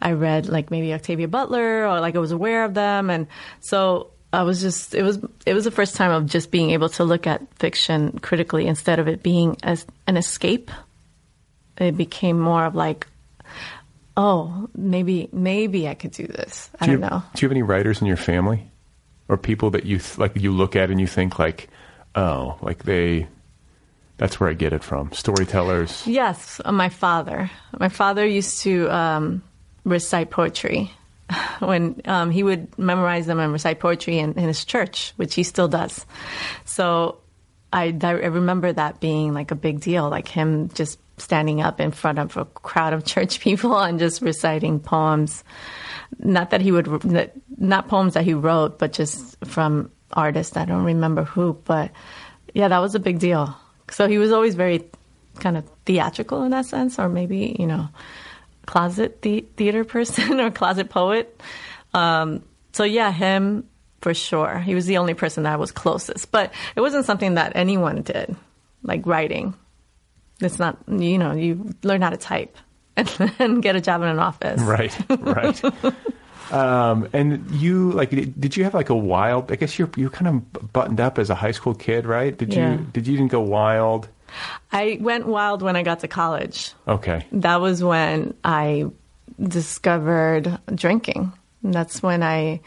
[0.00, 3.26] I read like maybe Octavia Butler, or like I was aware of them, and
[3.60, 4.12] so.
[4.32, 7.04] I was just it was it was the first time of just being able to
[7.04, 10.70] look at fiction critically instead of it being as an escape
[11.80, 13.06] it became more of like,
[14.16, 16.70] oh, maybe maybe I could do this.
[16.78, 17.22] I do you, don't know.
[17.34, 18.70] Do you have any writers in your family,
[19.28, 21.68] or people that you th- like you look at and you think like,
[22.14, 23.28] oh, like they,
[24.18, 25.10] that's where I get it from.
[25.12, 26.06] Storytellers.
[26.06, 27.50] Yes, my father.
[27.78, 29.42] My father used to um,
[29.84, 30.92] recite poetry
[31.60, 35.42] when um, he would memorize them and recite poetry in, in his church, which he
[35.42, 36.06] still does.
[36.64, 37.18] So
[37.72, 41.92] I, I remember that being like a big deal, like him just standing up in
[41.92, 45.44] front of a crowd of church people and just reciting poems.
[46.18, 46.88] Not that he would,
[47.56, 50.56] not poems that he wrote, but just from artists.
[50.56, 51.92] I don't remember who, but
[52.52, 53.56] yeah, that was a big deal.
[53.90, 54.84] So he was always very
[55.38, 57.88] kind of theatrical in that sense, or maybe, you know,
[58.70, 61.40] closet the- theater person or closet poet.
[61.92, 62.42] Um,
[62.72, 63.68] so yeah, him
[64.00, 64.58] for sure.
[64.58, 68.02] He was the only person that I was closest, but it wasn't something that anyone
[68.02, 68.36] did,
[68.82, 69.54] like writing.
[70.40, 72.56] It's not, you know, you learn how to type
[73.38, 74.60] and get a job in an office.
[74.62, 75.64] Right, right.
[76.52, 79.50] um, and you like, did you have like a wild?
[79.52, 82.36] I guess you're you're kind of buttoned up as a high school kid, right?
[82.38, 82.72] Did Yeah.
[82.72, 84.08] you did you didn't go wild?
[84.72, 86.72] I went wild when I got to college.
[86.86, 88.86] Okay, that was when I
[89.42, 91.32] discovered drinking.
[91.62, 92.60] That's when I,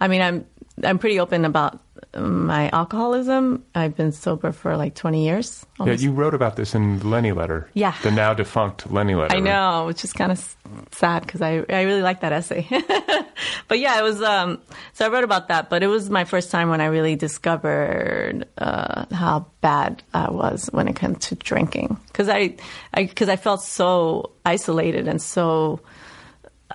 [0.00, 0.46] I mean, I'm
[0.82, 1.78] I'm pretty open about
[2.14, 3.64] my alcoholism.
[3.74, 5.64] I've been sober for like 20 years.
[5.78, 5.92] yeah.
[5.92, 7.68] You wrote about this in the Lenny letter.
[7.74, 7.94] Yeah.
[8.02, 9.34] the now defunct Lenny letter.
[9.34, 9.44] I right?
[9.44, 10.56] know, which is kind of
[10.92, 12.66] sad because I I really like that essay.
[13.68, 14.22] but yeah, it was.
[14.22, 14.60] Um,
[14.92, 18.46] so I wrote about that, but it was my first time when I really discovered
[18.58, 22.56] uh, how bad I was when it came to drinking because I
[22.94, 25.80] because I, felt so isolated and so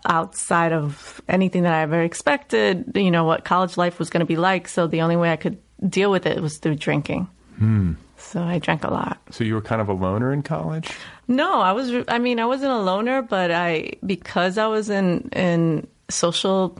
[0.06, 2.91] outside of anything that I ever expected.
[2.96, 4.68] You know what college life was going to be like.
[4.68, 7.28] So the only way I could deal with it was through drinking.
[7.58, 7.93] Hmm.
[8.18, 9.20] So I drank a lot.
[9.32, 10.89] So you were kind of a loner in college.
[11.28, 11.91] No, I was.
[12.08, 16.78] I mean, I wasn't a loner, but I because I was in in social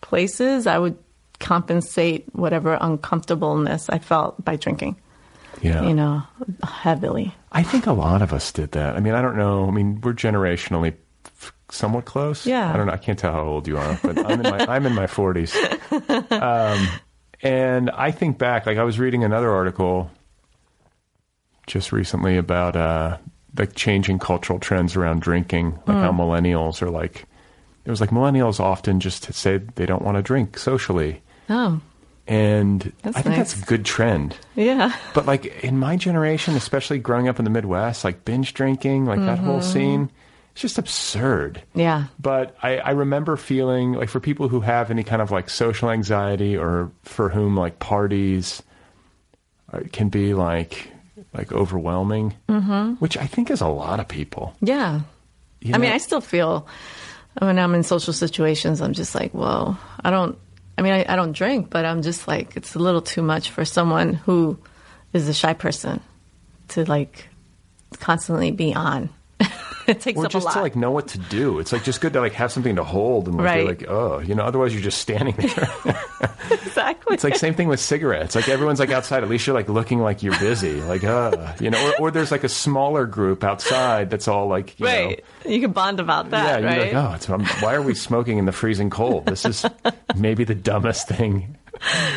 [0.00, 0.96] places, I would
[1.40, 4.96] compensate whatever uncomfortableness I felt by drinking.
[5.62, 6.22] Yeah, You know,
[6.62, 7.34] heavily.
[7.52, 8.96] I think a lot of us did that.
[8.96, 9.66] I mean, I don't know.
[9.66, 10.94] I mean, we're generationally
[11.74, 12.46] somewhat close.
[12.46, 12.72] Yeah.
[12.72, 12.92] I don't know.
[12.92, 15.52] I can't tell how old you are, but I'm in my I'm in my 40s.
[16.32, 16.88] Um,
[17.42, 20.10] and I think back, like I was reading another article
[21.66, 23.18] just recently about uh,
[23.56, 27.24] like changing cultural trends around drinking, like how millennials are like.
[27.84, 31.22] It was like millennials often just say they don't want to drink socially.
[31.50, 31.80] Oh,
[32.26, 33.52] and That's I think nice.
[33.52, 34.36] that's a good trend.
[34.56, 34.96] Yeah.
[35.12, 39.20] But like in my generation, especially growing up in the Midwest, like binge drinking, like
[39.20, 39.62] that whole Mhm.
[39.62, 40.10] scene,
[40.54, 41.60] it's just absurd.
[41.74, 42.04] Yeah.
[42.18, 45.90] But I, I remember feeling like for people who have any kind of like social
[45.90, 48.62] anxiety or for whom like parties
[49.92, 50.88] can be like
[51.32, 53.00] like overwhelming, Mhm.
[53.00, 54.54] which I think is a lot of people.
[54.60, 55.00] Yeah.
[55.60, 56.66] You I mean, I still feel
[57.38, 60.38] when I'm in social situations, I'm just like, whoa, I don't,
[60.78, 63.50] I mean, I, I don't drink, but I'm just like, it's a little too much
[63.50, 64.56] for someone who
[65.12, 66.00] is a shy person
[66.68, 67.26] to like
[67.98, 69.08] constantly be on.
[69.88, 70.54] it takes or up a just lot.
[70.54, 71.58] to like know what to do.
[71.58, 73.66] It's like just good to like have something to hold and like, Right.
[73.66, 75.68] like oh you know otherwise you're just standing there.
[76.50, 77.14] exactly.
[77.14, 78.34] It's like same thing with cigarettes.
[78.34, 79.22] Like everyone's like outside.
[79.22, 80.80] At least you're like looking like you're busy.
[80.80, 81.92] Like uh you know.
[81.98, 84.92] Or, or there's like a smaller group outside that's all like you know.
[84.92, 85.24] right.
[85.46, 86.76] You can bond about that, yeah, right?
[86.92, 89.26] you're like, oh, it's, um, why are we smoking in the freezing cold?
[89.26, 89.66] This is
[90.16, 91.58] maybe the dumbest thing.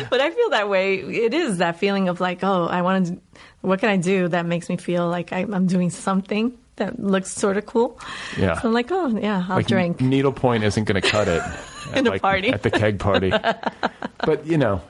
[0.08, 0.94] But I feel that way.
[1.00, 3.20] It is that feeling of like, oh, I want to,
[3.60, 7.30] what can I do that makes me feel like I, I'm doing something that looks
[7.32, 8.00] sort of cool?
[8.36, 8.60] Yeah.
[8.60, 10.00] So I'm like, oh, yeah, I'll like drink.
[10.00, 11.42] needlepoint isn't going to cut it
[11.94, 12.48] In at, a party.
[12.50, 13.30] at the keg party.
[14.26, 14.80] but you know,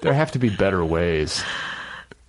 [0.00, 1.42] there have to be better ways.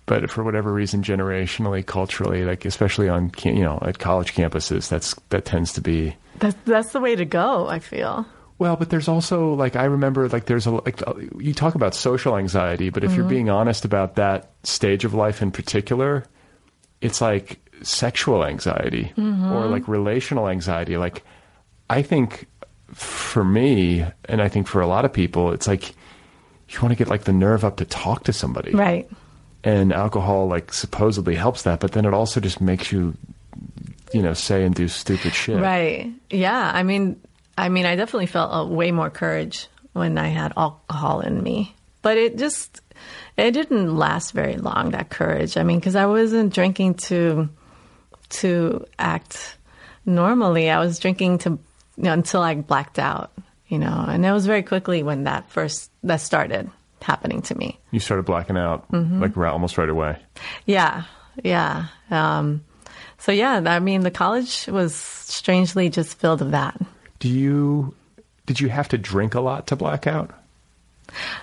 [0.06, 5.14] But for whatever reason, generationally, culturally, like especially on you know at college campuses, that's
[5.30, 8.24] that tends to be That's, that's the way to go, I feel.
[8.58, 8.76] well.
[8.76, 12.38] But there's also like I remember like there's a like uh, you talk about social
[12.38, 13.28] anxiety, but if you're Mhm.
[13.28, 16.24] being honest about that stage of life in particular,
[17.02, 19.50] it's like sexual anxiety Mhm.
[19.52, 20.96] or like relational anxiety.
[20.96, 21.22] Like
[21.90, 22.46] I think
[22.94, 25.90] for me, and I think for a lot of people, it's like
[26.70, 29.08] you want to get like the nerve up to talk to somebody, Right.
[29.64, 33.14] and alcohol like supposedly helps that, but then it also just makes you,
[34.12, 35.60] you know, say and do stupid shit.
[35.60, 36.10] Right.
[36.30, 36.70] Yeah.
[36.74, 37.20] I mean,
[37.56, 41.74] I mean, I definitely felt a way more courage when I had alcohol in me,
[42.02, 42.80] but it just,
[43.36, 44.90] it didn't last very long.
[44.90, 45.56] That courage.
[45.56, 47.48] I mean, because I wasn't drinking to,
[48.30, 49.56] to act
[50.06, 50.70] normally.
[50.70, 51.58] I was drinking to you
[52.04, 53.32] know, until I blacked out.
[53.68, 56.70] You know, and it was very quickly when that first that started
[57.02, 57.78] happening to me.
[57.90, 59.20] You started blacking out Mhm.
[59.20, 60.16] like right, almost right away.
[60.64, 61.02] Yeah,
[61.44, 61.86] yeah.
[62.10, 62.64] Um,
[63.18, 66.80] so yeah, I mean, the college was strangely just filled with that.
[67.18, 67.94] Do you?
[68.46, 70.30] Did you have to drink a lot to black out?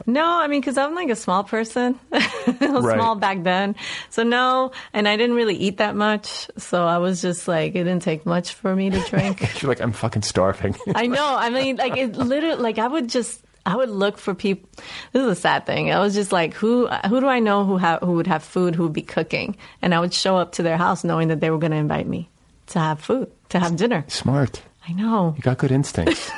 [0.05, 1.99] No, I mean, because I'm like a small person.
[2.57, 2.95] Right.
[2.95, 3.76] small back then.
[4.09, 6.47] So no, and I didn't really eat that much.
[6.57, 9.41] So I was just like, it didn't take much for me to drink.
[9.61, 10.76] You're like, I'm fucking starving.
[10.95, 11.36] I know.
[11.38, 14.69] I mean, like it literally, like I would just, I would look for people.
[15.13, 15.91] This is a sad thing.
[15.91, 18.76] I was just like, who, who do I know who have, who would have food,
[18.76, 19.55] who would be cooking?
[19.82, 22.07] And I would show up to their house knowing that they were going to invite
[22.07, 22.30] me
[22.67, 24.03] to have food, to have dinner.
[24.07, 24.61] Smart.
[24.88, 25.34] I know.
[25.38, 26.30] You got good instincts.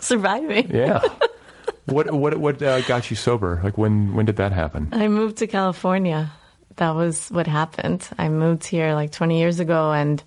[0.00, 0.70] Surviving.
[0.70, 1.00] yeah.
[1.86, 3.60] What what what uh, got you sober?
[3.62, 4.88] Like when when did that happen?
[4.92, 6.32] I moved to California.
[6.76, 8.06] That was what happened.
[8.18, 10.22] I moved here like 20 years ago and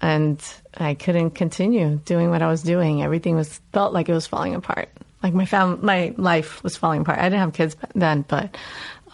[0.00, 0.42] and
[0.76, 3.02] I couldn't continue doing what I was doing.
[3.02, 4.90] Everything was felt like it was falling apart.
[5.22, 7.18] Like my fam my life was falling apart.
[7.18, 8.56] I didn't have kids then, but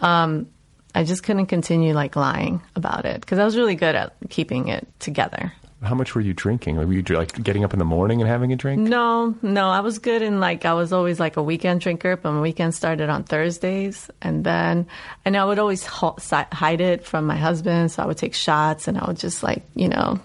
[0.00, 0.48] um
[0.94, 4.68] I just couldn't continue like lying about it because I was really good at keeping
[4.68, 5.52] it together.
[5.84, 6.76] How much were you drinking?
[6.76, 8.80] Were you like getting up in the morning and having a drink?
[8.80, 12.32] No, no, I was good in like I was always like a weekend drinker, but
[12.32, 14.86] my weekend started on Thursdays, and then
[15.24, 18.98] and I would always hide it from my husband, so I would take shots and
[18.98, 20.20] I would just like you know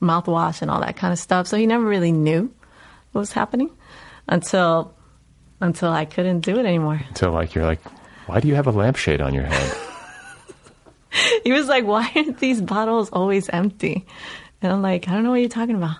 [0.00, 1.46] mouthwash and all that kind of stuff.
[1.46, 2.52] So he never really knew
[3.12, 3.70] what was happening
[4.28, 4.94] until
[5.60, 7.00] until I couldn't do it anymore.
[7.08, 7.82] Until like you're like,
[8.26, 9.76] why do you have a lampshade on your head?
[11.44, 14.06] He was like, "Why aren't these bottles always empty?"
[14.64, 15.96] And I'm like, "I don't know what you're talking about."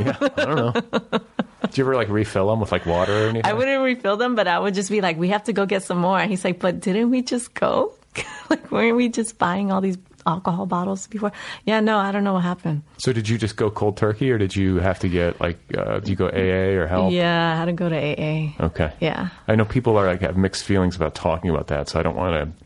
[0.00, 0.72] yeah, I don't know.
[1.12, 3.50] Do you ever like refill them with like water or anything?
[3.50, 5.82] I wouldn't refill them, but I would just be like, "We have to go get
[5.82, 7.94] some more." And he's like, "But didn't we just go?
[8.50, 11.32] like, weren't we just buying all these alcohol bottles before?"
[11.64, 12.82] Yeah, no, I don't know what happened.
[12.98, 16.00] So did you just go cold turkey, or did you have to get like, uh,
[16.00, 17.12] do you go AA or help?
[17.12, 18.64] Yeah, I had to go to AA.
[18.66, 18.92] Okay.
[19.00, 19.28] Yeah.
[19.46, 22.16] I know people are like have mixed feelings about talking about that, so I don't
[22.16, 22.64] want to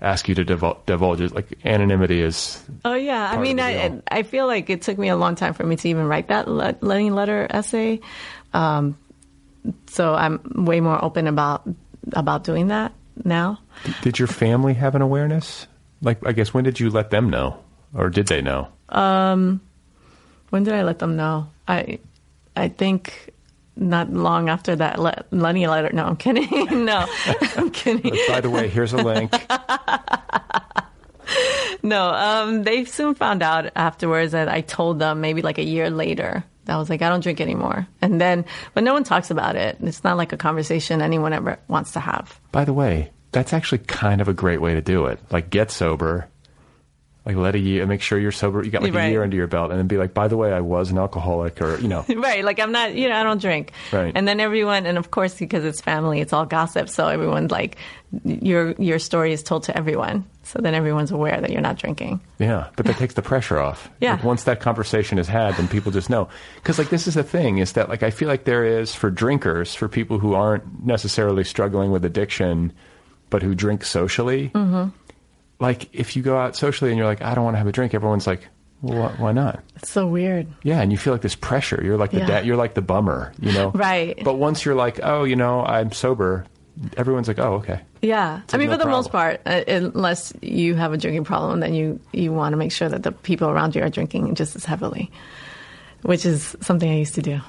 [0.00, 1.34] ask you to divul- divulge it.
[1.34, 2.62] Like anonymity is.
[2.84, 4.00] Oh yeah, I mean, I.
[4.08, 6.48] I feel like it took me a long time for me to even write that
[6.48, 8.00] le- Lenny letter essay.
[8.54, 8.96] Um,
[9.88, 11.68] so I'm way more open about
[12.12, 12.92] about doing that
[13.24, 13.58] now.
[14.02, 15.66] Did your family have an awareness?
[16.02, 17.58] Like, I guess when did you let them know,
[17.94, 18.68] or did they know?
[18.88, 19.60] Um,
[20.50, 21.48] when did I let them know?
[21.66, 21.98] I
[22.54, 23.32] I think
[23.76, 25.90] not long after that le- Lenny letter.
[25.92, 26.48] No, I'm kidding.
[26.84, 27.06] no,
[27.56, 28.16] I'm kidding.
[28.28, 29.32] By the way, here's a link.
[31.82, 35.88] No, um, they soon found out afterwards that I told them maybe like a year
[35.88, 37.86] later I was like, I don't drink anymore.
[38.02, 39.76] And then, but no one talks about it.
[39.80, 42.40] It's not like a conversation anyone ever wants to have.
[42.52, 45.20] By the way, that's actually kind of a great way to do it.
[45.30, 46.28] Like get sober,
[47.26, 48.62] like let a year, make sure you're sober.
[48.64, 49.06] You got like Right.
[49.08, 50.98] a year under your belt, and then be like, by the way, I was an
[50.98, 52.44] alcoholic, or you know, right.
[52.44, 53.72] Like I'm not, you know, I don't drink.
[53.92, 54.12] Right.
[54.14, 56.88] And then everyone, and of course, because it's family, it's all gossip.
[56.88, 57.76] So everyone's like,
[58.24, 60.24] your your story is told to everyone.
[60.44, 62.20] So then everyone's aware that you're not drinking.
[62.38, 62.68] yeah.
[62.76, 63.90] But that takes the pressure off.
[64.00, 64.12] Yeah.
[64.12, 66.28] Like, once that conversation is had, then people just know.
[66.54, 69.10] Because like this is the thing is that like I feel like there is for
[69.10, 72.72] drinkers, for people who aren't necessarily struggling with addiction,
[73.30, 74.50] but who drink socially.
[74.54, 74.90] Mm-hmm.
[75.58, 77.72] Like if you go out socially and you're like, I don't want to have a
[77.72, 78.48] drink, everyone's like,
[78.82, 79.62] well, why not?
[79.76, 80.46] It's so weird.
[80.62, 81.80] Yeah, and you feel like this pressure.
[81.82, 82.26] You're like the Yeah.
[82.26, 83.70] da- you're like the bummer, you know.
[83.70, 84.22] Right.
[84.22, 86.44] But once you're like, oh, you know, I'm sober,
[86.96, 87.80] everyone's like, oh, okay.
[88.02, 91.60] Yeah, I mean, no for the most part, uh, unless you have a drinking problem,
[91.60, 94.54] then you you want to make sure that the people around you are drinking just
[94.54, 95.10] as heavily,
[96.02, 97.40] which is something I used to do.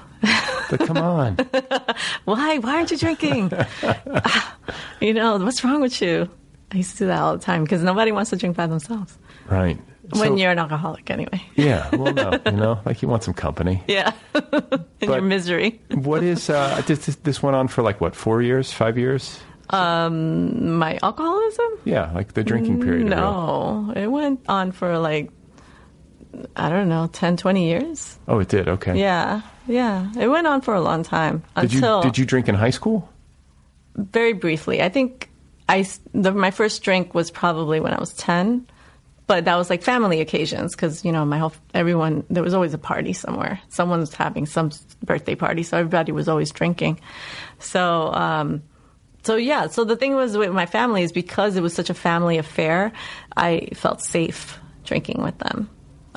[0.70, 1.36] But come on,
[2.24, 2.58] Why?
[2.58, 3.52] Why aren't you drinking?
[5.00, 6.28] you know, what's wrong with you?
[6.72, 9.16] I used to do that all the time because nobody wants to drink by themselves
[9.48, 9.78] right?
[10.10, 11.42] when So- you're an alcoholic, anyway.
[11.56, 13.82] yeah, well, no, you know, like you want some company.
[13.88, 14.12] Yeah,
[15.00, 15.80] in your misery.
[15.94, 17.06] What is uh, this?
[17.16, 19.40] this- went on for like what, four years, five years?
[19.70, 21.66] Um, My alcoholism?
[21.84, 23.06] Yeah, like the drinking period.
[23.08, 25.30] No, it went on for like
[26.56, 28.18] I don't know, 10, 20 years.
[28.28, 28.68] Oh, it did.
[28.68, 28.98] Okay.
[28.98, 32.48] Yeah, yeah, it went on for a long time Did you until did you drink
[32.48, 33.08] in high school?
[33.96, 34.80] very briefly.
[34.80, 35.27] I think
[35.68, 38.66] I the, my first drink was probably when I was ten,
[39.26, 42.74] but that was like family occasions because you know my whole everyone there was always
[42.74, 43.60] a party somewhere.
[43.68, 44.70] Someone's having some
[45.04, 47.00] birthday party, so everybody was always drinking.
[47.58, 48.12] So.
[48.12, 48.62] Um,
[49.24, 51.94] so yeah, so the thing was with my family is because it was such a
[51.94, 52.92] family affair,
[53.36, 55.68] I felt safe drinking with them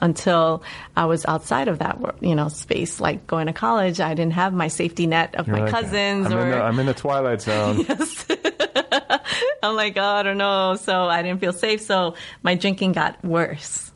[0.02, 0.64] until
[0.97, 2.99] I was outside of that, you know, space.
[2.99, 6.28] Like going to college, I didn't have my safety net of You're my like, cousins
[6.28, 7.86] I'm or in the, I'm in the twilight zone.
[9.64, 10.76] I'm like, oh, I don't know.
[10.76, 11.82] So I didn't feel safe.
[11.82, 13.91] So my drinking got worse,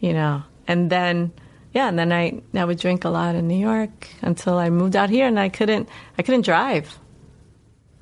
[0.00, 0.42] you know.
[0.66, 1.32] And then,
[1.72, 4.96] yeah, and then I, I would drink a lot in New York until I moved
[4.96, 5.88] out here and I couldn't,
[6.18, 6.98] I couldn't drive.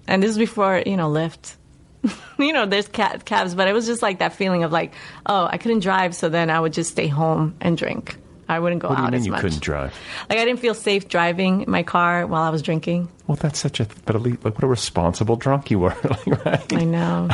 [0.07, 1.57] And this is before, you know, Lyft.
[2.39, 4.93] you know, there's ca- cabs, but it was just like that feeling of like,
[5.27, 6.15] oh, I couldn't drive.
[6.15, 8.17] So then I would just stay home and drink.
[8.47, 9.41] I wouldn't go What do you out mean as you much.
[9.41, 9.95] couldn't drive?
[10.29, 13.09] Like I didn't feel safe driving my car while I was drinking.
[13.27, 16.45] Well, that's such a but at least like what a responsible drunk you were, like,
[16.45, 16.73] right?
[16.75, 17.29] I know.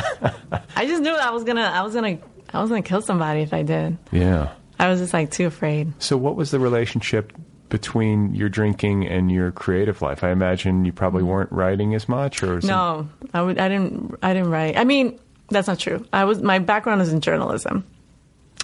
[0.75, 2.17] I just knew I was gonna, I was gonna,
[2.53, 3.97] I was gonna kill somebody if I did.
[4.13, 4.53] Yeah.
[4.79, 5.91] I was just like too afraid.
[6.01, 7.33] So, what was the relationship
[7.71, 10.23] between your drinking and your creative life?
[10.23, 14.33] I imagine you probably weren't writing as much, or No, I would, I didn't, I
[14.33, 14.77] didn't write.
[14.77, 15.17] I mean,
[15.49, 16.05] that's not true.
[16.13, 17.87] I was, my background is in journalism.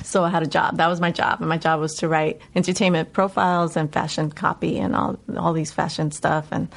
[0.04, 0.78] So I had a job.
[0.78, 4.78] That was my job, and my job was to write entertainment profiles and fashion copy
[4.78, 6.50] and all all these fashion stuff.
[6.52, 6.68] And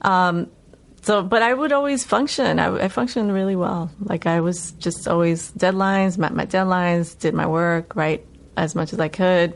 [0.00, 0.50] um,
[1.02, 2.58] so, but I would always function.
[2.58, 3.92] I, I functioned really well.
[4.00, 8.92] Like I was just always deadlines, met my deadlines, did my work, write as much
[8.92, 9.54] as I could,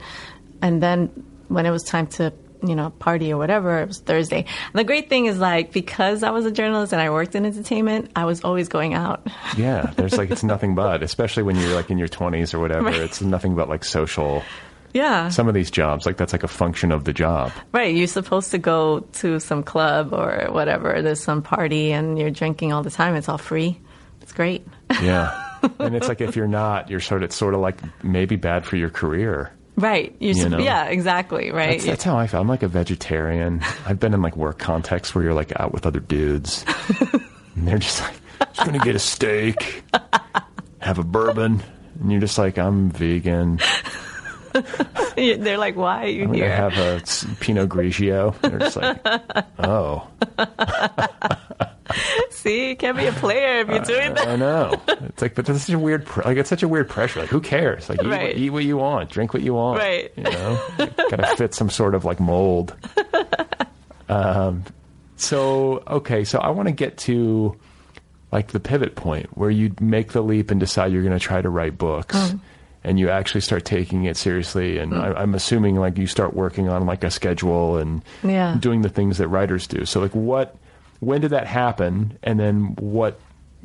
[0.63, 1.11] and then
[1.53, 2.33] when it was time to
[2.65, 4.39] you know party or whatever, it was Thursday.
[4.39, 7.45] And the great thing is like because I was a journalist and I worked in
[7.45, 9.27] entertainment, I was always going out.
[9.57, 12.85] yeah, there's like it's nothing but, especially when you're like in your 20s or whatever.
[12.85, 13.01] Right.
[13.01, 14.43] It's nothing but like social.
[14.95, 15.29] yeah.
[15.31, 17.51] Some of these jobs, like that's like a function of the job.
[17.73, 21.03] Right, you're supposed to go to some club or whatever.
[21.03, 23.15] There's some party and you're drinking all the time.
[23.17, 23.81] It's all free.
[24.21, 24.65] It's great.
[25.03, 28.37] Yeah, and it's like if you're not, you're sort of it's sort of like maybe
[28.37, 29.51] bad for your career.
[29.77, 30.15] Right.
[30.21, 30.59] You're You know?
[30.59, 31.51] yeah, exactly.
[31.51, 31.73] Right.
[31.79, 32.41] That's, that's how I feel.
[32.41, 33.63] I'm like a vegetarian.
[33.87, 36.65] I've been in like work contexts where you're like out with other dudes,
[37.57, 38.15] and they're just like,
[38.53, 39.83] just gonna get a steak,
[40.81, 41.63] have a bourbon,
[42.01, 43.61] and you're just like, I'm vegan.
[45.17, 46.55] They're like, why are you I'm here?
[46.55, 47.01] have a
[47.41, 48.39] Pinot Grigio.
[48.43, 49.01] They're just like,
[49.59, 50.07] oh,
[52.31, 54.29] See, you can't be a player if you're doing that.
[54.29, 54.81] I know.
[54.89, 57.21] It's like, but that's such a weird, pr- like it's such a weird pressure.
[57.21, 57.89] Like, who cares?
[57.89, 58.37] Like, eat, what- Right.
[58.37, 59.79] eat what you want, drink what you want.
[59.79, 60.13] Right.
[60.17, 62.75] You know, got to fit some sort of like mold.
[64.09, 64.65] Um,
[65.17, 67.57] so okay, so I want to get to
[68.33, 71.41] like the pivot point where you make the leap and decide you're going to try
[71.41, 72.17] to write books.
[72.17, 72.41] Mm.
[72.85, 76.69] And you actually start taking it seriously, and I, I'm assuming like you start working
[76.69, 78.57] on like a schedule and Yeah.
[78.59, 79.85] doing the things that writers do.
[79.85, 80.57] So like, what,
[81.03, 83.19] when did that happen, and then what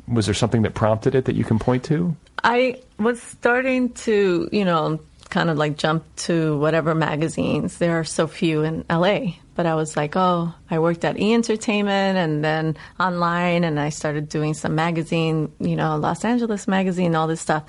[0.08, 2.16] was there something that prompted it that you can point to?
[2.42, 4.98] I was starting to, you know,
[5.30, 7.78] kind of like jump to whatever magazines.
[7.78, 9.34] There are so few in LA.
[9.54, 13.90] But I was like, oh, I worked at E Entertainment and then online, and I
[13.90, 17.64] started doing some magazine, you know, Los Angeles magazine, all this stuff.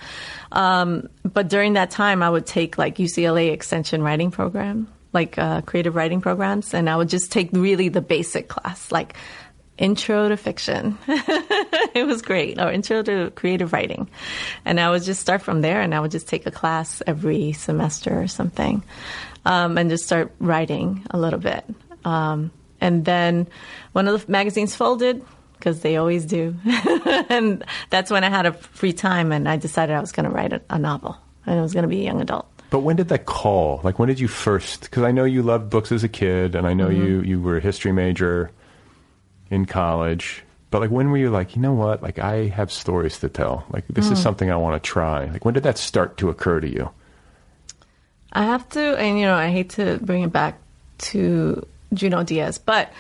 [0.51, 4.87] Um, but during that time, I would take like UCLA Extension Writing Program.
[5.13, 9.15] like uh, creative writing programs, and I would just take really the basic class, like
[9.79, 10.97] intro to fiction.
[11.07, 14.07] it was great, or intro to creative writing,
[14.65, 17.53] and I would just start from there, and I would just take a class every
[17.53, 18.83] semester or something,
[19.45, 21.65] um, and just start writing a little bit.
[22.05, 22.51] Um,
[22.81, 23.47] and then
[23.93, 25.25] one of the magazines folded
[25.57, 26.55] because they always do,
[27.29, 30.31] and that's when I had a free time, and I decided I was going to
[30.35, 32.45] write a, a novel, and it was going to be a young adult.
[32.69, 33.81] But when did that call?
[33.83, 34.81] Like, when did you first?
[34.81, 37.03] Because I know you loved books as a kid, and I know Mm-hmm.
[37.05, 38.51] you you were a history major
[39.49, 40.43] in college.
[40.71, 42.03] But like, when were you like, you know what?
[42.03, 43.65] Like, I have stories to tell.
[43.71, 44.11] Like, this Mm.
[44.11, 45.25] is something I want to try.
[45.25, 46.91] Like, when did that start to occur to you?
[48.33, 50.59] I have to, and you know, I hate to bring it back
[51.09, 52.93] to Junot Diaz, but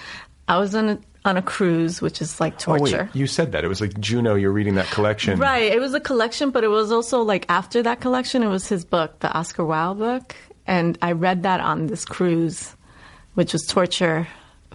[0.47, 3.03] I was on a, on a cruise, which is like Oh torture.
[3.13, 4.39] wait, you said that it was like Junot.
[4.41, 5.71] You're reading that collection, Right.
[5.71, 8.83] It was a collection, but it was also like after that collection, it was his
[8.85, 10.35] book, the Oscar Wao book.
[10.65, 12.75] And I read that on this cruise,
[13.35, 14.27] which was torture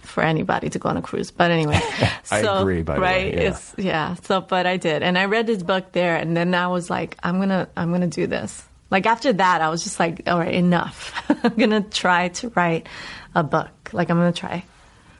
[0.05, 1.31] for anybody to go on a cruise.
[1.31, 1.79] But anyway,
[2.31, 3.33] I so, agree, by the way, right?
[3.33, 3.41] yeah.
[3.41, 4.15] It's, yeah.
[4.23, 5.03] So, but I did.
[5.03, 6.15] And I read his book there.
[6.15, 8.63] And then I was like, I'm going to, I'm to do this.
[8.91, 11.13] Like after that, I was just like, all right, enough.
[11.43, 12.87] I'm going to try to write
[13.33, 13.89] a book.
[13.91, 14.63] Like I'm going to try.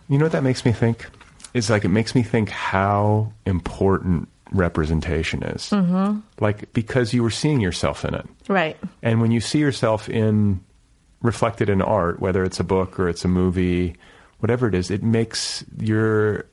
[0.08, 1.08] You know what that makes me think?
[1.54, 5.70] Is like it makes me think how important representation is.
[5.70, 6.20] Mm-hmm.
[6.40, 8.78] Like because you were seeing yourself in it, Right.
[9.02, 10.60] and when you see yourself in
[11.22, 13.96] reflected in art, whether it's a book or it's a movie,
[14.46, 16.46] whatever it is, it makes your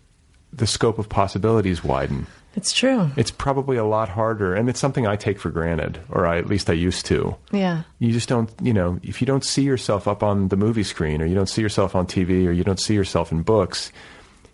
[0.50, 2.26] the scope of possibilities widen.
[2.56, 3.10] It's true.
[3.18, 6.46] It's probably a lot harder, and it's something I take for granted, or I, at
[6.46, 7.36] least I used to.
[7.50, 7.82] Yeah.
[7.98, 11.20] You just don't, you know, if you don't see yourself up on the movie screen,
[11.20, 13.92] or you don't see yourself on TV, or you don't see yourself in books,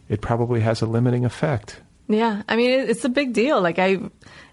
[0.09, 1.81] it probably has a limiting effect.
[2.09, 3.61] Yeah, I mean it, it's a big deal.
[3.61, 3.99] Like I,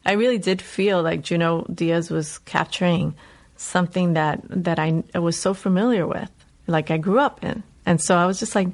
[0.05, 3.15] I really did feel like Junot Diaz was capturing
[3.55, 6.29] something that that I was so familiar with,
[6.67, 8.69] like I grew up in, and so I was just like,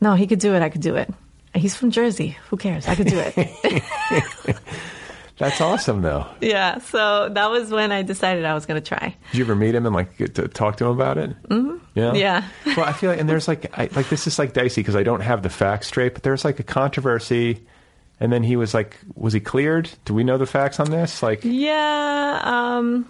[0.00, 0.62] no, he could do it.
[0.62, 1.12] I could do it.
[1.54, 2.36] He's from Jersey.
[2.48, 2.86] Who cares?
[2.86, 3.82] I could do it.
[5.38, 6.26] That's awesome, though.
[6.42, 6.78] yeah.
[6.78, 9.16] So that was when I decided I was going to try.
[9.32, 11.30] Did you ever meet him and like get to talk to him about it?
[11.44, 11.78] Mm-hmm.
[11.94, 12.12] Yeah.
[12.12, 12.44] Yeah.
[12.76, 15.02] well, I feel like, and there's like, I, like this is like dicey because I
[15.02, 17.66] don't have the facts straight, but there's like a controversy,
[18.20, 19.88] and then he was like, was he cleared?
[20.04, 21.22] Do we know the facts on this?
[21.22, 22.40] Like, Yeah.
[22.44, 23.08] Um,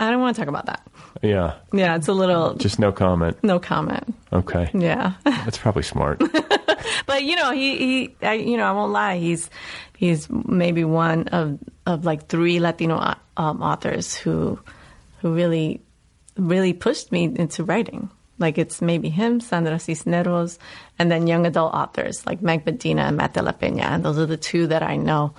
[0.00, 0.80] I don't want to talk about that.
[1.22, 3.36] Yeah, Yeah, it's a little just no comment.
[3.42, 4.14] no comment.
[4.32, 5.12] Okay, Yeah.
[5.24, 6.22] that's probably smart.
[7.06, 9.18] But you know, he he, I, you know, I won't lie.
[9.18, 9.50] He's
[9.96, 14.58] he's maybe one of of like three Latino um, authors who
[15.20, 15.82] who really
[16.36, 18.10] really pushed me into writing.
[18.38, 20.58] Like it's maybe him, Sandra Cisneros,
[20.98, 23.86] and then young adult authors like Meg Medina and Matt de la Peña.
[23.94, 25.34] And those are the two that I know,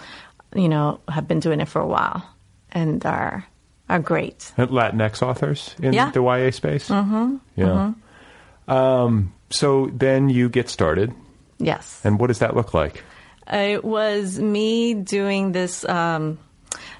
[0.55, 2.23] you know, have been doing it for a while
[2.71, 3.45] and are
[3.89, 4.51] are great.
[4.57, 6.11] Latinx authors in Yeah.
[6.11, 6.89] the YA space.
[6.89, 7.35] Mm-hmm.
[7.55, 7.93] Yeah.
[8.67, 11.13] Um, so then you get started,
[11.57, 12.01] Yes.
[12.03, 13.03] and what does that look like?
[13.51, 15.85] It was me doing this.
[15.87, 16.37] Um,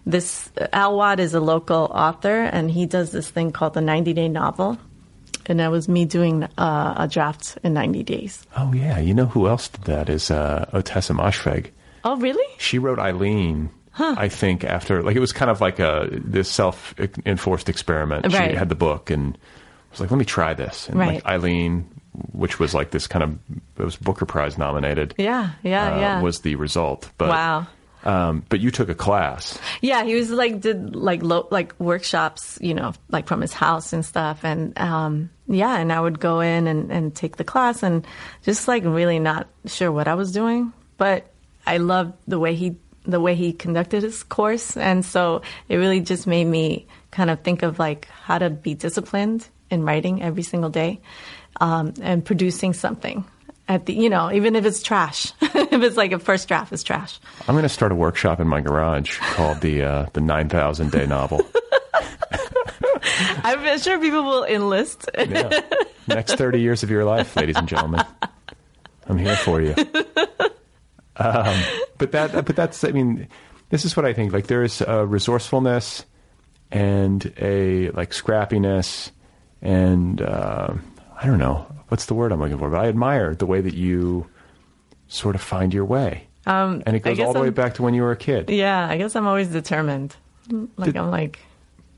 [0.06, 4.14] this Al Watt is a local author, and he does this thing called the 90
[4.14, 4.78] Day Novel.
[5.50, 8.46] And that was me doing uh, a draft in 90 days.
[8.58, 11.68] Oh yeah, you know who else did that is uh, Ottessa Moshfegh.
[12.06, 12.46] Oh, really?
[12.58, 13.70] She wrote Eileen.
[14.00, 16.94] I think after like it was kind of like a this self
[17.26, 18.32] enforced experiment.
[18.34, 18.52] Right.
[18.52, 19.38] She had the book and
[19.92, 21.16] was like, "Let me try this." And Right.
[21.16, 21.90] like Eileen,
[22.32, 23.38] which was like this kind of
[23.80, 25.14] it was Booker Prize nominated.
[25.18, 26.22] Yeah, yeah, uh, yeah.
[26.22, 27.10] Was the result?
[27.18, 27.68] But, wow.
[28.04, 29.60] Um, but you took a class.
[29.82, 33.92] Yeah, he was like did like lo- like workshops, you know, like from his house
[33.92, 37.84] and stuff, and um, yeah, and I would go in and, and take the class,
[37.84, 38.06] and
[38.44, 41.26] just like really not sure what I was doing, but
[41.66, 42.78] I loved the way he
[43.08, 47.42] the way he conducted his course, and so it really just made me kind of
[47.42, 51.00] think of like how to be disciplined in writing every single day,
[51.62, 53.26] um, and producing something.
[53.70, 56.84] At the, you know, even if it's trash, if it's like a first draft is
[56.84, 57.20] trash.
[57.48, 60.92] I'm going to start a workshop in my garage called the uh, the nine thousand
[60.92, 61.42] day novel.
[63.44, 65.10] I'm sure people will enlist.
[65.18, 65.62] Yeah.
[66.08, 68.04] Next 30 years of your life, ladies and gentlemen.
[69.08, 69.76] I'm here for you.
[71.20, 71.64] Um,
[71.98, 73.28] but that, but that's, I mean,
[73.70, 74.34] this is what I think.
[74.34, 76.06] Like, there's a resourcefulness
[76.72, 79.12] and a like scrappiness,
[79.62, 80.74] and uh,
[81.20, 83.74] I don't know what's the word I'm looking for, but I admire the way that
[83.74, 84.28] you
[85.08, 86.28] sort of find your way.
[86.46, 88.50] Um, And it goes all the way I'm- back to when you were a kid.
[88.50, 90.16] Yeah, I guess I'm always determined.
[90.50, 91.40] Like Did- I'm like,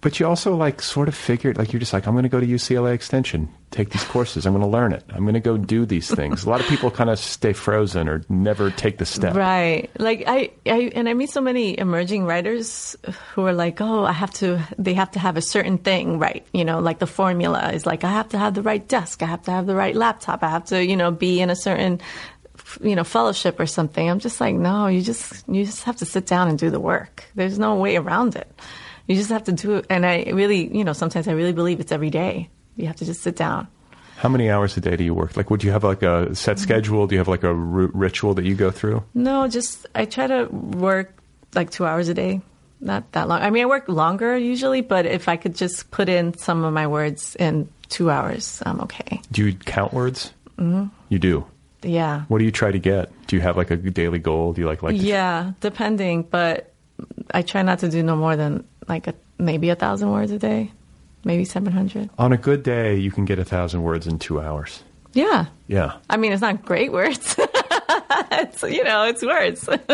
[0.02, 2.40] But you also like sort of figured like you're just like I'm going to go
[2.40, 4.46] to UCLA Extension, take these courses.
[4.46, 5.04] I'm going to learn it.
[5.10, 6.46] I'm going to go do these things.
[6.46, 9.36] A lot of people kind of stay frozen or never take the step.
[9.36, 9.90] Right.
[10.00, 12.96] Like I, I and I meet so many emerging writers
[13.34, 16.48] who are like, "Oh, I have to they have to have a certain thing right."
[16.54, 19.26] You know, like the formula is like I have to have the right desk, I
[19.26, 22.00] have to have the right laptop, I have to, you know, be in a certain
[22.82, 24.10] you know, fellowship or something.
[24.10, 26.80] I'm just like, "No, you just you just have to sit down and do the
[26.80, 27.26] work.
[27.36, 28.48] There's no way around it."
[29.10, 29.88] You just have to do it.
[29.90, 32.48] And I really, you know, sometimes I really believe it's every day.
[32.78, 33.68] You have to just sit down.
[34.18, 35.36] How many hours a day do you work?
[35.36, 36.64] Like, would you have like a set Mm-hmm.
[36.64, 37.08] schedule?
[37.08, 39.04] Do you have like a r- ritual that you go through?
[39.16, 41.14] No, just I try to work
[41.56, 42.42] like two hours a day.
[42.82, 43.42] Not that long.
[43.42, 46.72] I mean, I work longer usually, but if I could just put in some of
[46.74, 49.20] my words in two hours, I'm okay.
[49.32, 50.32] Do you count words?
[50.58, 51.46] hmm You do.
[51.82, 52.24] Yeah.
[52.28, 53.10] What do you try to get?
[53.28, 54.54] Do you have like a daily goal?
[54.54, 55.02] Do you like like?
[55.02, 56.72] yeah, depending, but
[57.34, 60.40] I try not to do no more than like a, maybe a thousand words a
[60.40, 60.72] day,
[61.24, 62.10] maybe 700.
[62.18, 64.84] On a good day, you can get a thousand words in two hours.
[65.14, 65.46] Yeah.
[65.68, 65.98] Yeah.
[66.10, 67.36] I mean, it's not great words.
[68.32, 69.66] it's, you know, it's words.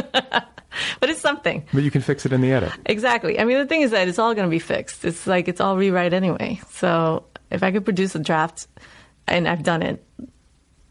[1.00, 1.66] but it's something.
[1.74, 2.74] But you can fix it in the edit.
[2.86, 3.40] Exactly.
[3.40, 5.06] I mean, the thing is that it's all going to be fixed.
[5.06, 6.60] It's like it's all rewrite anyway.
[6.72, 8.68] So if I could produce a draft,
[9.28, 10.04] and I've done it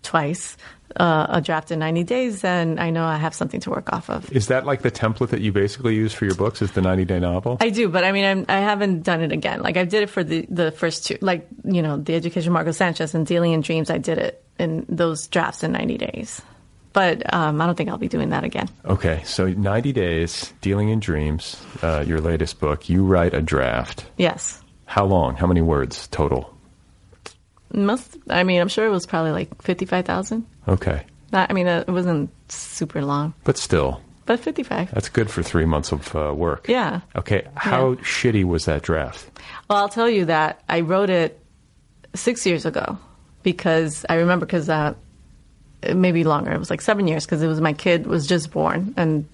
[0.03, 0.57] twice,
[0.97, 4.11] uh, a draft in 90 days, then I know I have something to work off
[4.11, 4.31] of.
[4.33, 6.63] Is that like the template that you basically use for your books?
[6.63, 7.57] Is the ninety day novel?
[7.61, 9.63] I do, but I mean, I'm, I haven't done it again.
[9.63, 12.55] Like I did it for the, the first two, like, you know, The Education of
[12.55, 13.91] Margot Sanchez and Dealing in Dreams.
[13.91, 16.43] I did it in those drafts in 90 days.
[16.93, 18.69] But um, I don't think I'll be doing that again.
[18.85, 21.61] Okay, so ninety days, dealing in dreams.
[21.83, 22.89] Uh, your latest book.
[22.89, 24.07] You write a draft.
[24.17, 24.63] Yes.
[24.87, 25.35] How long?
[25.35, 26.54] How many words total?
[27.75, 30.47] Must, I mean, I'm sure it was probably like 55,000.
[30.69, 31.03] Okay,
[31.33, 34.93] Not, I mean, it wasn't super long, but still, but 55.
[34.93, 36.69] that's good for three months of uh, work.
[36.69, 37.01] Yeah.
[37.17, 39.29] Okay, how shitty was that draft?
[39.69, 41.39] Well, I'll tell you that I wrote it
[42.15, 42.99] six years ago
[43.43, 44.95] because I remember because uh,
[45.95, 46.53] maybe longer.
[46.53, 49.29] It was like seven years because it was my kid was just born, and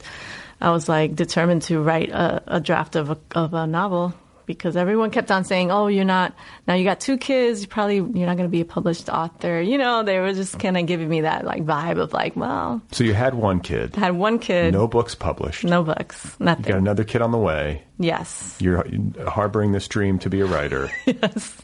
[0.60, 4.14] I was like determined to write a, a draft of a, of a novel
[4.52, 6.34] because everyone kept on saying, "Oh, you're not
[6.66, 6.74] now.
[6.74, 7.62] You got two kids.
[7.62, 10.58] You probably you're not going to be a published author." You know, they were just
[10.58, 13.96] kind of giving me that like vibe of like, well, So you had one kid,
[13.96, 15.64] had one kid, no books published.
[15.64, 16.64] no books, You nothing.
[16.64, 17.82] got another kid on the way.
[17.98, 18.56] yes.
[18.60, 18.84] You're
[19.28, 20.90] harboring this dream to be a writer.
[21.06, 21.56] Yes.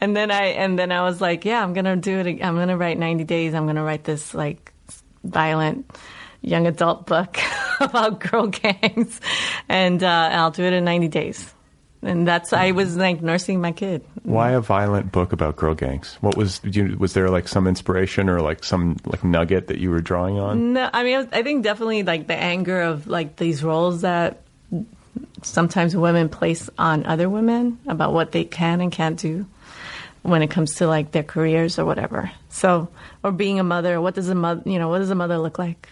[0.00, 2.26] And then I and then I was like, yeah, I'm gonna do it.
[2.42, 3.54] I'm gonna write 90 days.
[3.54, 4.72] I'm gonna write this like
[5.22, 5.86] violent
[6.42, 7.38] young adult book
[7.80, 9.20] about girl gangs,
[9.68, 11.54] and uh, I'll do it in 90 days.
[12.02, 14.04] And that's I was like nursing my kid.
[14.22, 16.16] Why a violent book about girl gangs?
[16.20, 19.90] What was you, was there like some inspiration or like some like nugget that you
[19.90, 20.74] were drawing on?
[20.74, 24.42] No, I mean I think definitely like the anger of like these roles that
[25.42, 29.46] sometimes women place on other women about what they can and can't do
[30.22, 32.30] when it comes to like their careers or whatever.
[32.50, 32.88] So,
[33.22, 35.58] or being a mother, what does a mother, you know, what does a mother look
[35.58, 35.88] like?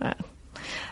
[0.00, 0.14] Uh,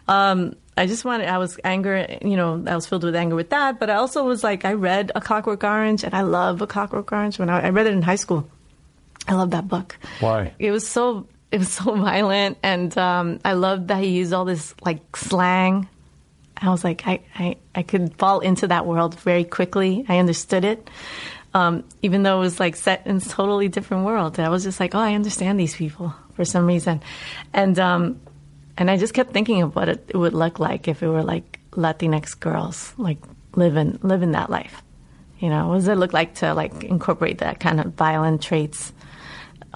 [0.08, 3.51] Um, I just wanted, I was anger, you know, I was filled with anger with
[3.51, 6.66] that, but I also was like, I read A Clockwork Orange and I love A
[6.66, 8.49] Clockwork Orange when I, I read it in high school.
[9.27, 9.99] I love that book.
[10.20, 10.53] Why?
[10.59, 14.45] It was so it was so violent, and um, I loved that he used all
[14.45, 15.89] this like slang.
[16.59, 20.07] I was like, I, I, I could fall into that world very quickly.
[20.09, 20.89] I understood it,
[21.53, 24.41] um, even though it was like set in a totally different world.
[24.41, 27.03] I was just like, oh, I understand these people for some reason,
[27.53, 28.20] and um,
[28.79, 31.61] and I just kept thinking of what it, would look like if it were like
[31.72, 33.18] Latinx girls like
[33.55, 34.83] living living that life.
[35.39, 38.93] You know, what does it look like to like incorporate that kind of violent traits?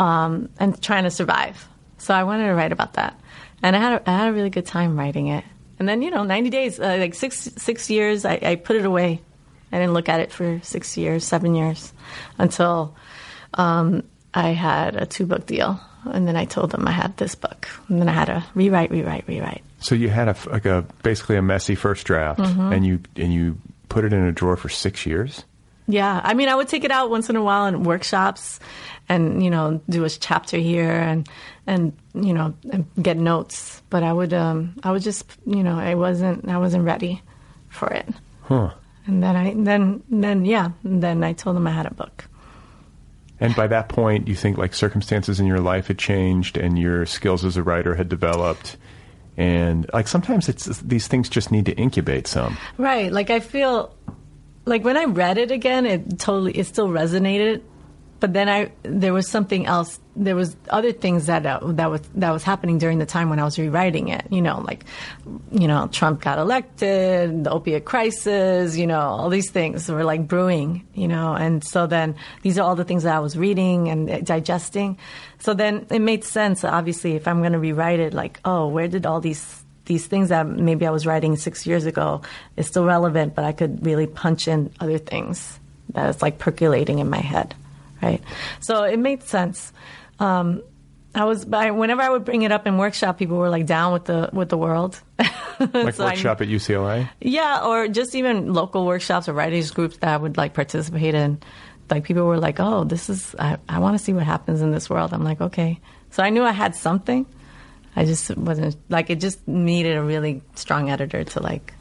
[0.00, 1.68] um, and trying to survive.
[1.98, 3.20] So I wanted to write about that,
[3.62, 5.44] and I had a, I had a really good time writing it.
[5.78, 8.86] And then you know, ninety days, uh, like six six years, I, I put it
[8.86, 9.20] away.
[9.70, 11.92] I didn't look at it for six years, seven years,
[12.38, 12.96] until
[13.54, 14.02] um,
[14.34, 17.68] I had a two book deal, and then I told them I had this book,
[17.88, 19.62] and then I had to rewrite, rewrite, rewrite.
[19.80, 22.74] So you had a like a basically a messy first draft, Mhm.
[22.74, 23.56] and you and you
[23.88, 25.44] put it in a drawer for six years.
[25.88, 28.60] Yeah, I mean, I would take it out once in a while in workshops,
[29.08, 31.28] and you know, do a chapter here and
[31.66, 33.82] and you know, and get notes.
[33.90, 37.20] But I would, um, I would just, you know, I wasn't, I wasn't ready
[37.68, 38.06] for it.
[38.42, 38.70] Huh.
[39.06, 42.26] And then I, then, then, yeah, and then I told them I had a book.
[43.40, 47.06] And by that point, you think like circumstances in your life had changed, and your
[47.06, 48.76] skills as a writer had developed,
[49.36, 52.58] and like sometimes it's these things just need to incubate some.
[52.76, 53.10] Right.
[53.10, 53.94] Like I feel
[54.66, 57.62] like when I read it again, it totally it still resonated
[58.20, 59.98] but then I there was something else.
[60.14, 63.38] There was other things that uh, that was that was happening during the time when
[63.38, 64.26] I was rewriting it.
[64.30, 64.84] You know, like
[65.50, 68.76] you know Trump got elected, the opiate crisis.
[68.76, 70.86] You know, all these things were like brewing.
[70.94, 74.24] You know, and so then these are all the things that I was reading and
[74.24, 74.98] digesting.
[75.38, 76.62] So then it made sense.
[76.62, 80.28] Obviously, if I'm going to rewrite it, like oh, where did all these these things
[80.28, 82.20] that maybe I was writing six years ago
[82.56, 85.58] is still relevant, but I could really punch in other things
[85.94, 87.54] that is like percolating in my head
[88.02, 88.22] right?
[88.60, 89.72] So it made sense.
[90.18, 90.62] Um,
[91.14, 93.92] I was I, whenever I would bring it up in workshop, people were like down
[93.92, 95.00] with the with the world.
[95.18, 97.08] like So I- workshop at UCLA.
[97.20, 101.40] yeah, or just even local workshops or writers groups that I would like participate in.
[101.90, 104.70] Like people were like, "Oh, this is I, I want to see what happens in
[104.70, 107.26] this world." I'm like, "Okay." So I knew I had something.
[107.96, 109.16] I just wasn't like it.
[109.16, 111.74] Just needed a really strong editor to like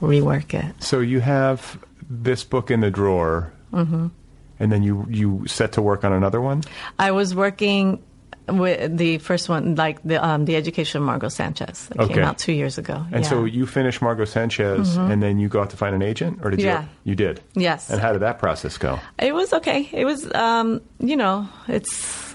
[0.00, 0.82] rework it.
[0.82, 1.78] So you have
[2.08, 4.06] this book in the drawer, hmm
[4.60, 6.62] and then you you set to work on another one.
[6.98, 8.02] I was working
[8.48, 12.14] with the first one, like the um, the education of Margot Sanchez that Okay.
[12.14, 13.04] came out two years ago.
[13.12, 13.30] And yeah.
[13.30, 15.10] so you finished Margot Sanchez, Mhm.
[15.12, 16.82] and then you go out to find an agent, or did Yeah.
[17.04, 17.10] you?
[17.10, 17.40] You did.
[17.54, 17.90] Yes.
[17.90, 18.98] And how did that process go?
[19.18, 19.88] It was okay.
[19.92, 22.34] It was, um, you know, it's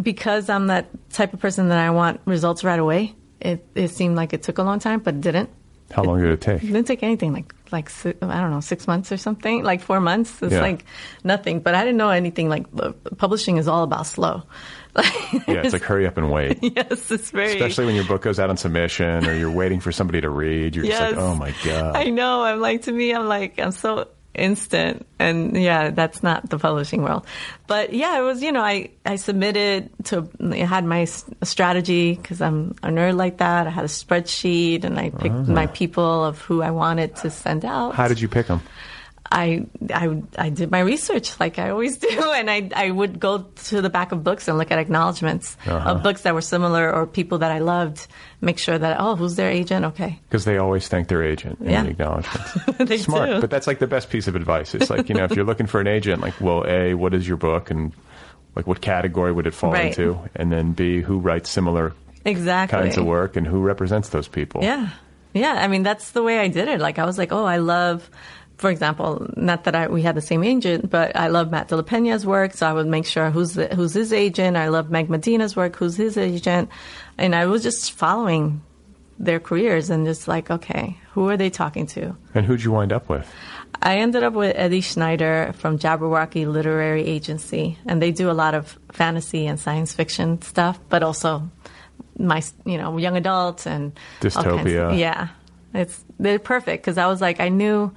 [0.00, 3.14] because I'm that type of person that I want results right away.
[3.40, 5.50] It it seemed like it took a long time, but it didn't.
[5.92, 6.62] How long did it take?
[6.62, 7.32] It didn't take anything.
[7.32, 9.62] Like like I don't know, six months or something.
[9.64, 10.42] Like four months.
[10.42, 10.60] It's Yeah.
[10.60, 10.84] like
[11.24, 11.60] nothing.
[11.60, 12.48] But I didn't know anything.
[12.48, 12.66] Like
[13.16, 14.42] publishing is all about slow.
[15.48, 16.58] Yeah, it's like hurry up and wait.
[16.62, 17.52] yes, it's very.
[17.54, 20.76] Especially when your book goes out on submission, or you're waiting for somebody to read.
[20.76, 21.12] You're just Yes.
[21.16, 21.96] like, oh my god.
[21.96, 22.42] I know.
[22.44, 27.02] I'm like to me, I'm like I'm so instant, and yeah, that's not the publishing
[27.02, 27.26] world.
[27.66, 28.42] But yeah, it was.
[28.42, 30.28] You know, I I submitted to.
[30.40, 33.66] I had my strategy because I'm a nerd like that.
[33.66, 35.52] I had a spreadsheet, and I picked Ah.
[35.60, 37.94] my people of who I wanted to send out.
[37.94, 38.60] How did you pick them?
[39.32, 43.46] I, I, I did my research like I always do, and I, I would go
[43.66, 45.90] to the back of books and look at acknowledgments Uh-huh.
[45.90, 48.06] of books that were similar or people that I loved.
[48.40, 49.86] Make sure that oh, who's their agent?
[49.86, 51.82] Okay, Because they always thank their agent in Yeah.
[51.84, 52.52] the acknowledgments.
[52.78, 53.40] they Smart, do.
[53.40, 54.74] but that's like the best piece of advice.
[54.74, 57.26] It's like you know, if you're looking for an agent, like, well, a, what is
[57.26, 57.92] your book, and
[58.54, 59.86] like what category would it fall Right.
[59.86, 61.92] into, and then b, who writes similar
[62.26, 64.62] exactly kinds of work, and who represents those people.
[64.62, 64.90] Yeah.
[65.32, 65.54] Yeah.
[65.58, 66.78] I mean, that's the way I did it.
[66.80, 68.08] Like, I was like, oh, I love,
[68.56, 71.76] for example, not that I, we had the same agent, but I love Matt De
[71.76, 72.54] La Peña's work.
[72.54, 74.56] So I would make sure who's the, who's his agent.
[74.56, 75.76] I love Meg Medina's work.
[75.76, 76.68] Who's his agent?
[77.18, 78.62] And I was just following
[79.18, 82.16] their careers and just like, okay, who are they talking to?
[82.34, 83.28] And who'd you wind up with?
[83.82, 88.54] I ended up with Eddie Schneider from Jabberwocky Literary Agency, and they do a lot
[88.54, 91.50] of fantasy and science fiction stuff, but also
[92.18, 94.98] my, you know, young adults and kinds of- Dystopia.
[94.98, 95.28] yeah,
[95.74, 97.92] it's they're perfect because I was like, I knew.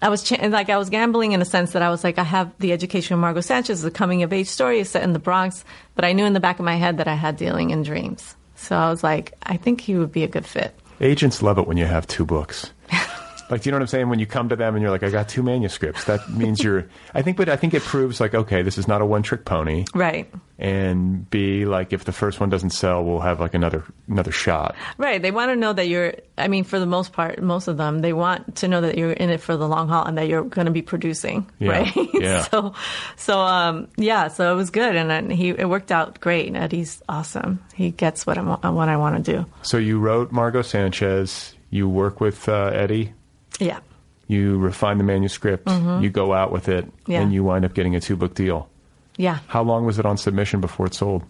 [0.00, 2.24] I was cha- like I was gambling in a sense that I was like I
[2.24, 5.18] have the education of Margot Sanchez, the coming of age story is set in the
[5.18, 5.64] Bronx,
[5.94, 8.36] but I knew in the back of my head that I had dealing in dreams.
[8.54, 10.74] So I was like, I think he would be a good fit.
[11.00, 12.72] Agents love it when you have two books.
[13.50, 14.08] like, do you know what I'm saying?
[14.08, 16.86] When you come to them and you're like, I got two manuscripts, that means you're.
[17.14, 19.44] I think, but I think it proves like, okay, this is not a one trick
[19.44, 19.84] pony.
[19.94, 20.32] Right.
[20.58, 24.74] And B, like, if the first one doesn't sell, we'll have like another another shot.
[24.96, 25.22] Right.
[25.22, 28.00] They want to know that you're, I mean, for the most part, most of them,
[28.00, 30.42] they want to know that you're in it for the long haul and that you're
[30.42, 31.48] going to be producing.
[31.58, 31.92] Yeah, Right.
[32.14, 32.42] yeah.
[32.42, 32.74] so,
[33.16, 34.96] so, um, yeah, so it was good.
[34.96, 36.54] And then he, it worked out great.
[36.54, 37.62] Eddie's awesome.
[37.74, 39.46] He gets what I want, what I want to do.
[39.62, 41.54] So you wrote Margot Sanchez.
[41.70, 43.12] You work with uh, Eddie.
[43.58, 43.80] Yeah.
[44.26, 45.66] You refine the manuscript.
[45.66, 46.02] Mhm.
[46.02, 47.20] You go out with it, Yeah.
[47.22, 48.68] and you wind up getting a two book deal.
[49.16, 49.38] Yeah.
[49.48, 51.24] How long was it on submission before it sold?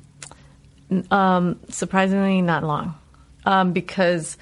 [1.11, 2.95] Um, surprisingly, not long,
[3.45, 4.37] um, because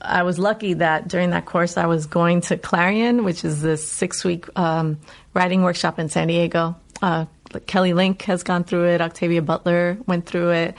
[0.00, 3.86] I was lucky that during that course I was going to Clarion, which is this
[3.86, 4.98] six-week um,
[5.32, 6.76] writing workshop in San Diego.
[7.00, 7.24] Uh,
[7.66, 9.00] Kelly Link has gone through it.
[9.00, 10.74] Octavia Butler went through it.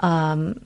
[0.00, 0.60] Um,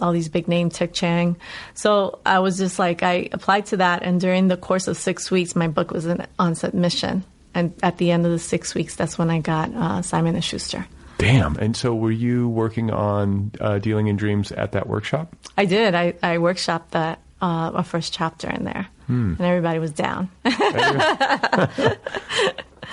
[0.00, 1.36] all these big name Ted Chiang.
[1.74, 5.30] So I was just like I applied to that, and during the course of six
[5.30, 7.24] weeks, my book was in, on submission.
[7.54, 10.44] And at the end of the six weeks, that's when I got uh, Simon and
[10.44, 10.86] Schuster.
[11.18, 11.56] Damn.
[11.56, 15.34] And so were you working on uh, Dealing in Dreams at that workshop?
[15.56, 15.94] I did.
[15.94, 19.32] I, I workshopped that uh, a first chapter in there, Hmm.
[19.38, 20.30] and everybody was down.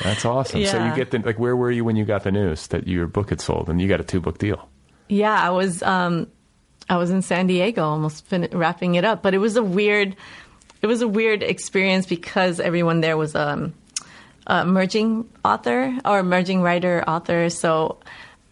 [0.04, 0.66] That's awesome.
[0.66, 3.08] So you get the like where were you when you got the news that your
[3.08, 4.68] book had sold and you got a two book deal?
[5.08, 6.28] yeah, I was um,
[6.90, 10.16] I was in San Diego, almost fin- wrapping it up, but it was a weird
[10.82, 13.74] it was a weird experience because everyone there was um,
[14.46, 18.00] a emerging author or emerging writer author, so.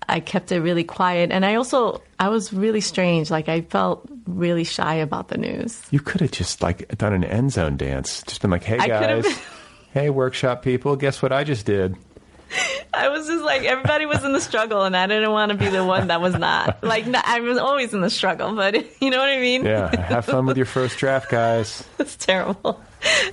[0.09, 3.31] I kept it really quiet, and I also I was really strange.
[3.31, 5.81] Like I felt really shy about the news.
[5.91, 8.21] You could have just like done an end zone dance.
[8.23, 9.25] Just been like, hey guys,
[9.93, 11.95] hey workshop people, guess what I just did?
[12.93, 15.67] I was just like everybody was in the struggle, and I didn't want to be
[15.69, 16.83] the one that was not.
[16.83, 19.65] Like no, I was always in the struggle, but you know what I mean?
[19.65, 21.83] Yeah, have fun with your first draft, guys.
[21.99, 22.81] it's terrible.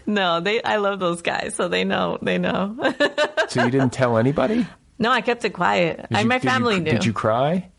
[0.06, 0.62] No, they.
[0.62, 2.18] I love those guys, so they know.
[2.22, 2.76] They know.
[3.50, 4.64] So you didn't tell anybody?
[5.00, 5.96] no, I kept it quiet.
[6.08, 6.90] Did I, you- my did you- family knew.
[6.92, 7.69] Did you cry?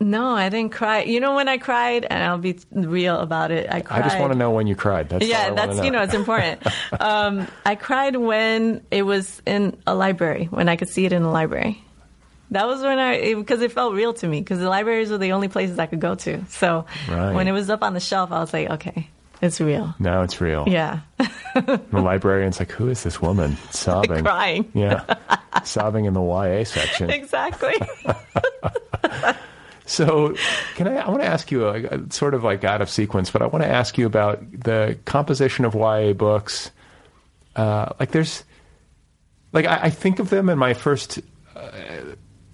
[0.00, 1.02] No, I didn't cry.
[1.02, 3.70] You know when I cried, and I'll be real about it.
[3.70, 4.00] I cried.
[4.00, 5.10] I just want to know when you cried.
[5.10, 5.82] That's yeah, that's know.
[5.82, 6.66] you know it's important.
[7.00, 11.22] um, I cried when it was in a library when I could see it in
[11.22, 11.84] a library.
[12.52, 15.32] That was when I because it, felt real to me because the libraries were the
[15.32, 16.44] only places I could go to.
[16.48, 17.34] So Right.
[17.34, 19.08] when it was up on the shelf, I was like, okay,
[19.42, 19.94] it's real.
[19.98, 20.64] Now it's real.
[20.66, 21.00] Yeah,
[21.54, 24.70] The librarian's like, "Who is this woman sobbing?" crying.
[24.72, 25.04] Yeah,
[25.64, 27.10] sobbing in the YA section.
[27.10, 27.74] exactly.
[29.90, 30.36] So,
[30.76, 30.98] can I?
[30.98, 33.64] I want to ask you, a, sort of like out of sequence, but I want
[33.64, 36.70] to ask you about the composition of YA books.
[37.56, 38.44] Uh, like, there's,
[39.52, 41.18] like, I, I think of them, and my first
[41.56, 41.70] uh,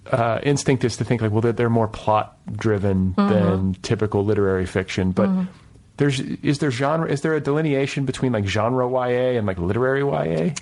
[0.07, 4.65] uh, instinct is to think like, well, they're, they're more plot driven than typical literary
[4.65, 5.11] fiction.
[5.11, 5.29] But
[5.97, 7.07] there's, is there genre?
[7.07, 10.55] Is there a delineation between like genre YA and like literary YA?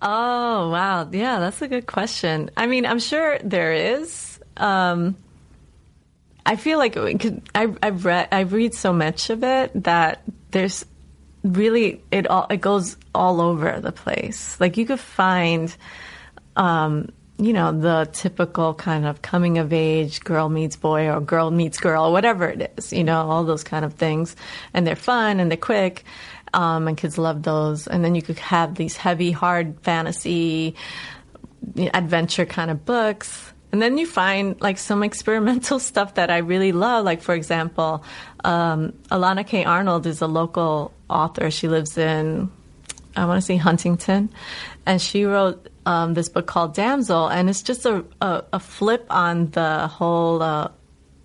[0.00, 2.52] Oh wow, yeah, that's a good question.
[2.56, 4.38] I mean, I'm sure there is.
[4.56, 5.16] Um,
[6.46, 6.96] I feel like
[7.54, 10.84] I, I've read I read so much of it that there's
[11.42, 14.60] really it all it goes all over the place.
[14.60, 15.74] Like you could find,
[16.56, 21.50] um, you know, the typical kind of coming of age girl meets boy or girl
[21.50, 22.92] meets girl, whatever it is.
[22.92, 24.36] You know, all those kind of things,
[24.74, 26.04] and they're fun and they're quick.
[26.52, 27.88] Um, and kids love those.
[27.88, 30.76] And then you could have these heavy, hard fantasy,
[31.92, 33.52] adventure kind of books.
[33.74, 37.04] And then you find like some experimental stuff that I really love.
[37.04, 38.04] Like, for example,
[38.44, 39.64] um, Elana K.
[39.64, 41.50] Arnold is a local author.
[41.50, 42.52] She lives in,
[43.16, 44.30] I want to say Huntington.
[44.86, 47.26] And she wrote um, this book called Damsel.
[47.26, 50.68] And it's just a, a, a flip on the whole uh,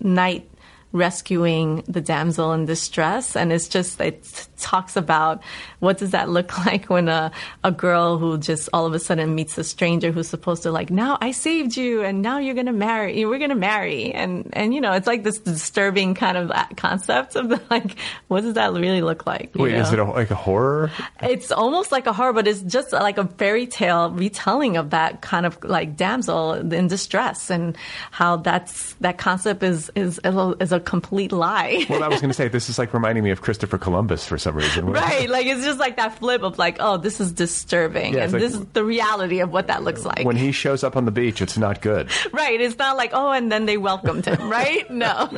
[0.00, 0.50] knight
[0.90, 5.42] rescuing the damsel in distress and it's just it talks about
[5.80, 7.30] what does that look like when a,
[7.64, 10.90] a girl who just all of a sudden meets a stranger who's supposed to like
[10.90, 14.80] now i saved you and now you're gonna marry we're gonna marry and and you
[14.80, 17.96] know it's like this disturbing kind of uh, concept of the, like
[18.28, 20.90] what does that really look like Wait, is it a, like a horror?
[21.22, 25.20] it's almost like a horror, but it's just like a fairy tale retelling of that
[25.20, 27.76] kind of like damsel in distress and
[28.10, 31.84] how that's that concept is is is a, is a complete lie.
[31.88, 34.38] Well, I was going to say this is like reminding me of Christopher Columbus for
[34.38, 34.86] some reason.
[34.86, 38.32] Right, like it's just like that flip of like, oh, this is disturbing, Yeah, and
[38.32, 40.24] like- this is the reality of what that looks like.
[40.24, 42.10] When he shows up on the beach, it's not good.
[42.32, 44.88] right, it's not like, oh, and then they welcomed him, right?
[45.00, 45.28] No,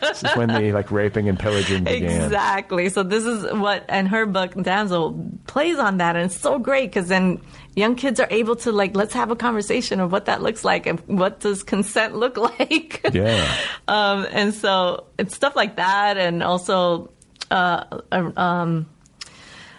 [0.00, 2.22] This is when the like raping and pillaging began.
[2.24, 2.88] Exactly.
[2.88, 6.86] So this is what, and her book Damsel plays on that, and it's so great
[6.90, 7.40] because then
[7.76, 10.86] young kids are able to like, let's have a conversation of what that looks like
[10.86, 13.00] and what does consent look like.
[13.12, 13.46] Yeah.
[13.88, 17.10] um, and so it's stuff like that, and also.
[17.52, 18.00] Uh,
[18.36, 18.86] um,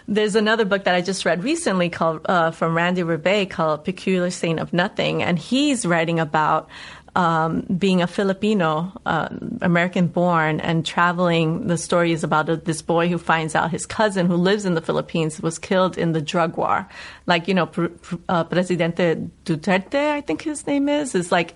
[0.06, 4.30] there's another book that I just read recently called uh, from Randy Ribay called Peculiar
[4.30, 6.68] Saint of Nothing, and he's writing about
[7.16, 9.28] um, being a Filipino, uh,
[9.62, 11.66] American born, and traveling.
[11.66, 14.74] The story is about a, this boy who finds out his cousin, who lives in
[14.74, 16.88] the Philippines, was killed in the drug war.
[17.26, 21.54] Like, you know, Pr- Pr- uh, Presidente Duterte, I think his name is, is like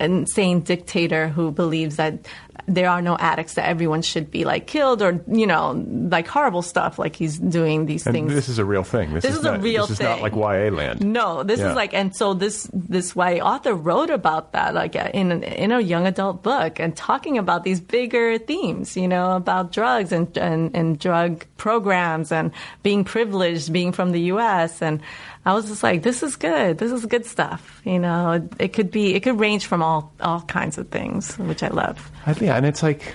[0.00, 2.26] an insane dictator who believes that
[2.66, 6.62] there are no addicts, that everyone should be like killed or, you know, like horrible
[6.62, 8.32] stuff, like he's doing these And things.
[8.34, 9.14] this is a real thing.
[9.14, 11.00] This, This is a not, real This is not like YA land.
[11.04, 11.70] No, this Yeah.
[11.70, 15.72] is like, and so this this YA author wrote about that, like in an, in
[15.72, 20.36] a young adult book, and talking about these bigger themes, you know, about drugs and
[20.38, 22.50] and, and drug programs and
[22.82, 24.80] being privileged, being from the U.S.
[24.82, 25.00] And
[25.46, 26.78] I was just like, this is good.
[26.78, 27.82] This is good stuff.
[27.84, 31.36] You know, it, it could be, it could range from all all kinds of things,
[31.36, 32.10] which I love.
[32.24, 33.14] I think, and it's like,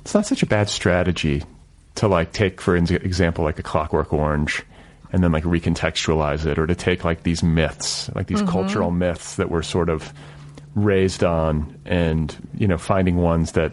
[0.00, 1.42] it's not such a bad strategy
[1.96, 4.62] to like take, for example, like a Clockwork Orange,
[5.10, 8.50] and then like recontextualize it, or to take like these myths, like these mm-hmm.
[8.50, 10.12] cultural myths that were sort of
[10.74, 13.72] raised on, and you know, finding ones that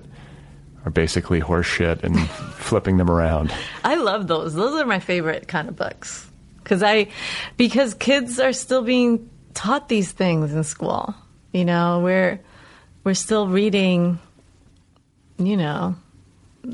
[0.86, 3.54] are basically horseshit and flipping them around.
[3.84, 4.54] I love those.
[4.54, 6.32] Those are my favorite kind of books
[6.66, 7.08] because I
[7.56, 11.14] because kids are still being taught these things in school.
[11.54, 12.42] You know, we're
[13.04, 14.20] we're still reading.
[15.38, 15.96] You know,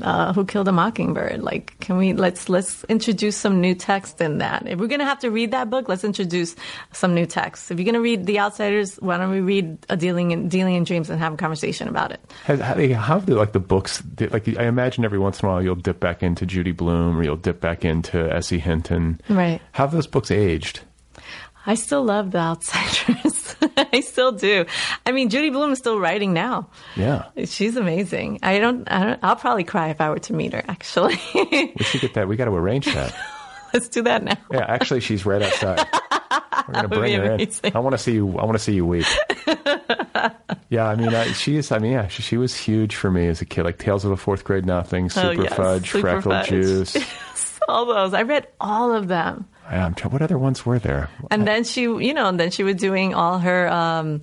[0.00, 1.42] uh, who killed a mockingbird?
[1.42, 4.66] Like, can we let's let's introduce some new text in that.
[4.66, 6.54] If we're gonna have to read that book, let's introduce
[6.92, 7.70] some new text.
[7.70, 10.84] If you're gonna read The Outsiders, why don't we read a Dealing in Dealing in
[10.84, 12.20] Dreams and have a conversation about it?
[12.44, 14.02] How, how do like the books?
[14.18, 17.22] Like I imagine every once in a while you'll dip back into Judy Blume or
[17.22, 18.58] you'll dip back into S.E.
[18.58, 19.20] Hinton.
[19.28, 19.60] Right.
[19.72, 20.80] How have those books aged?
[21.66, 23.56] I still love The Outsiders.
[23.76, 24.64] I still do.
[25.06, 26.68] I mean, Judy Blume is still writing now.
[26.96, 27.26] Yeah.
[27.44, 28.40] She's amazing.
[28.42, 29.20] I don't, I don't.
[29.22, 30.64] I'll probably cry if I were to meet her.
[30.66, 32.26] Actually, We should get that.
[32.28, 33.14] We got to arrange that.
[33.72, 34.36] let's do that now.
[34.50, 35.86] Yeah, actually, she's right outside.
[36.68, 37.48] We're gonna bring her in.
[37.74, 38.38] I want to see you.
[38.38, 39.06] I want to see you weep.
[40.68, 41.72] yeah, I mean, I, she is.
[41.72, 43.64] I mean, yeah, she, she was huge for me as a kid.
[43.64, 46.48] Like Tales of a Fourth Grade Nothing, Super Oh, yes, Fudge, Super Freckle Fudge.
[46.48, 46.96] Juice.
[47.68, 48.14] All those.
[48.14, 49.46] I read all of them.
[49.68, 51.08] I'm trying, what other ones were there?
[51.30, 54.20] And then she, you know, and then she was doing all her, um,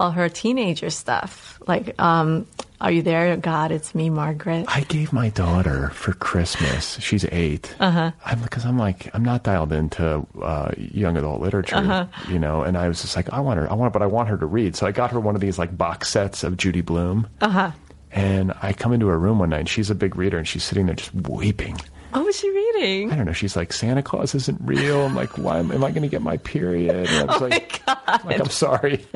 [0.00, 1.58] all her teenager stuff.
[1.66, 2.46] Like, um,
[2.80, 3.72] Are You There, God?
[3.72, 4.66] It's Me, Margaret.
[4.68, 6.98] I gave my daughter for Christmas.
[7.00, 8.12] She's 8 Uh-huh.
[8.24, 12.06] I'm because I'm like I'm not dialed into uh, young adult literature, Uh-huh.
[12.30, 12.62] you know.
[12.62, 14.46] And I was just like, I want her, I want, but I want her to
[14.46, 14.76] read.
[14.76, 17.26] So I got her one of these like box sets of Judy Blume.
[17.40, 17.70] Uh huh.
[18.12, 19.60] And I come into her room one night.
[19.60, 21.76] and She's a big reader, and she's sitting there just weeping.
[22.12, 23.12] What was she reading?
[23.12, 23.32] I don't know.
[23.32, 25.02] She's like, Santa Claus isn't real.
[25.04, 26.94] I'm like, why am, am I going to get my period?
[27.08, 28.24] And I was Oh like, my God.
[28.24, 29.06] like, I'm sorry.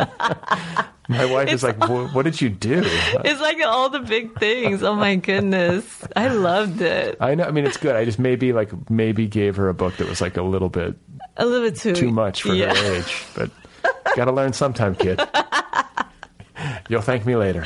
[1.08, 2.82] my wife is like, "Wha- what did you do?
[2.84, 4.82] It's like all the big things.
[4.82, 6.04] Oh my goodness.
[6.14, 7.16] I loved it.
[7.20, 7.44] I know.
[7.44, 7.96] I mean, it's good.
[7.96, 10.94] I just maybe like maybe gave her a book that was like a little bit
[11.36, 12.74] A little bit too too much for yeah.
[12.74, 13.50] her age, but
[14.16, 15.20] got to learn sometime, kid.
[16.88, 17.64] You'll thank me later.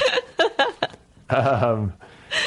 [1.31, 1.93] Um,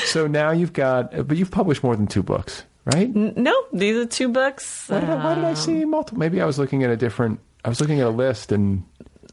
[0.05, 3.13] so now you've got, but you've published more than two books, right?
[3.13, 4.85] No, these are two books.
[4.87, 6.19] Why did, I, why did I see multiple?
[6.19, 7.39] Maybe I was looking at a different.
[7.65, 8.83] I was looking at a list, and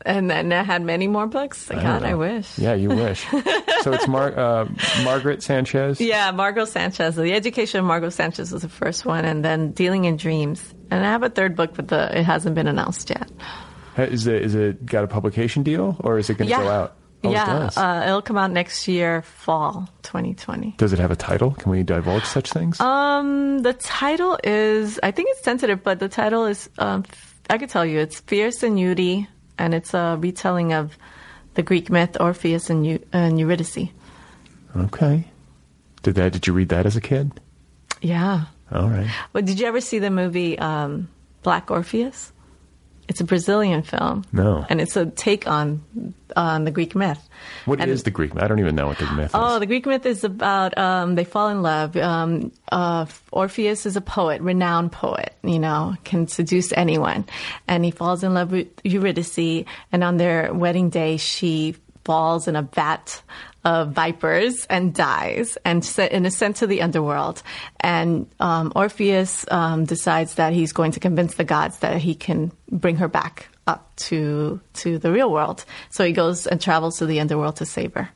[0.04, 1.70] And then I had many more books.
[1.70, 2.08] I God, know.
[2.08, 2.58] I wish.
[2.58, 3.24] Yeah, you wish.
[3.82, 4.68] so it's Mar- uh,
[5.02, 6.00] Margaret Sanchez.
[6.00, 7.16] Yeah, Margot Sanchez.
[7.16, 10.74] The Education of Margot Sanchez was the first one, and then Dealing in Dreams.
[10.90, 13.30] And I have a third book, but the, it hasn't been announced yet.
[13.96, 16.62] Is it is it got a publication deal, or is it going to yeah.
[16.62, 16.96] go out?
[17.24, 20.74] Oh, yeah, uh, it'll come out next year, fall 2020.
[20.76, 21.52] Does it have a title?
[21.52, 22.80] Can we divulge such things?
[22.80, 27.04] Um, the title is, I think it's sensitive, but the title is, um,
[27.50, 29.26] I could tell you, it's Fierce and Eurydice,
[29.58, 30.96] and it's a retelling of
[31.54, 33.88] the Greek myth Orpheus and, Eu- and Eurydice.
[34.76, 35.24] okay.
[36.02, 36.32] Did that?
[36.34, 37.32] Did you read that as a kid?
[38.02, 38.44] Yeah.
[38.70, 39.08] All right.
[39.32, 41.08] But did you ever see the movie um,
[41.42, 42.30] Black Orpheus?
[43.08, 44.24] It's a Brazilian film.
[44.32, 44.64] No.
[44.68, 45.84] And it's a take on
[46.36, 47.20] on the Greek myth.
[47.66, 48.34] What is And- the Greek?
[48.34, 48.42] Myth?
[48.42, 49.30] I don't even know what the myth is.
[49.34, 51.96] Oh, the Greek myth is about um, they fall in love.
[51.96, 55.34] Um, uh, Orpheus is a poet, renowned poet.
[55.42, 57.26] You know, can seduce anyone,
[57.68, 59.64] and he falls in love with Eurydice.
[59.92, 63.22] And on their wedding day, she falls in a vat
[63.64, 67.42] of vipers and dies, and, se- and is sent to the underworld.
[67.80, 72.52] And um, Orpheus um, decides that he's going to convince the gods that he can
[72.70, 75.64] bring her back up to to the real world.
[75.90, 78.10] So he goes and travels to the underworld to save her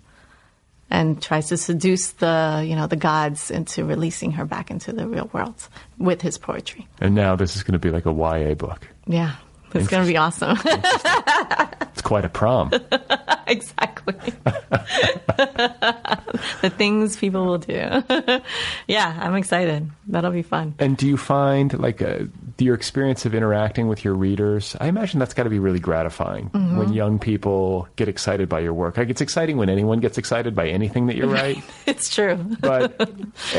[0.90, 5.06] and tries to seduce the you know the gods into releasing her back into the
[5.06, 5.68] real world
[5.98, 6.86] with his poetry.
[7.00, 8.86] and now this is going to be like a YA book.
[9.06, 9.36] Yeah,
[9.74, 10.56] it's going to be awesome.
[10.64, 12.70] It's quite a prom.
[13.46, 14.14] exactly.
[16.62, 17.74] the things people will do.
[18.86, 19.90] yeah, I'm excited.
[20.06, 20.74] That'll be fun.
[20.78, 22.20] and do you find like uh,
[22.58, 24.76] your experience of interacting with your readers?
[24.80, 26.78] I imagine that's got to be really gratifying Mm-hmm.
[26.78, 28.96] when young people get excited by your work.
[28.96, 31.62] Like it's exciting when anyone gets excited by anything that you write.
[31.86, 32.36] It's true.
[32.60, 33.06] but uh,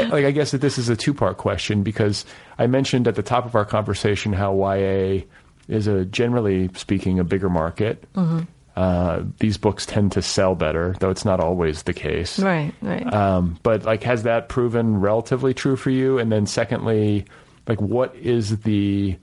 [0.09, 2.25] like I guess that this is a two part question because
[2.57, 5.21] I mentioned at the top of our conversation how YA
[5.69, 8.03] is a generally speaking a bigger market.
[8.13, 8.41] Mm-hmm.
[8.75, 12.39] Uh, these books tend to sell better, though it's not always the case.
[12.39, 13.13] right, right.
[13.13, 16.17] Um, but like, has that proven relatively true for you?
[16.17, 17.25] And then secondly,
[17.67, 19.17] like, what is the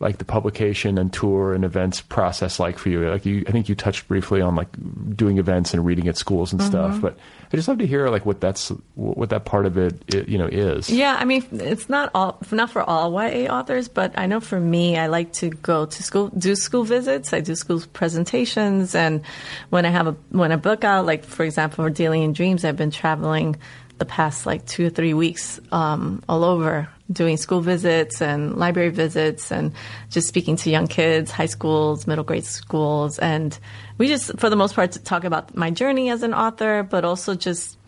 [0.00, 3.08] like the publication and tour and events process like for you?
[3.10, 4.68] Like, you, I think you touched briefly on like
[5.16, 6.68] doing events and reading at schools and Mm-hmm.
[6.70, 7.00] stuff.
[7.00, 7.18] But
[7.52, 10.36] I just love to hear like what that's what that part of it, i you
[10.38, 10.90] know, is.
[10.90, 14.60] Yeah, I mean, it's not all not for all YA authors, but I know for
[14.60, 17.32] me, I like to go to school, do school visits.
[17.32, 19.22] I do school presentations, and
[19.70, 22.64] when I have a when a book out, like for example, for Dealing in Dreams,
[22.64, 23.56] I've been traveling
[23.98, 28.90] the past like two or three weeks um, all over doing school visits and library
[28.90, 29.72] visits and
[30.10, 33.58] just speaking to young kids, high schools, middle grade schools, and
[33.96, 37.34] we just for the most part talk about my journey as an author, but also
[37.34, 37.78] just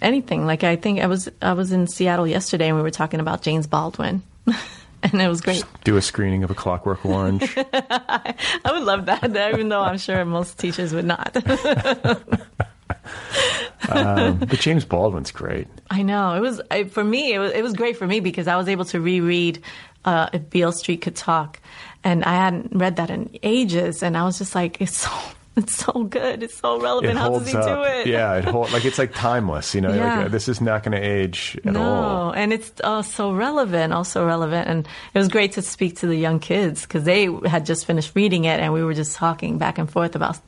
[0.00, 0.46] anything.
[0.46, 3.42] Like I think I was I was in Seattle yesterday and we were talking about
[3.42, 4.22] James Baldwin.
[5.02, 5.64] and it was great.
[5.84, 7.54] Do a screening of a Clockwork Orange.
[7.56, 8.34] I
[8.66, 11.36] would love that, even though I'm sure most teachers would not.
[13.88, 15.68] um, but James Baldwin's great.
[15.90, 17.32] I know it was I, for me.
[17.32, 19.62] It was it was great for me because I was able to reread
[20.04, 21.60] uh, "If Beale Street Could Talk,"
[22.04, 25.10] and I hadn't read that in ages, and I was just like, it's so
[25.62, 26.42] It's so good.
[26.42, 27.18] It's so It relevant.
[27.18, 27.64] How does holds he up.
[27.66, 28.06] do it?
[28.06, 29.74] Yeah, it hold, like it's like timeless.
[29.74, 30.16] You know, Yeah.
[30.18, 32.30] like, uh, this is not going to age at no, all.
[32.32, 36.16] and it's oh, so relevant, also relevant, and it was great to speak to the
[36.16, 39.78] young kids because they had just finished reading it, and we were just talking back
[39.78, 40.38] and forth about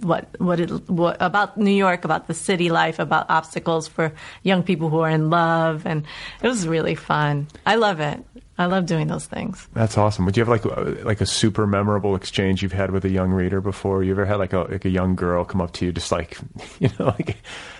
[0.00, 4.12] what what it what about New York, about the city life, about obstacles for
[4.42, 6.04] young people who are in love, and
[6.42, 7.46] it was really fun.
[7.66, 8.22] I love it.
[8.58, 9.68] I love doing those things.
[9.72, 10.24] That's awesome.
[10.24, 13.30] Would you have like uh, like a super memorable exchange you've had with a young
[13.30, 14.02] reader before?
[14.02, 16.36] You ever had like a like a young girl come up to you, just like
[16.80, 17.36] you know, like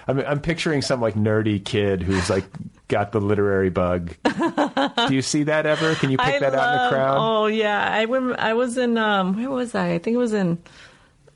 [0.06, 2.44] I'm I'm picturing some like nerdy kid who's like
[2.86, 4.14] got the literary bug.
[4.24, 5.96] Do you see that ever?
[5.96, 7.16] Can you pick I that out in the crowd?
[7.18, 9.94] Oh yeah, I rem- I was in um where was I?
[9.94, 10.58] I think it was in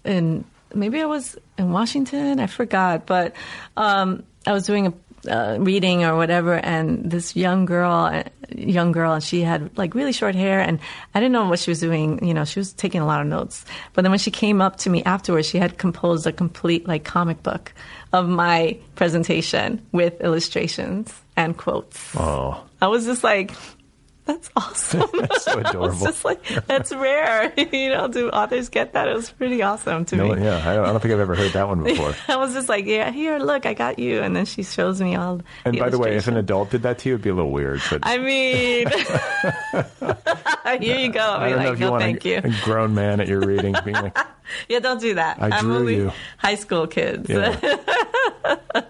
[0.05, 2.39] in maybe I was in Washington.
[2.39, 3.35] I forgot, but
[3.77, 4.93] um I was doing a
[5.29, 8.25] uh, reading or whatever, and this young girl,
[8.57, 10.79] young girl, and she had like really short hair, and
[11.15, 12.25] I didn't know what she was doing.
[12.27, 13.65] You know, she was taking a lot of notes.
[13.93, 17.05] But then when she came up to me afterwards, she had composed a complete like
[17.05, 17.73] comic book
[18.13, 22.15] of my presentation with illustrations and quotes.
[22.17, 23.53] Oh, I was just like,
[24.25, 25.09] that's awesome.
[25.15, 25.99] That's so adorable.
[25.99, 27.53] just like, that's rare.
[27.73, 29.09] you know, do authors get that?
[29.09, 30.45] It was pretty awesome to no, me.
[30.45, 32.15] yeah, I don't, I don't think I've ever heard that one before.
[32.29, 34.21] I was just like, yeah, here, look, I got you.
[34.21, 35.41] And then she shows me all.
[35.65, 37.51] And by the way, if an adult did that to you, it'd be a little
[37.51, 37.81] weird.
[37.91, 38.87] But I mean,
[40.81, 41.21] here you go.
[41.21, 42.37] I'll be like, no, thank a, you.
[42.45, 44.17] a grown man at your reading being like,
[44.69, 45.43] Yeah, don't do that.
[45.43, 46.13] I I'm drew only you.
[46.39, 47.29] high school kids.
[47.29, 48.83] Yeah.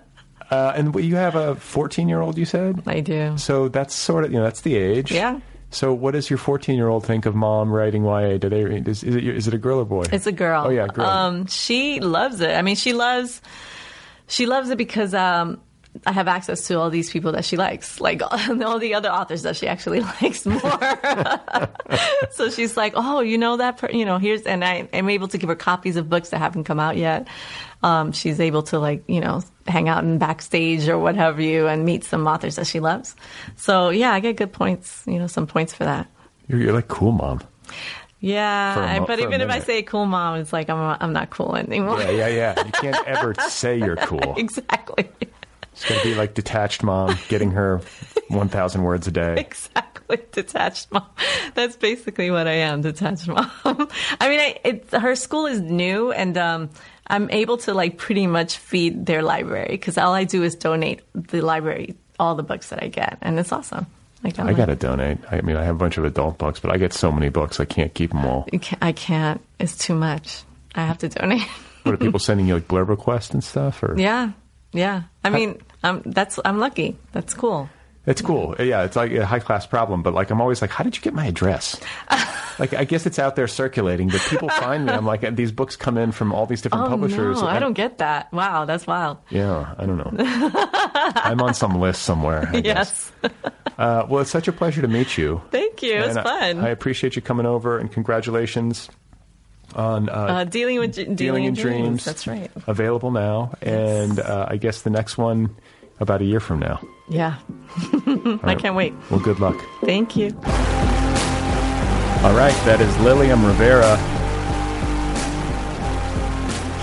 [0.52, 2.82] Uh, and you have a 14 year old, you said?
[2.86, 3.36] I do.
[3.38, 5.10] So that's sort of, you know, that's the age.
[5.10, 5.40] Yeah.
[5.70, 8.36] So what does your 14 year old think of mom writing YA?
[8.36, 10.04] Do they, is, is, it, is it a girl or boy?
[10.12, 10.64] It's a girl.
[10.66, 11.06] Oh, yeah, girl.
[11.06, 12.50] Um, she loves it.
[12.50, 13.40] I mean, she loves
[14.32, 15.60] she loves it because um,
[16.06, 19.42] I have access to all these people that she likes, like all the other authors
[19.42, 20.60] that she actually likes more.
[22.30, 23.76] so she's like, "Oh, you know that?
[23.76, 26.38] Per-, you know, here's," and I am able to give her copies of books that
[26.38, 27.28] haven't come out yet.
[27.82, 31.66] Um, she's able to like you know hang out in backstage or what have you
[31.66, 33.16] and meet some authors that she loves.
[33.56, 35.02] So yeah, I get good points.
[35.06, 36.08] You know, some points for that.
[36.48, 37.40] You're, you're like cool mom.
[38.20, 41.56] Yeah, mo- but even if I say cool mom, it's like I'm I'm not cool
[41.56, 42.00] anymore.
[42.00, 42.64] Yeah, yeah, yeah.
[42.64, 44.34] You can't ever say you're cool.
[44.36, 45.08] exactly.
[45.72, 47.80] It's going to be like detached mom getting her
[48.28, 49.36] 1,000 words a day.
[49.38, 51.06] Exactly, detached mom.
[51.54, 53.50] That's basically what I am, detached mom.
[54.20, 56.70] I mean, I, her school is new, and um,
[57.06, 61.02] I'm able to like pretty much feed their library because all I do is donate
[61.14, 63.86] the library all the books that I get, and it's awesome.
[64.22, 65.18] Like I'm I got to donate.
[65.30, 67.58] I mean, I have a bunch of adult books, but I get so many books,
[67.58, 68.44] I can't keep them all.
[68.60, 69.40] can't- I can't.
[69.58, 70.44] It's too much.
[70.74, 71.42] I have to donate.
[71.82, 73.82] What are people sending you, like blurb requests and stuff?
[73.82, 74.30] Or yeah,
[74.72, 75.02] yeah.
[75.24, 76.96] I mean, I'm that's I'm lucky.
[77.10, 77.68] That's cool.
[78.06, 78.54] It's cool.
[78.60, 81.02] Yeah, it's like a high class problem, but like I'm always like, how did you
[81.02, 81.80] get my address?
[82.58, 84.92] like I guess it's out there circulating, but people find me.
[84.92, 87.40] I'm like, these books come in from all these different Oh publishers.
[87.40, 88.32] no, I don't get that.
[88.32, 89.18] Wow, that's wild.
[89.30, 90.12] Yeah, I don't know.
[90.54, 92.48] I'm on some list somewhere.
[92.52, 93.12] I guess.
[93.22, 93.32] Yes.
[93.78, 95.40] Uh, well, it's such a pleasure to meet you.
[95.50, 95.94] Thank you.
[95.94, 96.58] It was I- fun.
[96.60, 98.88] I, appreciate you coming over, and congratulations
[99.74, 102.04] on uh, uh, dealing with dealing, Dealing in Dreams.
[102.04, 102.50] That's right.
[102.66, 105.56] available now, and uh, I guess the next one
[106.00, 106.80] about a year from now.
[107.08, 107.38] Yeah.
[108.44, 108.92] I can't wait.
[109.10, 109.56] Well, good luck.
[109.84, 110.30] Thank you.
[112.24, 113.96] All right, that is Lilliam Rivera.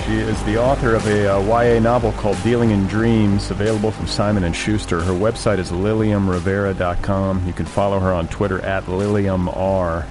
[0.04, 4.06] She is the author of a uh, YA novel called Dealing in Dreams, available from
[4.06, 5.00] Simon & Schuster.
[5.00, 7.48] Her website is lilliamrivera.com.
[7.48, 10.06] You can follow her on Twitter at lilliamr.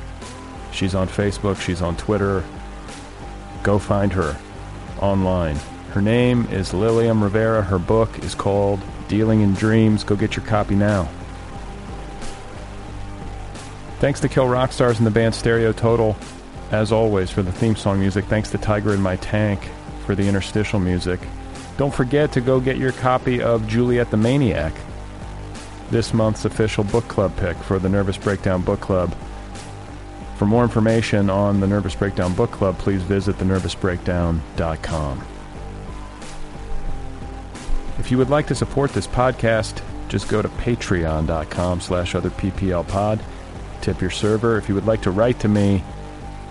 [0.72, 2.42] She's on Facebook, she's on Twitter.
[3.62, 4.34] Go find her
[4.98, 5.56] online.
[5.90, 7.60] Her name is Lilliam Rivera.
[7.60, 10.04] Her book is called Dealing in Dreams.
[10.04, 11.06] Go get your copy now.
[14.00, 16.16] Thanks to Kill Rock Stars and the band Stereo Total,
[16.70, 18.24] as always, for the theme song music.
[18.26, 19.60] Thanks to Tiger in My Tank
[20.06, 21.20] for the interstitial music.
[21.76, 24.72] Don't forget to go get your copy of Juliet the Maniac,
[25.90, 29.14] this month's official book club pick for the Nervous Breakdown Book Club.
[30.36, 35.26] For more information on the Nervous Breakdown Book Club, please visit thenervousbreakdown.com.
[37.98, 43.20] If you would like to support this podcast, just go to patreon.com slash otherpplpod.
[43.80, 44.56] Tip your server.
[44.58, 45.82] If you would like to write to me,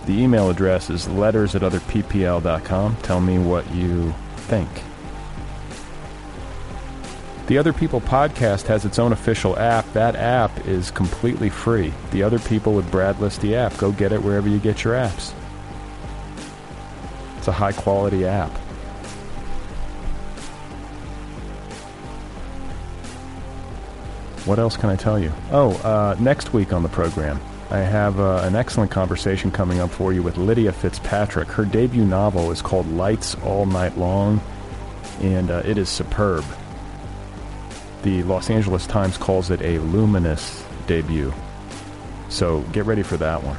[0.05, 2.95] the email address is letters at otherppl.com.
[2.97, 4.69] Tell me what you think.
[7.47, 9.91] The Other People podcast has its own official app.
[9.93, 11.93] That app is completely free.
[12.11, 13.77] The Other People with Brad Listi app.
[13.77, 15.33] Go get it wherever you get your apps.
[17.37, 18.51] It's a high quality app.
[24.47, 25.33] What else can I tell you?
[25.51, 27.37] Oh, uh, next week on the program,
[27.69, 31.49] I have uh, an excellent conversation coming up for you with Lydia Fitzpatrick.
[31.49, 34.39] Her debut novel is called Lights All Night Long,
[35.19, 36.45] and uh, it is superb.
[38.03, 41.33] The Los Angeles Times calls it a luminous debut.
[42.29, 43.57] So get ready for that one.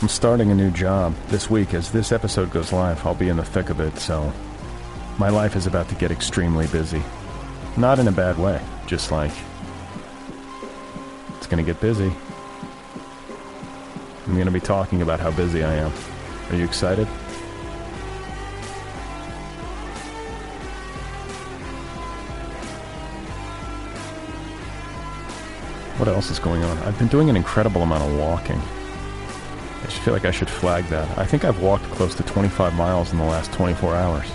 [0.00, 1.74] I'm starting a new job this week.
[1.74, 4.32] As this episode goes live, I'll be in the thick of it, so
[5.18, 7.02] my life is about to get extremely busy.
[7.76, 9.32] Not in a bad way, just like
[11.36, 12.12] it's going to get busy.
[14.26, 15.92] I'm going to be talking about how busy I am.
[16.50, 17.06] Are you excited?
[25.98, 26.78] What else is going on?
[26.78, 28.60] I've been doing an incredible amount of walking.
[29.82, 31.18] I just feel like I should flag that.
[31.18, 34.30] I think I've walked close to 25 miles in the last 24 hours.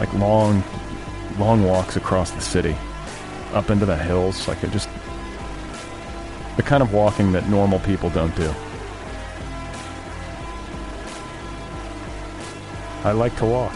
[0.00, 0.64] Like long,
[1.38, 2.74] long walks across the city,
[3.52, 4.48] up into the hills.
[4.48, 4.88] Like I just,
[6.56, 8.52] the kind of walking that normal people don't do.
[13.04, 13.74] I like to walk.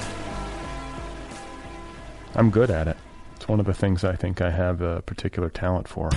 [2.35, 2.97] I'm good at it.
[3.37, 6.11] It's one of the things I think I have a particular talent for.